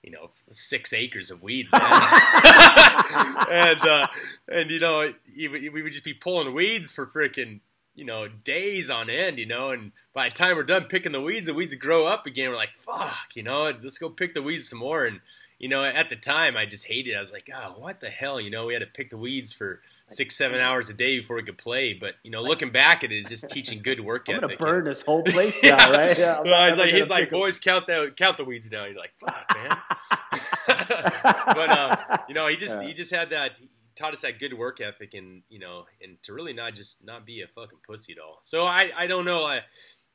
you 0.03 0.11
know, 0.11 0.29
six 0.51 0.93
acres 0.93 1.31
of 1.31 1.41
weeds, 1.41 1.71
man. 1.71 1.81
and 3.49 3.81
uh, 3.81 4.07
and 4.47 4.69
you 4.69 4.79
know, 4.79 5.11
he, 5.33 5.47
would- 5.47 5.73
we 5.73 5.81
would 5.81 5.93
just 5.93 6.03
be 6.05 6.13
pulling 6.13 6.53
weeds 6.53 6.91
for 6.91 7.07
freaking 7.07 7.61
you 7.95 8.05
know 8.05 8.27
days 8.27 8.89
on 8.89 9.09
end. 9.09 9.37
You 9.39 9.45
know, 9.45 9.71
and 9.71 9.91
by 10.13 10.29
the 10.29 10.35
time 10.35 10.55
we're 10.55 10.63
done 10.63 10.85
picking 10.85 11.11
the 11.11 11.21
weeds, 11.21 11.47
the 11.47 11.53
weeds 11.53 11.75
grow 11.75 12.05
up 12.05 12.25
again. 12.25 12.49
We're 12.49 12.55
like, 12.55 12.73
fuck, 12.79 13.35
you 13.35 13.43
know, 13.43 13.63
let's 13.81 13.97
go 13.97 14.09
pick 14.09 14.33
the 14.33 14.41
weeds 14.41 14.69
some 14.69 14.79
more. 14.79 15.05
And 15.05 15.21
you 15.59 15.69
know, 15.69 15.83
at 15.83 16.09
the 16.09 16.15
time, 16.15 16.57
I 16.57 16.65
just 16.65 16.87
hated. 16.87 17.11
it. 17.11 17.15
I 17.17 17.19
was 17.19 17.31
like, 17.31 17.49
oh, 17.55 17.75
what 17.77 17.99
the 18.01 18.09
hell? 18.09 18.41
You 18.41 18.49
know, 18.49 18.65
we 18.65 18.73
had 18.73 18.79
to 18.79 18.87
pick 18.87 19.09
the 19.11 19.17
weeds 19.17 19.53
for 19.53 19.79
six, 20.07 20.35
seven 20.35 20.59
hours 20.59 20.89
a 20.89 20.93
day 20.93 21.19
before 21.19 21.35
we 21.37 21.43
could 21.43 21.57
play. 21.59 21.93
But 21.93 22.15
you 22.23 22.31
know, 22.31 22.41
looking 22.41 22.71
back 22.71 23.03
at 23.03 23.11
it, 23.11 23.15
it's 23.17 23.29
just 23.29 23.49
teaching 23.49 23.81
good 23.83 23.99
work 23.99 24.25
I'm 24.27 24.35
ethic. 24.37 24.41
going 24.47 24.57
to 24.57 24.63
burn 24.65 24.85
this 24.85 25.03
whole 25.03 25.23
place 25.23 25.53
down, 25.61 25.77
Yeah. 25.79 25.91
right? 25.91 26.17
Yeah, 26.17 26.37
I'm 26.39 26.43
Well, 26.45 26.51
not 26.53 26.69
he's 26.69 26.79
ever 26.79 26.87
like, 26.87 26.95
he's 26.95 27.09
like, 27.09 27.29
boys, 27.29 27.59
count 27.59 27.85
the 27.87 28.11
count 28.17 28.37
the 28.37 28.43
weeds 28.45 28.71
now. 28.71 28.85
You're 28.85 28.97
like, 28.97 29.13
fuck, 29.19 29.45
man. 29.55 29.77
but 30.67 31.69
uh, 31.69 31.95
you 32.27 32.33
know, 32.33 32.47
he 32.47 32.55
just 32.55 32.81
he 32.81 32.93
just 32.93 33.11
had 33.11 33.29
that. 33.29 33.59
Taught 33.95 34.13
us 34.13 34.21
that 34.21 34.39
good 34.39 34.53
work 34.53 34.81
ethic, 34.81 35.13
and 35.13 35.43
you 35.49 35.59
know, 35.59 35.85
and 36.01 36.21
to 36.23 36.33
really 36.33 36.53
not 36.53 36.73
just 36.73 37.03
not 37.03 37.25
be 37.25 37.41
a 37.41 37.47
fucking 37.47 37.79
pussy 37.85 38.13
at 38.13 38.19
all. 38.19 38.41
So 38.43 38.65
I 38.65 38.91
I 38.95 39.07
don't 39.07 39.25
know. 39.25 39.43
I 39.43 39.61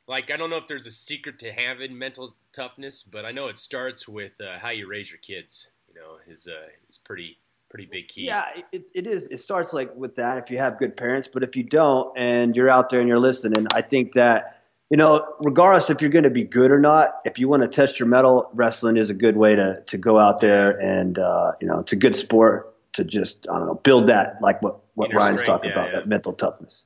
like 0.09 0.31
I 0.31 0.37
don't 0.37 0.51
know 0.51 0.57
if 0.57 0.67
there's 0.67 0.87
a 0.87 0.91
secret 0.91 1.39
to 1.41 1.53
having 1.53 1.99
mental 1.99 2.37
toughness, 2.53 3.03
but 3.03 3.25
I 3.25 3.33
know 3.33 3.49
it 3.49 3.59
starts 3.59 4.07
with 4.07 4.33
uh, 4.41 4.59
how 4.59 4.71
you 4.71 4.89
raise 4.89 5.11
your 5.11 5.19
kids. 5.19 5.69
You 5.89 5.95
know, 5.95 6.17
is 6.27 6.47
uh 6.47 6.69
is 6.89 6.99
pretty 6.99 7.39
pretty 7.69 7.87
big 7.87 8.09
key. 8.09 8.27
Yeah, 8.27 8.45
it, 8.73 8.85
it 8.95 9.07
is. 9.07 9.27
It 9.29 9.39
starts 9.39 9.73
like 9.73 9.95
with 9.95 10.17
that 10.17 10.39
if 10.39 10.51
you 10.51 10.59
have 10.59 10.79
good 10.79 10.97
parents, 10.97 11.29
but 11.33 11.43
if 11.43 11.57
you 11.57 11.63
don't 11.63 12.17
and 12.17 12.55
you're 12.55 12.71
out 12.71 12.91
there 12.91 13.01
and 13.01 13.09
you're 13.09 13.21
listening, 13.21 13.67
I 13.73 13.83
think 13.83 14.15
that 14.15 14.63
you 14.91 14.97
know, 14.97 15.35
regardless 15.41 15.91
if 15.91 16.01
you're 16.01 16.13
going 16.13 16.25
to 16.25 16.31
be 16.31 16.45
good 16.45 16.71
or 16.71 16.79
not, 16.79 17.17
if 17.25 17.41
you 17.41 17.49
want 17.49 17.63
to 17.63 17.69
test 17.69 17.99
your 17.99 18.07
metal, 18.07 18.49
wrestling 18.55 18.97
is 18.97 19.11
a 19.11 19.15
good 19.15 19.37
way 19.37 19.57
to 19.57 19.83
to 19.87 19.99
go 19.99 20.19
out 20.19 20.41
there 20.41 20.79
and 20.81 21.19
uh, 21.19 21.53
you 21.61 21.67
know, 21.67 21.81
it's 21.81 21.93
a 21.93 21.97
good 21.97 22.15
sport 22.15 22.76
to 22.97 23.05
just 23.05 23.47
I 23.49 23.59
don't 23.59 23.67
know 23.67 23.75
build 23.75 24.09
that 24.09 24.37
like 24.43 24.61
what 24.63 24.81
what 24.95 25.11
Inner 25.11 25.19
Ryan's 25.19 25.41
strength, 25.41 25.63
talking 25.63 25.71
yeah, 25.71 25.77
about 25.77 25.93
yeah. 25.93 25.99
that 26.01 26.09
mental 26.09 26.33
toughness. 26.33 26.85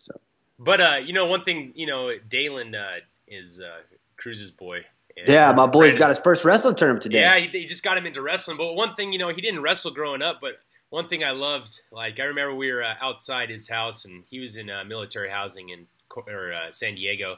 So, 0.00 0.12
But 0.58 0.80
uh, 0.80 0.96
you 1.04 1.12
know, 1.12 1.26
one 1.26 1.42
thing, 1.44 1.72
you 1.74 1.86
know, 1.86 2.12
Dalen 2.28 2.74
uh, 2.74 2.96
is 3.26 3.60
uh, 3.60 3.80
Cruz's 4.16 4.50
boy. 4.50 4.84
And 5.16 5.28
Yeah, 5.28 5.52
my 5.52 5.66
boy's 5.66 5.92
Brandon's- 5.92 5.98
got 5.98 6.08
his 6.10 6.18
first 6.18 6.44
wrestling 6.44 6.74
tournament 6.74 7.02
today. 7.02 7.20
Yeah, 7.20 7.38
he, 7.38 7.46
he 7.48 7.64
just 7.66 7.82
got 7.82 7.98
him 7.98 8.06
into 8.06 8.22
wrestling. 8.22 8.56
But 8.56 8.74
one 8.74 8.94
thing, 8.94 9.12
you 9.12 9.18
know, 9.18 9.28
he 9.28 9.40
didn't 9.40 9.62
wrestle 9.62 9.90
growing 9.90 10.22
up. 10.22 10.38
But 10.40 10.54
one 10.90 11.08
thing 11.08 11.22
I 11.22 11.30
loved, 11.30 11.80
like 11.90 12.18
I 12.18 12.24
remember 12.24 12.54
we 12.54 12.72
were 12.72 12.82
uh, 12.82 12.94
outside 13.00 13.48
his 13.50 13.68
house, 13.68 14.04
and 14.04 14.24
he 14.28 14.40
was 14.40 14.56
in 14.56 14.68
uh, 14.70 14.84
military 14.84 15.30
housing 15.30 15.68
in 15.70 15.86
or 16.26 16.52
uh, 16.52 16.72
San 16.72 16.94
Diego. 16.96 17.36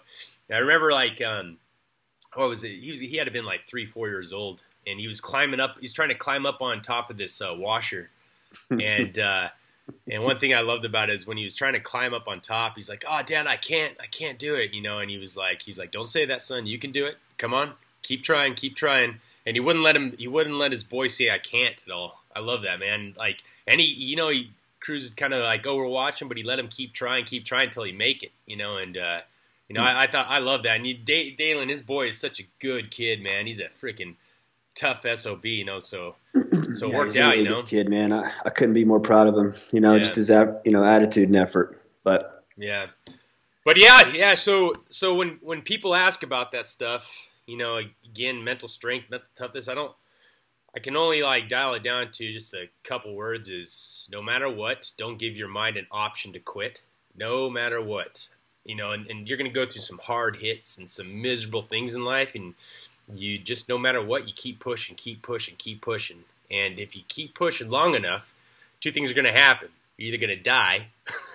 And 0.49 0.57
I 0.57 0.61
remember 0.61 0.91
like, 0.93 1.21
um, 1.23 1.59
what 2.35 2.49
was 2.49 2.65
it? 2.65 2.81
He 2.81 2.91
was 2.91 3.01
he 3.01 3.17
had 3.17 3.25
to 3.25 3.31
been 3.31 3.45
like 3.45 3.67
three, 3.69 3.87
four 3.87 4.09
years 4.09 4.33
old, 4.33 4.63
and 4.87 4.99
he 4.99 5.07
was 5.07 5.21
climbing 5.21 5.61
up. 5.61 5.77
He's 5.81 5.93
trying 5.93 6.09
to 6.09 6.15
climb 6.17 6.47
up 6.47 6.61
on 6.61 6.83
top 6.83 7.11
of 7.11 7.17
this 7.17 7.41
uh, 7.41 7.55
washer, 7.55 8.11
and. 8.71 9.19
uh 9.19 9.49
and 10.11 10.23
one 10.23 10.39
thing 10.39 10.55
I 10.55 10.61
loved 10.61 10.87
about 10.87 11.11
it 11.11 11.15
is 11.15 11.27
when 11.27 11.37
he 11.37 11.45
was 11.45 11.55
trying 11.55 11.75
to 11.75 11.81
climb 11.81 12.15
up 12.15 12.27
on 12.27 12.41
top, 12.41 12.77
he's 12.77 12.89
like, 12.89 13.05
"Oh, 13.07 13.21
Dad, 13.23 13.47
I 13.47 13.57
can't, 13.57 13.95
I 14.01 14.07
can't 14.07 14.39
do 14.39 14.55
it," 14.55 14.73
you 14.73 14.81
know. 14.81 14.99
And 14.99 15.11
he 15.11 15.19
was 15.19 15.37
like, 15.37 15.61
"He's 15.63 15.79
like, 15.79 15.91
don't 15.91 16.09
say 16.09 16.25
that, 16.25 16.43
son. 16.43 16.67
You 16.67 16.79
can 16.79 16.91
do 16.91 17.05
it. 17.05 17.17
Come 17.37 17.53
on, 17.53 17.73
keep 18.03 18.23
trying, 18.23 18.55
keep 18.55 18.77
trying." 18.77 19.21
And 19.47 19.57
he 19.57 19.61
wouldn't 19.61 19.85
let 19.85 19.95
him, 19.95 20.15
he 20.17 20.27
wouldn't 20.27 20.57
let 20.57 20.73
his 20.73 20.85
boy 20.85 21.09
say, 21.09 21.31
"I 21.31 21.39
can't" 21.39 21.83
at 21.87 21.93
all. 21.93 22.23
I 22.35 22.41
love 22.41 22.63
that 22.63 22.81
man. 22.81 23.15
Like, 23.19 23.43
and 23.67 23.79
he, 23.79 23.87
you 23.87 24.17
know, 24.17 24.31
he 24.31 24.53
Cruz 24.81 25.11
kind 25.11 25.35
of 25.35 25.43
like, 25.43 25.67
"Oh, 25.67 25.77
we're 25.77 26.29
but 26.29 26.37
he 26.37 26.43
let 26.43 26.59
him 26.59 26.69
keep 26.69 26.93
trying, 26.93 27.25
keep 27.25 27.45
trying 27.45 27.69
until 27.69 27.85
he 27.85 27.93
make 27.93 28.23
it, 28.23 28.33
you 28.47 28.57
know. 28.57 28.77
And 28.77 28.97
uh, 28.97 29.21
you 29.69 29.75
know, 29.75 29.83
I, 29.83 30.05
I 30.05 30.11
thought 30.11 30.27
I 30.29 30.39
love 30.39 30.63
that. 30.65 30.77
And 30.77 30.87
you, 30.87 30.95
Da- 30.95 31.35
Dalen, 31.35 31.69
his 31.69 31.83
boy 31.83 32.09
is 32.09 32.19
such 32.19 32.41
a 32.41 32.45
good 32.61 32.91
kid, 32.91 33.23
man. 33.23 33.47
He's 33.47 33.61
a 33.61 33.69
freaking 33.83 34.15
tough 34.75 35.05
sob, 35.17 35.45
you 35.45 35.65
know. 35.65 35.79
So, 35.79 36.17
so 36.73 36.89
Yeah, 36.89 36.99
worked 36.99 37.17
out, 37.17 37.37
really 37.37 37.45
you 37.45 37.51
know. 37.51 37.63
kid, 37.63 37.89
man. 37.89 38.13
I, 38.13 38.33
I 38.45 38.51
couldn't 38.51 38.75
be 38.75 38.85
more 38.85 39.01
proud 39.01 39.29
of 39.29 39.37
him. 39.37 39.55
You 39.73 39.81
know, 39.81 39.95
Yeah. 39.95 40.03
just 40.03 40.15
his 40.17 40.29
you 40.65 40.73
know 40.73 40.85
attitude 40.85 41.29
and 41.29 41.37
effort. 41.37 41.81
But 42.03 42.45
Yeah, 42.57 42.87
but 43.65 43.77
yeah, 43.77 44.13
yeah. 44.13 44.35
So 44.35 44.75
so 44.91 45.15
when 45.15 45.39
when 45.43 45.63
people 45.63 45.95
ask 45.95 46.23
about 46.23 46.53
that 46.53 46.69
stuff, 46.69 47.11
you 47.47 47.57
know, 47.57 47.81
again, 48.05 48.43
mental 48.45 48.69
strength, 48.69 49.11
mental 49.11 49.29
toughness, 49.37 49.69
I 49.69 49.75
don't. 49.75 49.93
I 50.77 50.81
can 50.81 50.97
only 50.97 51.23
like 51.23 51.49
dial 51.49 51.75
it 51.75 51.85
down 51.85 52.11
to 52.11 52.33
just 52.33 52.53
a 52.53 52.69
couple 52.83 53.15
words. 53.15 53.49
Is 53.49 54.09
no 54.11 54.21
matter 54.21 54.49
what, 54.51 54.91
don't 54.99 55.19
give 55.19 55.37
your 55.37 55.49
mind 55.49 55.77
an 55.77 55.87
option 55.91 56.33
to 56.33 56.41
quit. 56.41 56.83
No 57.17 57.49
matter 57.49 57.81
what, 57.81 58.27
you 58.65 58.75
know, 58.75 58.91
and, 58.91 59.07
and 59.09 59.29
you're 59.29 59.39
gonna 59.39 59.51
go 59.51 59.67
through 59.67 59.83
some 59.83 59.99
hard 59.99 60.37
hits 60.37 60.77
and 60.79 60.91
some 60.91 61.23
miserable 61.23 61.63
things 61.63 61.95
in 61.95 62.05
life, 62.05 62.35
and 62.35 62.55
you 63.13 63.39
just 63.39 63.69
no 63.69 63.79
matter 63.79 64.03
what, 64.03 64.27
you 64.27 64.33
keep 64.35 64.61
pushing, 64.61 64.95
keep 64.97 65.23
pushing, 65.23 65.55
keep 65.59 65.81
pushing, 65.83 66.25
and 66.51 66.79
if 66.79 66.95
you 66.97 67.03
keep 67.09 67.35
pushing 67.35 67.69
long 67.71 67.95
enough, 67.95 68.33
two 68.81 68.93
things 68.93 69.11
are 69.11 69.15
gonna 69.15 69.33
happen. 69.33 69.69
You're 69.97 70.09
either 70.15 70.21
gonna 70.27 70.37
die, 70.43 70.89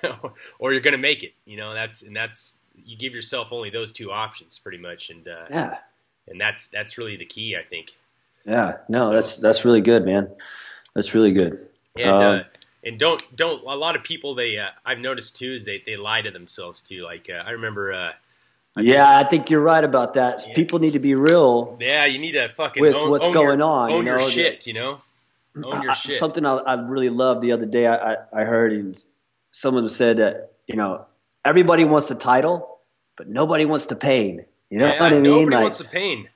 or 0.59 0.71
you're 0.73 0.81
gonna 0.81 0.97
make 0.97 1.23
it. 1.23 1.33
You 1.45 1.57
know, 1.57 1.73
that's 1.73 2.01
and 2.01 2.15
that's 2.15 2.59
you 2.85 2.97
give 2.97 3.13
yourself 3.13 3.49
only 3.51 3.69
those 3.69 3.91
two 3.91 4.11
options, 4.11 4.57
pretty 4.59 4.77
much, 4.77 5.09
and 5.09 5.27
uh, 5.27 5.45
yeah, 5.49 5.77
and 6.27 6.39
that's 6.39 6.67
that's 6.67 6.97
really 6.97 7.15
the 7.17 7.25
key, 7.25 7.55
I 7.55 7.63
think. 7.63 7.95
yeah, 8.45 8.77
no, 8.89 9.07
So- 9.09 9.13
that's 9.13 9.37
that's 9.37 9.65
really 9.65 9.81
good, 9.81 10.05
man. 10.05 10.29
That's 10.95 11.13
really 11.13 11.31
good. 11.31 11.67
And 11.95 12.09
Um, 12.09 12.39
uh, 12.39 12.43
and 12.83 12.97
don't 12.97 13.21
don't 13.35 13.61
a 13.63 13.75
lot 13.75 13.95
of 13.95 14.03
people 14.03 14.33
they 14.35 14.57
uh, 14.57 14.69
I've 14.85 14.99
noticed 14.99 15.35
too 15.35 15.53
is 15.53 15.65
they 15.65 15.83
they 15.85 15.97
lie 15.97 16.21
to 16.21 16.31
themselves 16.31 16.81
too. 16.81 17.03
Like 17.03 17.29
uh, 17.29 17.43
I 17.45 17.51
remember, 17.51 17.93
uh, 17.93 18.11
Yeah, 18.77 19.17
I 19.17 19.23
think 19.25 19.49
you're 19.49 19.61
right 19.61 19.83
about 19.83 20.13
that. 20.13 20.45
Yeah. 20.47 20.53
People 20.53 20.79
need 20.79 20.93
to 20.93 20.99
be 20.99 21.15
real. 21.15 21.77
yeah, 21.81 22.05
you 22.05 22.17
need 22.19 22.33
to 22.33 22.49
fucking 22.49 22.81
With 22.81 22.95
own, 22.95 23.09
what's 23.09 23.25
own 23.25 23.33
going 23.33 23.59
your, 23.59 23.67
on, 23.67 23.89
you 23.89 23.95
own 23.97 24.05
your 24.05 24.19
know, 24.19 24.29
shit, 24.29 24.65
you 24.67 24.73
know, 24.73 25.01
own 25.57 25.81
your 25.81 25.91
I- 25.91 25.95
shit. 25.95 26.19
Something 26.19 26.45
I, 26.45 26.55
I 26.57 26.73
really 26.75 27.09
loved 27.09 27.41
the 27.41 27.51
other 27.51 27.65
day. 27.65 27.87
I, 27.87 28.13
I, 28.13 28.17
I 28.33 28.43
heard 28.45 28.71
and 28.71 29.03
someone 29.51 29.89
said 29.89 30.17
that 30.17 30.53
you 30.67 30.75
know 30.75 31.05
everybody 31.43 31.83
wants 31.83 32.07
the 32.07 32.15
title, 32.15 32.79
but 33.17 33.27
nobody 33.27 33.65
wants 33.65 33.87
the 33.87 33.95
pain. 33.97 34.45
You 34.69 34.79
know 34.79 34.87
yeah, 34.87 35.01
what 35.01 35.11
I 35.13 35.15
mean? 35.15 35.23
Nobody 35.23 35.55
Like, 35.55 35.63
wants 35.63 35.77
the 35.79 35.85
pain. 35.85 36.29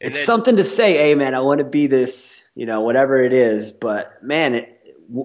And 0.00 0.08
it's 0.08 0.16
then- 0.16 0.26
something 0.26 0.56
to 0.56 0.64
say, 0.64 0.94
hey 0.94 1.14
man, 1.14 1.34
I 1.34 1.40
want 1.40 1.58
to 1.58 1.64
be 1.64 1.86
this, 1.86 2.42
you 2.54 2.64
know, 2.66 2.80
whatever 2.80 3.22
it 3.22 3.32
is. 3.34 3.70
But 3.70 4.24
man, 4.24 4.54
it, 4.54 4.79
w- 4.79 4.79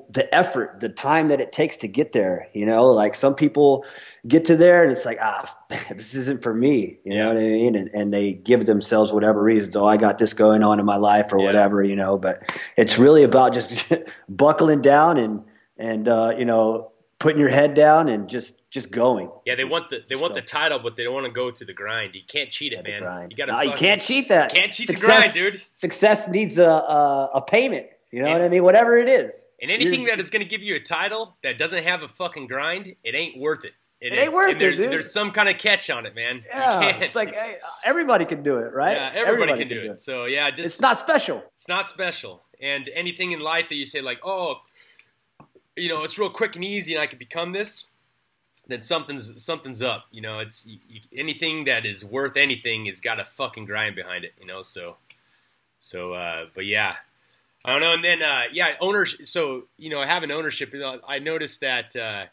the 0.10 0.34
effort, 0.34 0.80
the 0.80 0.89
time 0.89 1.28
that 1.28 1.39
it 1.39 1.52
takes 1.52 1.78
to 1.78 1.88
get 1.88 2.12
there, 2.12 2.48
you 2.54 2.65
know, 2.65 2.88
like 2.88 3.13
some 3.13 3.36
people 3.36 3.86
get 4.28 4.45
to 4.45 4.56
there 4.56 4.82
and 4.84 4.91
it's 4.91 5.06
like, 5.06 5.19
ah, 5.21 5.56
this 5.89 6.15
isn't 6.15 6.41
for 6.41 6.54
me, 6.54 6.98
you 7.04 7.13
Yeah. 7.13 7.24
know 7.24 7.28
what 7.30 7.38
I 7.38 7.41
mean? 7.41 7.76
And, 7.76 7.89
and 7.93 8.13
they 8.13 8.34
give 8.34 8.65
themselves 8.65 9.13
whatever 9.13 9.43
reasons. 9.43 9.76
Oh, 9.76 9.86
I 9.86 9.98
got 9.98 10.17
this 10.17 10.34
going 10.34 10.63
on 10.63 10.80
in 10.80 10.86
my 10.86 10.95
life 10.98 11.32
or 11.32 11.39
Yeah. 11.39 11.45
whatever, 11.45 11.84
you 11.84 11.95
know. 11.95 12.17
But 12.17 12.52
it's 12.78 12.98
really 12.98 13.24
about 13.24 13.54
just 13.54 13.91
buckling 14.30 14.82
down 14.82 15.17
and 15.17 15.43
and 15.78 16.08
uh, 16.08 16.34
you 16.38 16.45
know 16.45 16.91
putting 17.19 17.39
your 17.39 17.50
head 17.50 17.74
down 17.74 18.08
and 18.10 18.28
just 18.30 18.54
just 18.71 18.91
going. 18.91 19.30
Yeah, 19.45 19.56
they 19.56 19.65
want 19.65 19.89
the 19.89 20.00
they 20.10 20.15
want 20.15 20.34
the 20.34 20.41
title, 20.41 20.80
but 20.80 20.95
they 20.95 21.04
don't 21.04 21.13
want 21.13 21.26
to 21.28 21.32
go 21.32 21.52
through 21.52 21.67
the 21.67 21.74
grind. 21.74 22.15
You 22.15 22.21
can't 22.28 22.50
cheat 22.50 22.74
it, 22.74 22.84
man. 22.84 23.30
You 23.30 23.38
gotta. 23.38 23.52
No, 23.52 23.62
you 23.62 23.74
can't 23.74 24.02
cheat 24.02 24.30
that. 24.30 24.54
You 24.54 24.60
Can't 24.62 24.74
cheat 24.74 24.88
Success- 24.88 25.02
the 25.34 25.39
grind, 25.39 25.54
dude. 25.54 25.62
Success 25.74 26.28
needs 26.28 26.58
a 26.58 26.63
a, 26.69 27.30
a 27.36 27.41
payment. 27.41 27.88
You 28.12 28.21
know 28.21 28.28
And- 28.30 28.39
what 28.39 28.45
I 28.45 28.50
mean? 28.50 28.63
Whatever 28.63 28.98
it 28.98 29.10
is. 29.10 29.45
And 29.65 29.71
anything 29.71 30.01
You're- 30.01 30.12
that 30.15 30.21
is 30.21 30.30
going 30.30 30.43
to 30.43 30.47
give 30.47 30.62
you 30.62 30.75
a 30.75 30.80
title 30.80 31.36
that 31.41 31.58
doesn't 31.58 31.84
have 31.84 32.04
a 32.04 32.08
fucking 32.08 32.45
grind, 32.45 32.95
it 33.04 33.15
ain't 33.15 33.39
worth 33.39 33.65
it. 33.65 33.73
It 33.99 34.13
is. 34.13 34.19
ain't 34.19 34.34
worth 34.34 34.51
And 34.51 34.62
there's, 34.62 34.75
it, 34.75 34.78
dude. 34.78 34.91
There's 34.91 35.12
some 35.12 35.32
kind 35.32 35.49
of 35.49 35.58
catch 35.58 35.89
on 35.89 36.06
it, 36.06 36.13
man. 36.13 36.43
Yeah, 36.47 36.97
it's 36.97 37.15
like 37.15 37.34
hey, 37.34 37.58
everybody 37.84 38.25
can 38.25 38.43
do 38.43 38.58
it, 38.58 38.71
right? 38.73 38.95
yeah, 38.95 39.12
everybody, 39.15 39.58
can, 39.58 39.67
do, 39.67 39.91
it. 39.91 40.01
So 40.04 40.25
yeah, 40.25 40.51
just 40.51 40.67
It's 40.67 40.82
not 40.82 40.99
special. 40.99 41.41
it's 41.56 41.67
not 41.67 41.89
special. 41.89 42.43
And 42.62 42.88
anything 42.93 43.32
in 43.32 43.39
life 43.39 43.69
that 43.69 43.75
you 43.75 43.86
say 43.86 44.01
like, 44.01 44.19
oh, 44.23 44.62
you 45.75 45.89
know, 45.89 46.04
it's 46.04 46.19
real 46.19 46.30
quick 46.30 46.56
and 46.56 46.63
easy, 46.63 46.93
and 46.93 47.01
I 47.01 47.08
can 47.08 47.17
become 47.17 47.54
this, 47.54 47.86
then 48.67 48.82
something's 48.82 49.43
something's 49.43 49.82
up. 49.82 50.06
You 50.12 50.21
know, 50.21 50.38
it's 50.38 50.67
you, 50.67 50.99
anything 51.15 51.65
that 51.65 51.86
is 51.88 52.06
worth 52.06 52.38
anything 52.38 52.86
has 52.86 53.01
got 53.01 53.19
a 53.19 53.25
fucking 53.25 53.65
grind 53.65 53.95
behind 53.95 54.23
it. 54.25 54.34
You 54.39 54.45
know, 54.45 54.62
so 54.62 54.97
so. 55.80 56.13
uh 56.13 56.45
But 56.54 56.65
yeah, 56.65 56.97
I 57.65 57.71
don't 57.71 57.82
know. 57.82 57.93
And 57.93 58.04
then 58.04 58.21
uh 58.21 58.43
yeah, 58.54 58.75
ownership. 58.80 59.25
So 59.25 59.63
you 59.78 59.89
know, 59.89 60.01
having 60.04 60.32
ownership, 60.32 60.73
you 60.73 60.80
know, 60.80 60.99
I 61.08 61.19
noticed 61.19 61.60
that 61.62 61.95
uh 61.95 62.25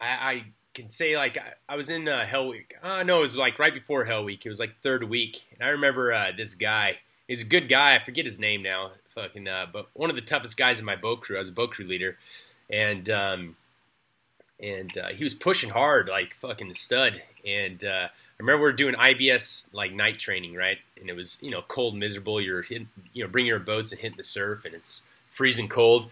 I. 0.00 0.06
I 0.06 0.44
can 0.74 0.90
say 0.90 1.16
like 1.16 1.38
I, 1.38 1.52
I 1.68 1.76
was 1.76 1.88
in 1.88 2.08
uh, 2.08 2.26
Hell 2.26 2.48
Week. 2.48 2.74
Uh, 2.82 3.04
no, 3.04 3.18
it 3.18 3.22
was 3.22 3.36
like 3.36 3.60
right 3.60 3.72
before 3.72 4.04
Hell 4.04 4.24
Week. 4.24 4.44
It 4.44 4.48
was 4.48 4.58
like 4.58 4.74
third 4.82 5.04
week, 5.04 5.44
and 5.52 5.62
I 5.62 5.70
remember 5.70 6.12
uh, 6.12 6.32
this 6.36 6.56
guy. 6.56 6.98
He's 7.28 7.42
a 7.42 7.46
good 7.46 7.68
guy. 7.68 7.94
I 7.94 8.04
forget 8.04 8.24
his 8.24 8.40
name 8.40 8.62
now. 8.62 8.90
Fucking, 9.14 9.46
uh, 9.46 9.66
but 9.72 9.86
one 9.94 10.10
of 10.10 10.16
the 10.16 10.22
toughest 10.22 10.56
guys 10.56 10.80
in 10.80 10.84
my 10.84 10.96
boat 10.96 11.20
crew. 11.20 11.36
I 11.36 11.38
was 11.38 11.48
a 11.48 11.52
boat 11.52 11.70
crew 11.70 11.86
leader, 11.86 12.18
and 12.68 13.08
um, 13.08 13.56
and 14.60 14.98
uh, 14.98 15.08
he 15.10 15.22
was 15.22 15.32
pushing 15.32 15.70
hard, 15.70 16.08
like 16.08 16.34
fucking 16.40 16.74
stud. 16.74 17.22
And 17.46 17.84
I 18.38 18.42
remember 18.42 18.58
we 18.58 18.70
were 18.70 18.72
doing 18.72 18.94
IBS 18.94 19.72
like 19.72 19.92
night 19.92 20.18
training, 20.18 20.54
right? 20.54 20.78
And 21.00 21.08
it 21.08 21.14
was 21.14 21.38
you 21.40 21.50
know 21.50 21.62
cold, 21.66 21.96
miserable. 21.96 22.40
You're 22.40 22.62
hitting, 22.62 22.88
you 23.12 23.22
know 23.22 23.30
bringing 23.30 23.48
your 23.48 23.60
boats 23.60 23.92
and 23.92 24.00
hitting 24.00 24.16
the 24.16 24.24
surf, 24.24 24.64
and 24.64 24.74
it's 24.74 25.02
freezing 25.30 25.68
cold. 25.68 26.10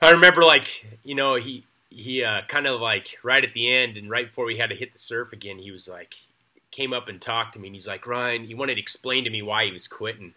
I 0.00 0.10
remember 0.10 0.44
like 0.44 0.98
you 1.02 1.14
know 1.14 1.34
he 1.34 1.64
he 1.90 2.22
uh, 2.22 2.42
kind 2.48 2.66
of 2.66 2.80
like 2.80 3.18
right 3.22 3.42
at 3.42 3.54
the 3.54 3.72
end 3.72 3.96
and 3.96 4.10
right 4.10 4.28
before 4.28 4.44
we 4.44 4.58
had 4.58 4.70
to 4.70 4.76
hit 4.76 4.92
the 4.92 4.98
surf 4.98 5.32
again, 5.32 5.58
he 5.58 5.70
was 5.70 5.88
like 5.88 6.14
came 6.70 6.92
up 6.92 7.08
and 7.08 7.20
talked 7.20 7.54
to 7.54 7.58
me, 7.58 7.68
and 7.68 7.74
he's 7.74 7.88
like 7.88 8.06
Ryan, 8.06 8.44
he 8.44 8.54
wanted 8.54 8.74
to 8.74 8.80
explain 8.80 9.24
to 9.24 9.30
me 9.30 9.42
why 9.42 9.64
he 9.64 9.72
was 9.72 9.88
quitting, 9.88 10.34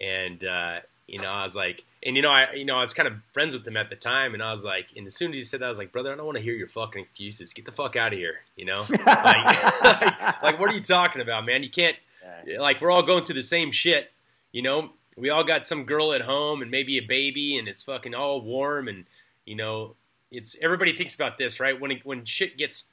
and 0.00 0.44
uh, 0.44 0.80
you 1.06 1.20
know 1.20 1.30
I 1.30 1.44
was 1.44 1.54
like, 1.54 1.84
and 2.02 2.16
you 2.16 2.22
know 2.22 2.30
I 2.30 2.52
you 2.54 2.64
know 2.64 2.76
I 2.76 2.80
was 2.80 2.94
kind 2.94 3.06
of 3.06 3.14
friends 3.32 3.54
with 3.54 3.66
him 3.66 3.76
at 3.76 3.90
the 3.90 3.96
time, 3.96 4.34
and 4.34 4.42
I 4.42 4.52
was 4.52 4.64
like, 4.64 4.92
and 4.96 5.06
as 5.06 5.14
soon 5.14 5.32
as 5.32 5.36
he 5.36 5.44
said 5.44 5.60
that, 5.60 5.66
I 5.66 5.68
was 5.68 5.78
like, 5.78 5.92
brother, 5.92 6.12
I 6.12 6.16
don't 6.16 6.26
want 6.26 6.38
to 6.38 6.44
hear 6.44 6.54
your 6.54 6.68
fucking 6.68 7.02
excuses. 7.02 7.52
Get 7.52 7.64
the 7.64 7.72
fuck 7.72 7.96
out 7.96 8.12
of 8.12 8.18
here, 8.18 8.36
you 8.56 8.64
know? 8.64 8.84
like, 8.90 9.02
like, 9.84 10.42
like, 10.42 10.60
what 10.60 10.70
are 10.70 10.74
you 10.74 10.82
talking 10.82 11.22
about, 11.22 11.44
man? 11.44 11.62
You 11.62 11.70
can't 11.70 11.96
like 12.58 12.80
we're 12.80 12.90
all 12.90 13.02
going 13.02 13.24
through 13.24 13.36
the 13.36 13.42
same 13.42 13.72
shit, 13.72 14.10
you 14.52 14.62
know. 14.62 14.90
We 15.16 15.28
all 15.28 15.44
got 15.44 15.66
some 15.66 15.84
girl 15.84 16.12
at 16.12 16.22
home 16.22 16.62
and 16.62 16.70
maybe 16.70 16.96
a 16.98 17.02
baby, 17.02 17.58
and 17.58 17.68
it's 17.68 17.82
fucking 17.82 18.14
all 18.14 18.40
warm, 18.40 18.88
and 18.88 19.04
you 19.44 19.56
know, 19.56 19.96
it's 20.30 20.56
everybody 20.60 20.96
thinks 20.96 21.14
about 21.14 21.38
this, 21.38 21.60
right? 21.60 21.78
When 21.78 21.90
it, 21.90 22.04
when 22.04 22.24
shit 22.24 22.56
gets 22.56 22.86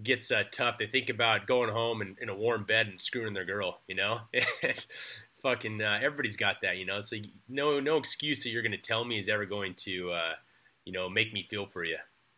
gets 0.00 0.30
uh, 0.30 0.44
tough, 0.52 0.78
they 0.78 0.86
think 0.86 1.08
about 1.08 1.46
going 1.46 1.70
home 1.70 2.00
and 2.00 2.16
in 2.20 2.28
a 2.28 2.34
warm 2.34 2.64
bed 2.64 2.86
and 2.86 3.00
screwing 3.00 3.34
their 3.34 3.44
girl, 3.44 3.80
you 3.88 3.96
know. 3.96 4.20
fucking 5.42 5.82
uh, 5.82 5.98
everybody's 6.02 6.36
got 6.36 6.56
that, 6.62 6.76
you 6.76 6.86
know. 6.86 7.00
So 7.00 7.16
no 7.48 7.80
no 7.80 7.96
excuse 7.96 8.42
that 8.42 8.50
you're 8.50 8.62
going 8.62 8.72
to 8.72 8.78
tell 8.78 9.04
me 9.04 9.18
is 9.18 9.28
ever 9.28 9.46
going 9.46 9.74
to, 9.78 10.12
uh, 10.12 10.32
you 10.84 10.92
know, 10.92 11.08
make 11.08 11.32
me 11.32 11.46
feel 11.48 11.66
for 11.66 11.84
you, 11.84 11.96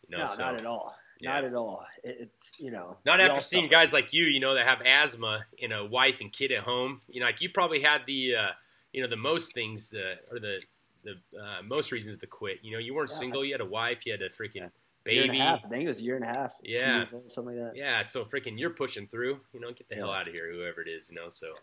you 0.08 0.16
know. 0.16 0.24
No, 0.24 0.26
so, 0.26 0.38
not 0.42 0.54
at 0.60 0.66
all. 0.66 0.94
yeah. 1.20 1.34
Not 1.34 1.44
at 1.44 1.54
all. 1.54 1.84
It's 2.02 2.52
you 2.58 2.70
know. 2.70 2.96
not 3.04 3.20
after 3.20 3.40
seeing 3.40 3.64
suffer. 3.64 3.70
guys 3.72 3.92
like 3.92 4.12
you, 4.12 4.24
you 4.24 4.40
know, 4.40 4.54
that 4.54 4.66
have 4.66 4.80
asthma 4.82 5.44
and 5.62 5.72
a 5.72 5.84
wife 5.84 6.16
and 6.20 6.32
kid 6.32 6.52
at 6.52 6.62
home. 6.64 7.00
You 7.08 7.20
know, 7.20 7.26
like 7.26 7.40
you 7.40 7.50
probably 7.50 7.82
had 7.82 8.02
the, 8.06 8.34
uh, 8.36 8.46
you 8.92 9.02
know, 9.02 9.08
the 9.08 9.16
most 9.16 9.52
things, 9.54 9.88
the 9.90 10.14
or 10.30 10.38
the 10.40 10.60
the 11.02 11.12
uh, 11.40 11.62
most 11.62 11.92
reasons 11.92 12.18
to 12.18 12.26
quit. 12.26 12.58
You 12.62 12.72
know, 12.72 12.78
you 12.78 12.94
weren't 12.94 13.10
Yeah. 13.10 13.16
single, 13.16 13.44
you 13.44 13.52
had 13.54 13.60
a 13.62 13.66
wife, 13.66 14.04
you 14.04 14.12
had 14.12 14.20
a 14.20 14.28
freaking 14.28 14.62
and 14.64 14.70
baby. 15.04 15.38
a 15.38 15.42
half. 15.42 15.64
I 15.64 15.68
think 15.68 15.84
it 15.84 15.88
was 15.88 16.00
a 16.00 16.02
year 16.02 16.16
and 16.16 16.24
a 16.24 16.28
half. 16.28 16.52
Yeah. 16.62 17.06
old, 17.12 17.30
something 17.32 17.56
like 17.58 17.72
that. 17.72 17.76
Yeah, 17.76 18.02
so 18.02 18.24
freaking 18.26 18.58
you're 18.58 18.68
pushing 18.70 19.06
through. 19.06 19.40
You 19.54 19.60
know, 19.60 19.68
get 19.72 19.88
the 19.88 19.94
hell 19.94 20.10
out 20.10 20.28
of 20.28 20.34
here, 20.34 20.52
whoever 20.52 20.82
it 20.82 20.88
is. 20.88 21.08
You 21.10 21.16
know, 21.16 21.28
so. 21.30 21.54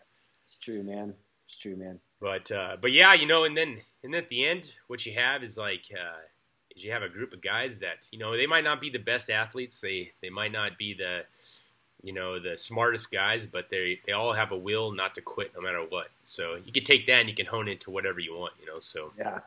It's 0.48 0.58
true, 0.58 0.82
man. 0.82 1.14
It's 1.48 1.58
true, 1.58 1.76
man. 1.76 2.00
But 2.20 2.52
uh, 2.52 2.78
but 2.82 2.92
yeah, 2.92 3.14
you 3.14 3.26
know, 3.26 3.46
and 3.46 3.56
then 3.56 3.80
and 4.04 4.14
then 4.14 4.24
at 4.24 4.30
the 4.30 4.46
end, 4.46 4.72
what 4.88 5.06
you 5.06 5.14
have 5.14 5.44
is 5.44 5.58
like 5.58 5.84
uh, 5.94 6.20
is 6.76 6.84
you 6.84 6.92
have 6.92 7.04
a 7.04 7.10
group 7.10 7.34
of 7.34 7.42
guys 7.42 7.80
that 7.80 7.98
you 8.12 8.20
know 8.20 8.36
they 8.36 8.48
might 8.48 8.64
not 8.64 8.82
be 8.82 8.90
the 8.90 9.00
best 9.00 9.30
athletes, 9.30 9.80
they 9.80 10.12
they 10.22 10.30
might 10.30 10.52
not 10.52 10.78
be 10.78 10.94
the 10.94 11.22
you 12.04 12.14
know 12.14 12.40
the 12.40 12.58
smartest 12.58 13.12
guys, 13.12 13.48
but 13.48 13.70
they 13.70 14.00
they 14.06 14.14
all 14.14 14.34
have 14.34 14.52
a 14.52 14.58
will 14.58 14.92
not 14.92 15.16
to 15.16 15.22
quit 15.22 15.52
no 15.56 15.62
matter 15.62 15.84
what. 15.88 16.10
So 16.24 16.58
you 16.66 16.72
can 16.72 16.84
take 16.84 17.08
that 17.08 17.20
and 17.20 17.30
you 17.30 17.36
can 17.36 17.46
hone 17.46 17.68
it 17.68 17.82
to 17.82 17.92
whatever 17.92 18.20
you 18.20 18.36
want, 18.36 18.54
you 18.60 18.66
know. 18.66 18.80
So 18.80 19.14
Yeah, 19.18 19.40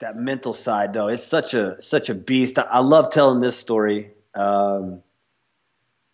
that 0.00 0.16
mental 0.16 0.54
side 0.54 0.92
though, 0.92 1.08
it's 1.08 1.24
such 1.24 1.54
a 1.54 1.80
such 1.80 2.08
a 2.08 2.14
beast. 2.14 2.58
I, 2.58 2.62
I 2.62 2.78
love 2.80 3.10
telling 3.10 3.40
this 3.40 3.56
story. 3.56 4.10
Um, 4.34 5.02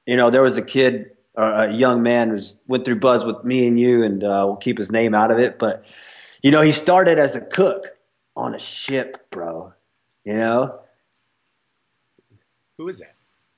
you 0.06 0.16
know, 0.16 0.30
there 0.30 0.42
was 0.42 0.56
a 0.56 0.62
kid 0.62 1.13
a 1.36 1.72
young 1.72 2.02
man 2.02 2.28
who 2.28 2.34
was, 2.34 2.60
went 2.68 2.84
through 2.84 3.00
Buds 3.00 3.24
with 3.24 3.42
me 3.44 3.66
and 3.66 3.78
you, 3.78 4.04
and 4.04 4.22
uh, 4.22 4.44
we'll 4.46 4.56
keep 4.56 4.78
his 4.78 4.92
name 4.92 5.14
out 5.14 5.30
of 5.30 5.38
it. 5.38 5.58
But 5.58 5.84
you 6.42 6.50
know, 6.50 6.60
he 6.60 6.72
started 6.72 7.18
as 7.18 7.34
a 7.34 7.40
cook 7.40 7.96
on 8.36 8.54
a 8.54 8.58
ship, 8.58 9.30
bro. 9.30 9.72
You 10.24 10.34
know, 10.34 10.80
who 12.78 12.88
is 12.88 13.00
that? 13.00 13.14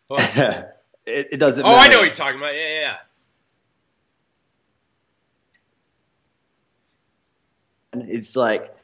Oh, 0.08 0.16
it, 1.06 1.28
it 1.32 1.36
doesn't. 1.38 1.64
oh 1.64 1.74
I 1.74 1.88
know 1.88 1.98
what 1.98 2.04
you're 2.04 2.14
talking 2.14 2.38
about. 2.38 2.54
Yeah, 2.54 2.68
yeah, 2.68 2.80
yeah. 2.80 2.96
It's 8.08 8.36
like, 8.36 8.74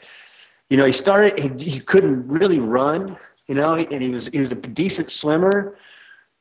you 0.70 0.76
know, 0.76 0.84
he 0.84 0.92
started. 0.92 1.38
He, 1.38 1.70
he 1.70 1.80
couldn't 1.80 2.28
really 2.28 2.58
run, 2.58 3.16
you 3.46 3.54
know, 3.54 3.74
and 3.74 4.02
he 4.02 4.10
was 4.10 4.28
he 4.28 4.40
was 4.40 4.50
a 4.50 4.54
decent 4.54 5.10
swimmer, 5.10 5.76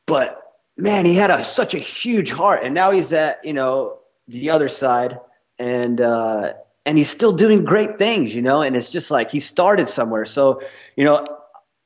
but 0.06 0.51
man, 0.78 1.06
he 1.06 1.16
had 1.16 1.32
a 1.32 1.44
such 1.44 1.74
a 1.74 1.80
huge 1.80 2.32
heart, 2.32 2.62
and 2.64 2.74
now 2.74 2.92
he's 2.92 3.12
at 3.12 3.44
you 3.44 3.54
know 3.54 4.00
the 4.28 4.50
other 4.50 4.68
side, 4.68 5.20
and 5.60 6.02
uh, 6.02 6.54
and 6.86 6.98
he's 6.98 7.10
still 7.10 7.32
doing 7.32 7.64
great 7.64 7.98
things, 7.98 8.34
you 8.34 8.42
know, 8.42 8.62
and 8.62 8.76
it's 8.76 8.90
just 8.90 9.12
like 9.12 9.32
he 9.32 9.40
started 9.40 9.88
somewhere. 9.88 10.26
So, 10.26 10.62
you 10.96 11.06
know, 11.06 11.26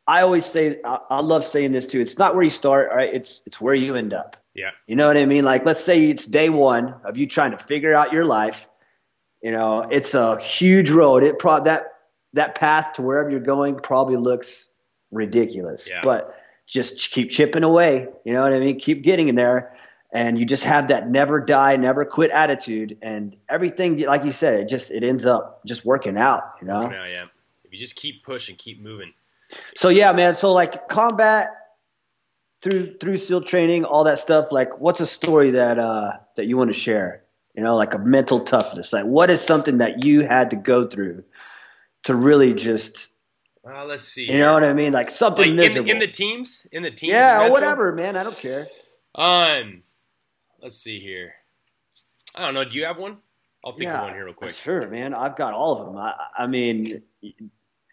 I 0.07 0.21
always 0.21 0.45
say 0.45 0.79
I, 0.85 0.99
I 1.09 1.19
love 1.21 1.43
saying 1.43 1.71
this 1.71 1.87
too. 1.87 1.99
It's 1.99 2.17
not 2.17 2.35
where 2.35 2.43
you 2.43 2.49
start, 2.49 2.91
right? 2.93 3.13
It's 3.13 3.41
it's 3.45 3.59
where 3.59 3.75
you 3.75 3.95
end 3.95 4.13
up. 4.13 4.37
Yeah. 4.53 4.71
You 4.87 4.95
know 4.95 5.07
what 5.07 5.17
I 5.17 5.25
mean? 5.25 5.43
Like, 5.43 5.65
let's 5.65 5.83
say 5.83 6.09
it's 6.09 6.25
day 6.25 6.49
one 6.49 6.95
of 7.03 7.17
you 7.17 7.27
trying 7.27 7.51
to 7.51 7.57
figure 7.57 7.93
out 7.93 8.13
your 8.13 8.23
life. 8.23 8.69
You 9.41 9.51
know, 9.51 9.81
it's 9.91 10.13
a 10.13 10.39
huge 10.39 10.89
road. 10.89 11.23
It 11.23 11.39
pro 11.39 11.61
that 11.63 11.87
that 12.33 12.55
path 12.55 12.93
to 12.93 13.01
wherever 13.01 13.29
you're 13.29 13.39
going 13.39 13.75
probably 13.75 14.15
looks 14.15 14.69
ridiculous. 15.11 15.87
Yeah. 15.89 16.01
But 16.03 16.35
just 16.67 17.11
keep 17.11 17.31
chipping 17.31 17.63
away. 17.63 18.07
You 18.23 18.33
know 18.33 18.41
what 18.41 18.53
I 18.53 18.59
mean? 18.59 18.79
Keep 18.79 19.03
getting 19.03 19.27
in 19.27 19.35
there, 19.35 19.75
and 20.11 20.37
you 20.37 20.45
just 20.45 20.63
have 20.63 20.87
that 20.87 21.09
never 21.09 21.39
die, 21.39 21.75
never 21.75 22.05
quit 22.05 22.31
attitude, 22.31 22.97
and 23.01 23.35
everything, 23.49 23.99
like 23.99 24.23
you 24.23 24.31
said, 24.31 24.59
it 24.59 24.69
just 24.69 24.91
it 24.91 25.03
ends 25.03 25.25
up 25.25 25.61
just 25.65 25.85
working 25.85 26.17
out. 26.17 26.55
You 26.61 26.67
know. 26.67 26.89
Yeah, 26.89 27.07
yeah. 27.07 27.25
If 27.63 27.73
you 27.73 27.79
just 27.79 27.95
keep 27.95 28.23
pushing, 28.23 28.55
keep 28.55 28.81
moving. 28.81 29.13
So 29.75 29.89
yeah, 29.89 30.11
man. 30.11 30.35
So 30.35 30.53
like 30.53 30.87
combat 30.89 31.49
through 32.61 32.97
through 32.97 33.17
SEAL 33.17 33.41
training, 33.41 33.85
all 33.85 34.03
that 34.05 34.19
stuff. 34.19 34.51
Like, 34.51 34.79
what's 34.79 34.99
a 34.99 35.05
story 35.05 35.51
that 35.51 35.77
uh, 35.77 36.13
that 36.35 36.47
you 36.47 36.57
want 36.57 36.69
to 36.69 36.79
share? 36.79 37.23
You 37.53 37.63
know, 37.63 37.75
like 37.75 37.93
a 37.93 37.99
mental 37.99 38.41
toughness. 38.41 38.91
Like, 38.91 39.05
what 39.05 39.29
is 39.29 39.39
something 39.39 39.77
that 39.77 40.03
you 40.03 40.21
had 40.21 40.49
to 40.49 40.55
go 40.57 40.85
through 40.85 41.23
to 42.03 42.13
really 42.13 42.53
just, 42.53 43.07
Uh, 43.67 43.85
let's 43.85 44.03
see. 44.03 44.31
you 44.31 44.37
know 44.37 44.53
what 44.53 44.63
I 44.63 44.73
mean? 44.73 44.93
Like 44.93 45.09
something 45.09 45.43
like 45.43 45.49
in, 45.49 45.55
miserable. 45.55 45.89
in 45.89 45.99
the 45.99 46.07
teams, 46.07 46.67
in 46.71 46.83
the 46.83 46.91
teams. 46.91 47.13
yeah, 47.13 47.45
or 47.47 47.51
whatever, 47.51 47.91
man. 47.91 48.15
I 48.15 48.23
don't 48.23 48.37
care. 48.37 48.67
Um, 49.15 49.83
let's 50.61 50.77
see 50.77 50.99
here. 50.99 51.33
I 52.35 52.45
don't 52.45 52.53
know. 52.53 52.65
Do 52.65 52.77
you 52.77 52.85
have 52.85 52.97
one? 52.97 53.17
I'll 53.63 53.75
think 53.75 53.89
of 53.89 54.01
one 54.01 54.13
here 54.13 54.25
real 54.25 54.33
quick. 54.33 54.53
Sure, 54.53 54.87
man. 54.87 55.15
I've 55.15 55.35
got 55.35 55.53
all 55.53 55.79
of 55.79 55.87
them. 55.87 55.97
I, 55.97 56.13
I 56.37 56.47
mean, 56.47 57.01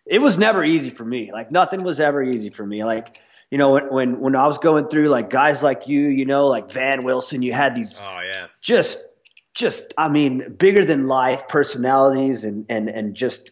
it 0.05 0.19
was 0.19 0.37
never 0.37 0.63
easy 0.63 0.91
for 0.91 1.05
me. 1.05 1.33
Like 1.33 1.51
nothing 1.51 1.83
was 1.83 1.99
ever 1.99 2.23
easy 2.23 2.51
for 2.51 2.67
me. 2.67 2.85
Like 2.85 3.21
you 3.51 3.57
know, 3.57 3.73
when 3.73 3.89
when 3.89 4.21
when 4.21 4.37
I 4.37 4.47
was 4.47 4.59
going 4.59 4.89
through 4.89 5.09
like 5.09 5.31
guys 5.31 5.63
like 5.63 5.89
you, 5.89 6.09
you 6.09 6.27
know, 6.27 6.49
like 6.49 6.71
Van 6.71 7.05
Wilson, 7.05 7.41
you 7.41 7.55
had 7.55 7.75
these 7.75 7.99
Oh 8.03 8.21
yeah, 8.21 8.49
just 8.61 9.03
just 9.55 9.95
I 9.97 10.09
mean, 10.09 10.57
bigger 10.59 10.85
than 10.85 11.07
life 11.07 11.49
personalities 11.49 12.45
and 12.45 12.67
and 12.69 12.91
and 12.91 13.15
just 13.15 13.51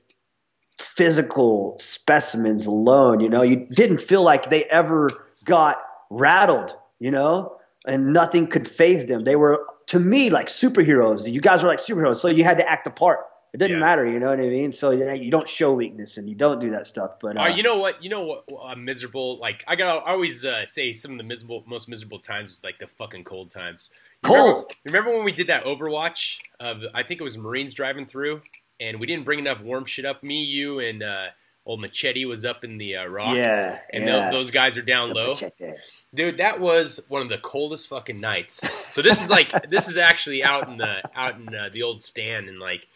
physical 0.80 1.76
specimens 1.78 2.66
alone. 2.66 3.20
You 3.20 3.28
know, 3.28 3.42
you 3.42 3.66
didn't 3.70 4.00
feel 4.00 4.22
like 4.22 4.50
they 4.50 4.64
ever 4.64 5.10
got 5.44 5.76
rattled. 6.10 6.74
You 6.98 7.10
know, 7.10 7.56
and 7.86 8.12
nothing 8.12 8.46
could 8.46 8.68
phase 8.68 9.06
them. 9.06 9.24
They 9.24 9.36
were 9.36 9.64
to 9.86 9.98
me 9.98 10.28
like 10.30 10.48
superheroes. 10.48 11.30
You 11.30 11.40
guys 11.40 11.62
were 11.62 11.68
like 11.68 11.78
superheroes, 11.80 12.16
so 12.16 12.28
you 12.28 12.44
had 12.44 12.58
to 12.58 12.68
act 12.68 12.84
the 12.84 12.90
part. 12.90 13.20
It 13.52 13.58
didn't 13.58 13.78
Yeah. 13.78 13.86
matter, 13.86 14.06
you 14.06 14.20
know 14.20 14.28
what 14.28 14.38
I 14.38 14.42
mean? 14.48 14.70
So 14.70 14.90
you 14.92 15.28
don't 15.30 15.48
show 15.48 15.72
weakness 15.72 16.18
and 16.18 16.28
you 16.28 16.36
don't 16.36 16.60
do 16.60 16.70
that 16.70 16.86
stuff. 16.86 17.12
But 17.20 17.36
uh, 17.36 17.40
Uh, 17.40 17.46
you 17.48 17.64
know 17.64 17.78
what? 17.78 18.00
You 18.00 18.08
know 18.08 18.24
what? 18.24 18.44
Uh, 18.62 18.76
miserable. 18.76 19.38
Like 19.38 19.64
I 19.66 19.74
gotta 19.76 19.98
I 20.04 20.10
always 20.12 20.44
uh, 20.44 20.66
say 20.66 20.92
some 20.92 21.10
of 21.12 21.16
the 21.16 21.24
miserable, 21.24 21.64
most 21.66 21.88
miserable 21.88 22.20
times 22.20 22.50
was 22.50 22.62
like 22.62 22.78
the 22.78 22.86
fucking 22.86 23.24
cold 23.24 23.50
times. 23.50 23.90
You 24.22 24.28
Cold. 24.28 24.38
Remember, 24.46 24.66
remember 24.84 25.10
when 25.16 25.24
we 25.24 25.32
did 25.32 25.46
that 25.48 25.64
Overwatch? 25.64 26.38
Of 26.60 26.82
I 26.94 27.02
think 27.02 27.20
it 27.20 27.24
was 27.24 27.38
Marines 27.38 27.72
driving 27.74 28.06
through, 28.06 28.42
and 28.80 28.98
we 28.98 29.06
didn't 29.06 29.24
bring 29.24 29.38
enough 29.38 29.60
warm 29.60 29.84
shit 29.84 30.04
up. 30.04 30.22
Me, 30.22 30.42
you, 30.42 30.78
and 30.80 31.02
uh, 31.02 31.26
old 31.66 31.80
Machete 31.80 32.24
was 32.24 32.44
up 32.44 32.64
in 32.64 32.78
the 32.78 32.96
uh, 32.96 33.04
rock. 33.06 33.36
yeah, 33.36 33.78
And 33.92 34.04
yeah. 34.04 34.30
tho- 34.30 34.36
those 34.38 34.50
guys 34.50 34.76
are 34.78 34.82
down 34.82 35.10
The 35.10 35.14
low. 35.14 35.28
machete. 35.30 35.72
Dude, 36.14 36.38
that 36.38 36.58
was 36.58 37.04
one 37.08 37.22
of 37.22 37.28
the 37.28 37.38
coldest 37.38 37.86
fucking 37.88 38.18
nights. 38.20 38.60
So 38.90 39.02
this 39.02 39.22
is 39.22 39.30
like 39.30 39.52
this 39.70 39.86
is 39.88 39.96
actually 39.96 40.42
out 40.42 40.68
in 40.68 40.78
the 40.78 41.02
out 41.14 41.36
in 41.38 41.54
uh, 41.54 41.68
the 41.72 41.82
old 41.82 42.02
stand 42.02 42.48
and 42.48 42.58
like 42.58 42.88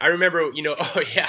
I 0.00 0.06
remember, 0.08 0.50
you 0.52 0.62
know, 0.62 0.74
oh 0.80 1.02
yeah, 1.14 1.28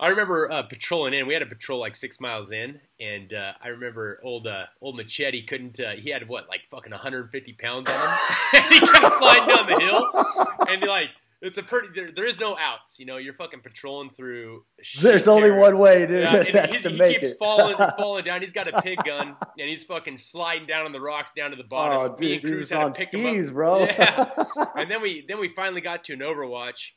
I 0.00 0.08
remember 0.08 0.50
uh, 0.50 0.62
patrolling 0.62 1.12
in. 1.12 1.26
We 1.26 1.34
had 1.34 1.42
a 1.42 1.46
patrol 1.46 1.80
like 1.80 1.94
six 1.96 2.18
miles 2.18 2.50
in, 2.50 2.80
and 2.98 3.34
uh, 3.34 3.52
I 3.62 3.68
remember 3.68 4.20
old 4.22 4.46
uh, 4.46 4.66
old 4.80 4.96
Machete 4.96 5.42
couldn't. 5.42 5.78
Uh, 5.80 5.90
he 5.96 6.08
had 6.10 6.26
what 6.26 6.48
like 6.48 6.62
fucking 6.70 6.92
150 6.92 7.52
pounds 7.54 7.90
on 7.90 7.94
him, 7.94 8.18
and 8.54 8.64
he 8.72 8.80
kept 8.80 9.18
sliding 9.18 9.54
down 9.54 9.66
the 9.66 9.78
hill, 9.80 10.66
and 10.66 10.82
like 10.84 11.10
it's 11.42 11.58
a 11.58 11.62
pretty. 11.62 11.88
There, 11.94 12.08
there 12.14 12.26
is 12.26 12.40
no 12.40 12.56
outs. 12.58 12.98
You 12.98 13.06
know, 13.06 13.16
you're 13.18 13.34
fucking 13.34 13.60
patrolling 13.60 14.10
through. 14.10 14.64
There's 15.00 15.28
only 15.28 15.48
terror. 15.48 15.60
one 15.60 15.78
way, 15.78 16.06
dude. 16.06 16.22
Yeah, 16.24 16.42
That's 16.52 16.70
he's- 16.72 16.82
to 16.84 16.90
he 16.90 16.96
make 16.98 17.20
keeps 17.20 17.32
it. 17.32 17.38
falling, 17.38 17.76
falling 17.98 18.24
down. 18.24 18.40
He's 18.40 18.52
got 18.52 18.68
a 18.72 18.80
pig 18.82 18.98
gun, 19.04 19.36
and 19.58 19.68
he's 19.68 19.84
fucking 19.84 20.16
sliding 20.16 20.66
down 20.66 20.86
on 20.86 20.92
the 20.92 21.00
rocks 21.00 21.30
down 21.36 21.50
to 21.50 21.56
the 21.56 21.64
bottom. 21.64 22.12
oh, 22.12 22.16
dude, 22.16 22.42
he's 22.42 22.72
on 22.72 22.94
skis, 22.94 23.50
bro. 23.50 23.80
Yeah. 23.86 24.30
And 24.76 24.90
then 24.90 25.00
we 25.02 25.24
then 25.28 25.38
we 25.40 25.48
finally 25.54 25.80
got 25.80 26.04
to 26.04 26.12
an 26.14 26.20
Overwatch, 26.20 26.90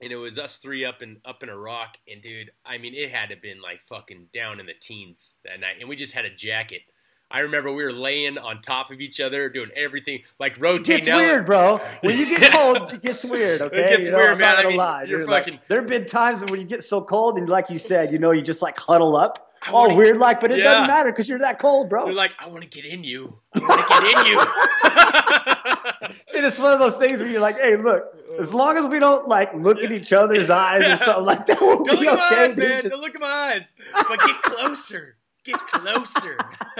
and 0.00 0.12
it 0.12 0.16
was 0.16 0.38
us 0.38 0.58
three 0.58 0.84
up 0.84 1.02
in 1.02 1.18
up 1.24 1.42
in 1.42 1.48
a 1.48 1.56
rock. 1.58 1.96
And 2.06 2.20
dude, 2.22 2.50
I 2.64 2.78
mean, 2.78 2.94
it 2.94 3.10
had 3.10 3.30
to 3.30 3.36
been 3.36 3.60
like 3.62 3.80
fucking 3.88 4.28
down 4.32 4.60
in 4.60 4.66
the 4.66 4.74
teens 4.80 5.34
that 5.44 5.58
night, 5.60 5.76
and 5.80 5.88
we 5.88 5.96
just 5.96 6.12
had 6.12 6.24
a 6.24 6.34
jacket. 6.34 6.82
I 7.30 7.40
remember 7.40 7.70
we 7.72 7.84
were 7.84 7.92
laying 7.92 8.38
on 8.38 8.60
top 8.60 8.90
of 8.90 9.00
each 9.00 9.20
other, 9.20 9.48
doing 9.48 9.70
everything 9.76 10.22
like 10.38 10.60
rotating. 10.60 11.08
out. 11.10 11.18
weird, 11.18 11.46
bro. 11.46 11.80
When 12.00 12.18
you 12.18 12.26
get 12.38 12.52
cold, 12.52 12.92
it 12.92 13.02
gets 13.02 13.24
weird. 13.24 13.60
Okay, 13.62 13.76
gets 13.96 14.06
You 14.06 14.10
know, 14.12 14.16
weird, 14.18 14.30
I'm 14.32 14.38
man. 14.38 14.48
Not 14.48 14.58
I 14.58 14.62
gonna 14.62 14.68
mean, 14.70 14.76
lie, 14.78 15.02
you're 15.04 15.20
dude. 15.20 15.28
Like, 15.28 15.44
fucking- 15.44 15.60
there 15.68 15.78
have 15.80 15.88
been 15.88 16.06
times 16.06 16.40
when 16.50 16.60
you 16.60 16.66
get 16.66 16.82
so 16.84 17.00
cold, 17.00 17.38
and 17.38 17.48
like 17.48 17.70
you 17.70 17.78
said, 17.78 18.12
you 18.12 18.18
know, 18.18 18.32
you 18.32 18.42
just 18.42 18.62
like 18.62 18.78
huddle 18.78 19.14
up, 19.16 19.46
I 19.62 19.70
all 19.72 19.94
weird, 19.94 20.16
like, 20.16 20.40
but 20.40 20.50
it 20.50 20.58
Yeah. 20.58 20.64
doesn't 20.64 20.86
matter 20.88 21.12
because 21.12 21.28
you're 21.28 21.38
that 21.40 21.58
cold, 21.58 21.88
bro. 21.90 22.06
You're 22.06 22.14
like, 22.14 22.32
I 22.38 22.48
want 22.48 22.62
to 22.62 22.68
get 22.68 22.84
in 22.84 23.04
you. 23.04 23.38
I 23.54 23.58
want 23.60 23.80
to 23.80 24.00
get 24.00 24.18
in 24.18 24.32
you. 24.32 24.42
And 26.32 26.46
it's 26.46 26.58
one 26.58 26.72
of 26.72 26.78
those 26.78 26.96
things 26.96 27.20
where 27.20 27.28
you're 27.28 27.40
like, 27.40 27.58
hey, 27.60 27.76
look, 27.76 28.04
as 28.40 28.54
long 28.54 28.78
as 28.78 28.86
we 28.86 28.98
don't 28.98 29.28
like 29.28 29.52
look 29.54 29.78
at 29.82 29.92
each 29.92 30.12
other's 30.12 30.48
eyes 30.48 30.86
or 30.86 30.96
something 31.04 31.24
like 31.24 31.44
that, 31.46 31.60
we'll 31.60 31.82
Don't 31.84 32.00
be 32.00 32.06
look 32.06 32.18
at 32.18 32.30
my 32.30 32.38
eyes, 32.44 32.56
dude. 32.56 32.58
man. 32.68 32.82
Just- 32.82 32.92
Don't 32.92 33.00
look 33.02 33.14
at 33.14 33.20
my 33.20 33.26
eyes. 33.28 33.72
But 33.92 34.20
get 34.22 34.40
closer. 34.42 35.16
Get 35.44 35.58
closer. 35.68 36.36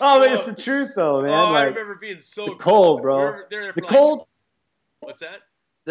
oh, 0.00 0.20
man, 0.20 0.32
it's 0.34 0.46
the 0.46 0.54
truth, 0.56 0.90
though, 0.96 1.22
man. 1.22 1.30
oh, 1.30 1.34
I 1.34 1.50
like 1.50 1.68
remember 1.70 1.94
being 1.96 2.18
so 2.18 2.46
the 2.46 2.54
cold, 2.56 3.02
bro. 3.02 3.18
We 3.18 3.24
were 3.24 3.46
there 3.50 3.72
for 3.72 3.80
the 3.80 3.86
like- 3.86 3.90
cold. 3.96 4.26
What's 5.00 5.20
that? 5.20 5.40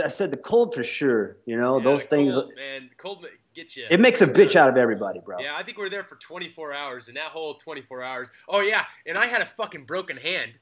I 0.01 0.07
said 0.07 0.31
the 0.31 0.37
cold 0.37 0.73
for 0.73 0.83
sure. 0.83 1.37
You 1.45 1.57
know, 1.57 1.77
Yeah, 1.77 1.83
those 1.83 2.03
the 2.03 2.15
things. 2.15 2.33
Cold, 2.33 2.51
man, 2.55 2.89
the 2.89 2.95
cold 2.95 3.25
gets 3.53 3.75
you. 3.75 3.87
It 3.89 3.99
makes 3.99 4.21
a 4.21 4.27
bitch 4.27 4.55
out 4.55 4.69
of 4.69 4.77
everybody, 4.77 5.19
bro. 5.19 5.39
Yeah, 5.39 5.55
I 5.55 5.63
think 5.63 5.77
we 5.77 5.83
were 5.83 5.89
there 5.89 6.05
for 6.05 6.15
24 6.15 6.73
hours, 6.73 7.07
and 7.09 7.17
that 7.17 7.25
whole 7.27 7.55
24 7.55 8.01
hours. 8.01 8.31
Oh 8.47 8.61
yeah, 8.61 8.85
and 9.05 9.17
I 9.17 9.25
had 9.25 9.41
a 9.41 9.49
fucking 9.57 9.83
broken 9.85 10.15
hand. 10.15 10.53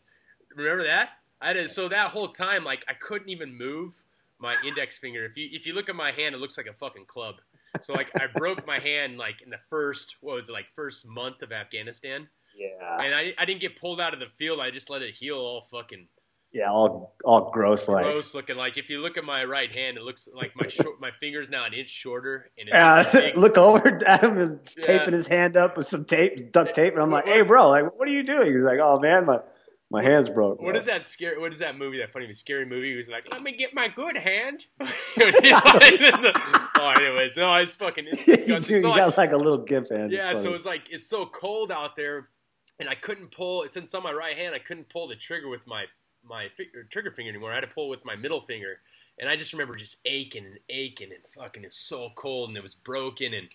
Remember 0.56 0.84
that? 0.84 1.10
I 1.42 1.54
had 1.54 1.70
so 1.70 1.88
that 1.90 2.10
whole 2.10 2.30
time, 2.30 2.64
like 2.64 2.84
I 2.88 2.94
couldn't 2.94 3.30
even 3.30 3.56
move 3.56 3.94
my 4.40 4.56
index 4.66 4.98
finger. 4.98 5.26
If 5.26 5.38
you 5.38 5.48
if 5.52 5.68
you 5.68 5.74
look 5.74 5.90
at 5.90 5.96
my 5.96 6.12
hand, 6.12 6.34
it 6.34 6.40
looks 6.40 6.58
like 6.58 6.68
a 6.68 6.74
fucking 6.74 7.06
club. 7.06 7.36
So 7.82 7.94
like 7.94 8.08
I 8.16 8.28
broke 8.34 8.66
my 8.66 8.80
hand 8.80 9.18
like 9.18 9.42
in 9.42 9.50
the 9.50 9.60
first 9.70 10.16
what 10.22 10.36
was 10.36 10.50
it 10.50 10.52
like 10.54 10.66
first 10.76 11.08
month 11.08 11.42
of 11.42 11.52
Afghanistan, 11.52 12.28
Yeah, 12.58 12.98
and 13.02 13.14
I, 13.16 13.34
I 13.38 13.46
didn't 13.46 13.62
get 13.62 13.80
pulled 13.80 14.02
out 14.02 14.14
of 14.14 14.20
the 14.20 14.30
field. 14.38 14.60
I 14.60 14.72
just 14.72 14.90
let 14.90 15.02
it 15.02 15.14
heal 15.16 15.38
all 15.38 15.68
fucking 15.72 16.08
yeah, 16.52 16.72
all 16.72 17.16
all 17.24 17.52
gross, 17.52 17.88
like. 17.88 18.04
gross 18.06 18.34
looking. 18.34 18.56
Like 18.58 18.78
if 18.78 18.90
you 18.90 19.02
look 19.02 19.18
at 19.18 19.24
my 19.24 19.44
right 19.44 19.74
hand, 19.74 19.98
it 19.98 20.04
looks 20.04 20.28
like 20.34 20.56
my 20.56 20.68
short, 20.68 21.00
my 21.00 21.12
finger's 21.20 21.50
now 21.50 21.66
an 21.66 21.74
inch 21.74 21.90
shorter, 21.90 22.50
and 22.58 22.68
big. 23.12 23.38
look 23.38 23.56
over 23.58 23.88
at 24.04 24.24
him 24.24 24.38
and 24.40 24.60
Yeah. 24.78 24.86
taping 24.86 25.14
his 25.14 25.28
hand 25.28 25.56
up 25.58 25.78
with 25.78 25.88
some 25.88 26.06
tape, 26.06 26.52
duct 26.52 26.74
tape, 26.74 26.94
and 26.94 27.04
I'm 27.04 27.12
like, 27.12 27.26
"Hey, 27.26 27.44
bro, 27.44 27.70
like, 27.70 27.96
what 27.98 28.08
are 28.08 28.12
you 28.12 28.24
doing?" 28.24 28.48
He's 28.52 28.64
like, 28.64 28.80
"Oh 28.82 29.00
man, 29.00 29.26
my 29.28 29.42
my 29.90 30.04
hand's 30.04 30.30
broke." 30.30 30.62
What 30.62 30.72
bro." 30.72 30.80
is 30.80 30.86
that 30.86 31.06
scary? 31.06 31.38
What 31.40 31.52
is 31.52 31.60
that 31.60 31.78
movie? 31.78 31.98
That 32.00 32.12
funny 32.12 32.32
scary 32.34 32.66
movie? 32.66 32.92
He 32.92 32.96
was 32.98 33.10
like, 33.10 33.28
"Let 33.32 33.42
me 33.44 33.52
get 33.52 33.74
my 33.74 33.88
good 33.88 34.18
hand." 34.18 34.66
Like- 35.18 35.36
oh, 36.80 36.94
anyways, 36.98 37.36
no, 37.38 37.54
it's 37.56 37.76
fucking. 37.76 38.06
It's 38.12 38.28
you 38.28 38.36
disgusting. 38.36 38.82
So 38.82 38.88
you 38.88 38.94
I- 38.94 38.98
got 38.98 39.18
like 39.18 39.32
a 39.32 39.38
little 39.38 39.58
gimp 39.58 39.90
hand. 39.90 40.12
yeah, 40.12 40.32
It's 40.32 40.44
so 40.44 40.54
it's 40.54 40.66
like 40.66 40.90
it's 40.92 41.08
so 41.08 41.26
cold 41.26 41.72
out 41.72 41.96
there, 41.96 42.30
and 42.80 42.88
I 42.88 42.96
couldn't 42.96 43.32
pull. 43.32 43.66
Since 43.70 43.94
on 43.94 44.04
my 44.04 44.12
right 44.12 44.38
hand, 44.38 44.56
I 44.56 44.60
couldn't 44.60 44.90
pull 44.90 45.08
the 45.08 45.16
trigger 45.16 45.50
with 45.50 45.66
my 45.68 45.86
my 46.24 46.48
fi- 46.56 46.70
trigger 46.92 47.12
finger 47.12 47.30
anymore. 47.30 47.52
I 47.52 47.56
had 47.56 47.62
to 47.62 47.68
pull 47.68 47.90
with 47.90 48.06
my 48.06 48.16
middle 48.16 48.42
finger, 48.42 48.80
and 49.20 49.30
I 49.30 49.36
just 49.36 49.52
remember 49.54 49.76
just 49.76 49.98
aching 50.06 50.46
and 50.46 50.60
aching 50.70 51.10
and 51.12 51.24
fucking. 51.36 51.64
It's 51.64 51.78
so 51.78 52.10
cold, 52.16 52.50
and 52.50 52.58
it 52.58 52.64
was 52.64 52.76
broken, 52.76 53.34
and 53.34 53.48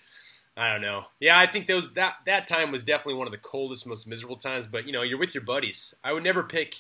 I 0.57 0.73
don't 0.73 0.83
know. 0.83 1.05
Yeah, 1.19 1.39
I 1.39 1.47
think 1.47 1.67
those 1.67 1.95
that 1.95 2.15
that 2.27 2.47
time 2.47 2.71
was 2.71 2.85
definitely 2.85 3.15
one 3.15 3.27
of 3.27 3.33
the 3.33 3.39
coldest, 3.39 3.87
most 3.87 4.07
miserable 4.07 4.37
times. 4.37 4.67
But 4.67 4.87
you 4.87 4.93
know, 4.93 5.03
you're 5.03 5.19
with 5.19 5.35
your 5.35 5.45
buddies. 5.45 5.95
I 6.05 6.13
would 6.13 6.23
never 6.23 6.43
pick. 6.43 6.77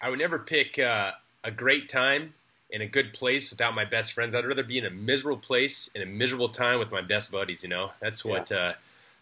I 0.00 0.08
would 0.08 0.18
never 0.18 0.38
pick 0.38 0.78
uh, 0.78 1.12
a 1.42 1.50
great 1.50 1.88
time 1.88 2.34
in 2.70 2.80
a 2.80 2.86
good 2.86 3.12
place 3.12 3.50
without 3.50 3.74
my 3.74 3.84
best 3.84 4.12
friends. 4.12 4.34
I'd 4.34 4.46
rather 4.46 4.62
be 4.62 4.78
in 4.78 4.86
a 4.86 4.90
miserable 4.90 5.38
place 5.38 5.90
in 5.94 6.02
a 6.02 6.06
miserable 6.06 6.48
time 6.48 6.78
with 6.78 6.90
my 6.90 7.02
best 7.02 7.30
buddies. 7.32 7.62
You 7.62 7.68
know, 7.68 7.90
that's 8.00 8.24
what 8.24 8.52
uh, 8.52 8.74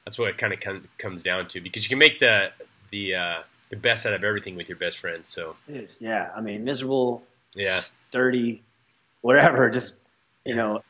that's 0.05 0.19
what 0.19 0.29
it 0.29 0.39
kind 0.39 0.53
of 0.53 0.61
com- 0.61 0.89
comes 0.99 1.23
down 1.23 1.49
to 1.49 1.61
because 1.61 1.85
you 1.85 1.89
can 1.89 1.99
make 1.99 2.19
the 2.19 2.51
the 2.91 3.15
uh, 3.15 3.39
the 3.71 3.77
best 3.77 4.05
out 4.05 4.13
of 4.13 4.25
everything 4.25 4.57
with 4.57 4.69
your 4.69 4.79
best 4.79 4.99
friends. 4.99 5.31
So 5.31 5.57
yeah, 5.99 6.31
I 6.37 6.41
mean, 6.43 6.65
miserable, 6.65 7.23
yeah, 7.55 7.81
dirty, 8.11 8.63
whatever. 9.23 9.71
Just 9.71 9.95
you 10.45 10.55
know, 10.55 10.83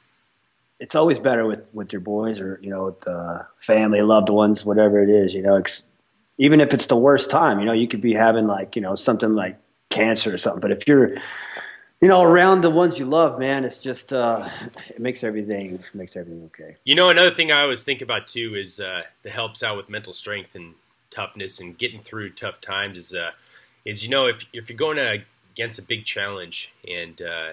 it's 0.80 0.94
always 0.94 1.18
better 1.18 1.46
with 1.46 1.68
with 1.72 1.92
your 1.92 2.00
boys 2.00 2.40
or 2.40 2.58
you 2.62 2.70
know, 2.70 2.86
with 2.86 3.06
uh, 3.08 3.42
family, 3.58 4.02
loved 4.02 4.30
ones, 4.30 4.64
whatever 4.64 5.02
it 5.02 5.10
is. 5.10 5.34
You 5.34 5.42
know, 5.42 5.56
ex- 5.56 5.86
even 6.38 6.60
if 6.60 6.74
it's 6.74 6.86
the 6.86 6.96
worst 6.96 7.30
time, 7.30 7.60
you 7.60 7.66
know, 7.66 7.72
you 7.72 7.86
could 7.86 8.00
be 8.00 8.14
having 8.14 8.46
like 8.46 8.74
you 8.74 8.82
know 8.82 8.94
something 8.94 9.34
like 9.34 9.58
cancer 9.90 10.34
or 10.34 10.38
something. 10.38 10.60
But 10.60 10.72
if 10.72 10.88
you're 10.88 11.16
you 12.00 12.08
know, 12.08 12.22
around 12.22 12.62
the 12.62 12.70
ones 12.70 12.98
you 12.98 13.04
love, 13.04 13.38
man, 13.38 13.64
it's 13.64 13.78
just 13.78 14.12
uh, 14.12 14.48
it 14.88 14.98
makes 14.98 15.22
everything 15.22 15.82
makes 15.92 16.16
everything 16.16 16.44
okay. 16.46 16.76
You 16.84 16.94
know, 16.94 17.10
another 17.10 17.34
thing 17.34 17.52
I 17.52 17.60
always 17.60 17.84
think 17.84 18.00
about 18.00 18.26
too 18.26 18.54
is 18.56 18.80
uh, 18.80 19.02
that 19.22 19.32
helps 19.32 19.62
out 19.62 19.76
with 19.76 19.90
mental 19.90 20.12
strength 20.12 20.54
and 20.54 20.74
toughness 21.10 21.60
and 21.60 21.76
getting 21.76 22.00
through 22.02 22.30
tough 22.30 22.60
times. 22.60 22.96
Is 22.96 23.14
uh, 23.14 23.32
is 23.84 24.02
you 24.02 24.08
know 24.08 24.26
if 24.26 24.44
if 24.52 24.70
you're 24.70 24.78
going 24.78 24.98
against 24.98 25.78
a 25.78 25.82
big 25.82 26.06
challenge 26.06 26.72
and 26.88 27.20
uh, 27.20 27.50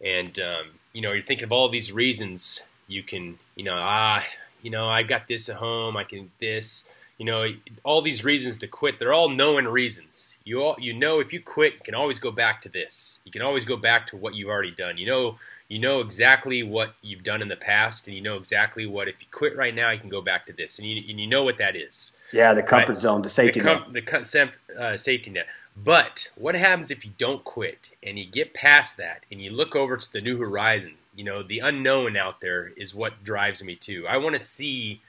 and 0.00 0.38
um, 0.38 0.66
you 0.94 1.02
know 1.02 1.12
you're 1.12 1.22
thinking 1.24 1.44
of 1.44 1.52
all 1.52 1.68
these 1.68 1.92
reasons 1.92 2.62
you 2.88 3.02
can 3.02 3.38
you 3.56 3.64
know 3.64 3.76
ah 3.76 4.24
you 4.62 4.70
know 4.70 4.88
I 4.88 5.02
got 5.04 5.28
this 5.28 5.50
at 5.50 5.56
home 5.56 5.96
I 5.98 6.04
can 6.04 6.30
this 6.40 6.88
you 7.18 7.26
know 7.26 7.46
all 7.84 8.02
these 8.02 8.24
reasons 8.24 8.58
to 8.58 8.68
quit 8.68 8.98
they're 8.98 9.12
all 9.12 9.28
known 9.28 9.66
reasons 9.66 10.38
you 10.44 10.62
all 10.62 10.76
you 10.80 10.94
know 10.94 11.20
if 11.20 11.32
you 11.32 11.40
quit 11.40 11.74
you 11.74 11.80
can 11.84 11.94
always 11.94 12.18
go 12.18 12.30
back 12.30 12.62
to 12.62 12.70
this 12.70 13.20
you 13.24 13.32
can 13.32 13.42
always 13.42 13.66
go 13.66 13.76
back 13.76 14.06
to 14.08 14.16
what 14.16 14.34
you've 14.34 14.48
already 14.48 14.72
done 14.72 14.98
you 14.98 15.06
know 15.06 15.38
you 15.68 15.78
know 15.78 16.00
exactly 16.00 16.62
what 16.62 16.94
you've 17.02 17.24
done 17.24 17.42
in 17.42 17.48
the 17.48 17.56
past 17.56 18.06
and 18.06 18.16
you 18.16 18.22
know 18.22 18.36
exactly 18.36 18.86
what 18.86 19.08
if 19.08 19.20
you 19.20 19.26
quit 19.32 19.56
right 19.56 19.74
now 19.74 19.90
you 19.90 19.98
can 20.00 20.10
go 20.10 20.20
back 20.20 20.46
to 20.46 20.52
this 20.52 20.78
and 20.78 20.88
you, 20.88 21.02
and 21.08 21.20
you 21.20 21.26
know 21.26 21.42
what 21.44 21.58
that 21.58 21.76
is 21.76 22.16
Yeah, 22.32 22.52
the 22.54 22.62
comfort 22.62 22.92
Right. 22.92 22.98
zone, 22.98 23.22
the 23.22 23.30
safety 23.30 23.60
the, 23.60 23.66
net. 23.66 23.92
the 23.92 24.24
sem- 24.24 24.52
uh, 24.78 24.96
safety 24.96 25.30
net. 25.30 25.46
But 25.76 26.30
what 26.36 26.54
happens 26.54 26.90
if 26.90 27.04
you 27.04 27.12
don't 27.18 27.42
quit 27.42 27.90
and 28.02 28.18
you 28.18 28.26
get 28.26 28.54
past 28.54 28.96
that 28.96 29.26
and 29.30 29.42
you 29.42 29.50
look 29.50 29.74
over 29.74 29.96
to 29.96 30.12
the 30.12 30.20
new 30.20 30.38
horizon? 30.38 30.94
You 31.14 31.24
know, 31.24 31.42
the 31.42 31.58
unknown 31.58 32.16
out 32.16 32.40
there 32.40 32.72
is 32.76 32.94
what 32.94 33.24
drives 33.24 33.62
me 33.62 33.74
too. 33.74 34.06
I 34.08 34.16
want 34.18 34.34
to 34.34 34.40
see, 34.40 35.00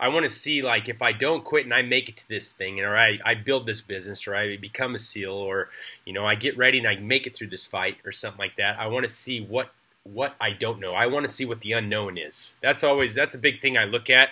I 0.00 0.08
want 0.08 0.24
to 0.24 0.30
see 0.30 0.62
like 0.62 0.88
if 0.88 1.02
I 1.02 1.12
don't 1.12 1.44
quit 1.44 1.64
and 1.64 1.74
I 1.74 1.82
make 1.82 2.08
it 2.08 2.16
to 2.18 2.28
this 2.28 2.52
thing, 2.52 2.80
or 2.80 2.96
I, 2.96 3.18
I 3.24 3.34
build 3.34 3.66
this 3.66 3.82
business, 3.82 4.26
or 4.26 4.34
I 4.34 4.56
become 4.56 4.94
a 4.94 4.98
SEAL, 4.98 5.32
or 5.32 5.68
you 6.04 6.12
know 6.12 6.26
I 6.26 6.34
get 6.34 6.56
ready 6.56 6.78
and 6.78 6.88
I 6.88 6.96
make 6.96 7.26
it 7.26 7.36
through 7.36 7.48
this 7.48 7.66
fight 7.66 7.98
or 8.04 8.12
something 8.12 8.38
like 8.38 8.56
that. 8.56 8.78
I 8.78 8.86
want 8.86 9.04
to 9.04 9.12
see 9.12 9.40
what 9.40 9.72
what 10.04 10.34
I 10.40 10.52
don't 10.52 10.80
know. 10.80 10.94
I 10.94 11.06
want 11.06 11.24
to 11.24 11.32
see 11.32 11.44
what 11.44 11.60
the 11.60 11.72
unknown 11.72 12.18
is. 12.18 12.54
That's 12.62 12.84
always 12.84 13.14
that's 13.14 13.34
a 13.34 13.38
big 13.38 13.60
thing 13.60 13.76
I 13.76 13.84
look 13.84 14.08
at 14.08 14.30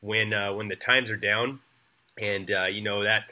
when 0.00 0.32
uh, 0.32 0.52
when 0.52 0.68
the 0.68 0.76
times 0.76 1.10
are 1.10 1.16
down 1.16 1.60
and 2.18 2.50
uh, 2.50 2.64
you 2.64 2.80
know 2.80 3.02
that 3.04 3.24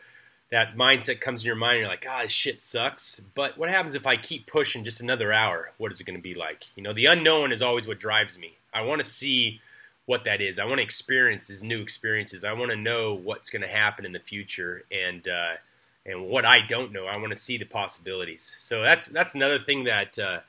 that 0.51 0.77
mindset 0.77 1.21
comes 1.21 1.43
in 1.43 1.47
your 1.47 1.57
mind. 1.57 1.75
And 1.75 1.81
you're 1.83 1.91
like, 1.91 2.07
ah, 2.09 2.23
this 2.23 2.33
shit 2.33 2.63
sucks. 2.63 3.21
But 3.35 3.57
what 3.57 3.71
happens 3.71 3.95
if 3.95 4.07
I 4.07 4.17
keep 4.17 4.47
pushing 4.47 4.85
just 4.85 5.01
another 5.01 5.33
hour? 5.33 5.73
What 5.79 5.93
is 5.93 6.01
it 6.01 6.05
going 6.05 6.19
to 6.19 6.23
be 6.23 6.35
like? 6.35 6.65
You 6.75 6.83
know, 6.83 6.93
the 6.93 7.07
unknown 7.07 7.53
is 7.53 7.63
always 7.63 7.87
what 7.87 8.01
drives 8.01 8.39
me. 8.39 8.57
I 8.73 8.83
want 8.83 9.03
to 9.03 9.09
see 9.09 9.61
what 10.07 10.25
that 10.25 10.41
is. 10.41 10.59
I 10.59 10.65
want 10.65 10.79
to 10.79 10.83
experience 10.83 11.47
these 11.47 11.63
new 11.63 11.81
experiences. 11.81 12.43
I 12.43 12.53
want 12.53 12.73
to 12.73 12.77
know 12.77 13.15
what's 13.15 13.49
going 13.49 13.63
to 13.63 13.69
happen 13.69 14.05
in 14.05 14.13
the 14.13 14.19
future, 14.19 14.85
and 14.91 15.27
uh, 15.29 15.53
and 16.05 16.27
what 16.27 16.45
I 16.45 16.59
don't 16.67 16.93
know. 16.93 17.07
I 17.07 17.17
want 17.19 17.31
to 17.31 17.37
see 17.37 17.59
the 17.59 17.65
possibilities. 17.65 18.57
So 18.59 18.83
that's 18.83 19.07
that's 19.07 19.35
another 19.37 19.59
thing 19.59 19.85
that 19.85 20.19
uh, 20.19 20.41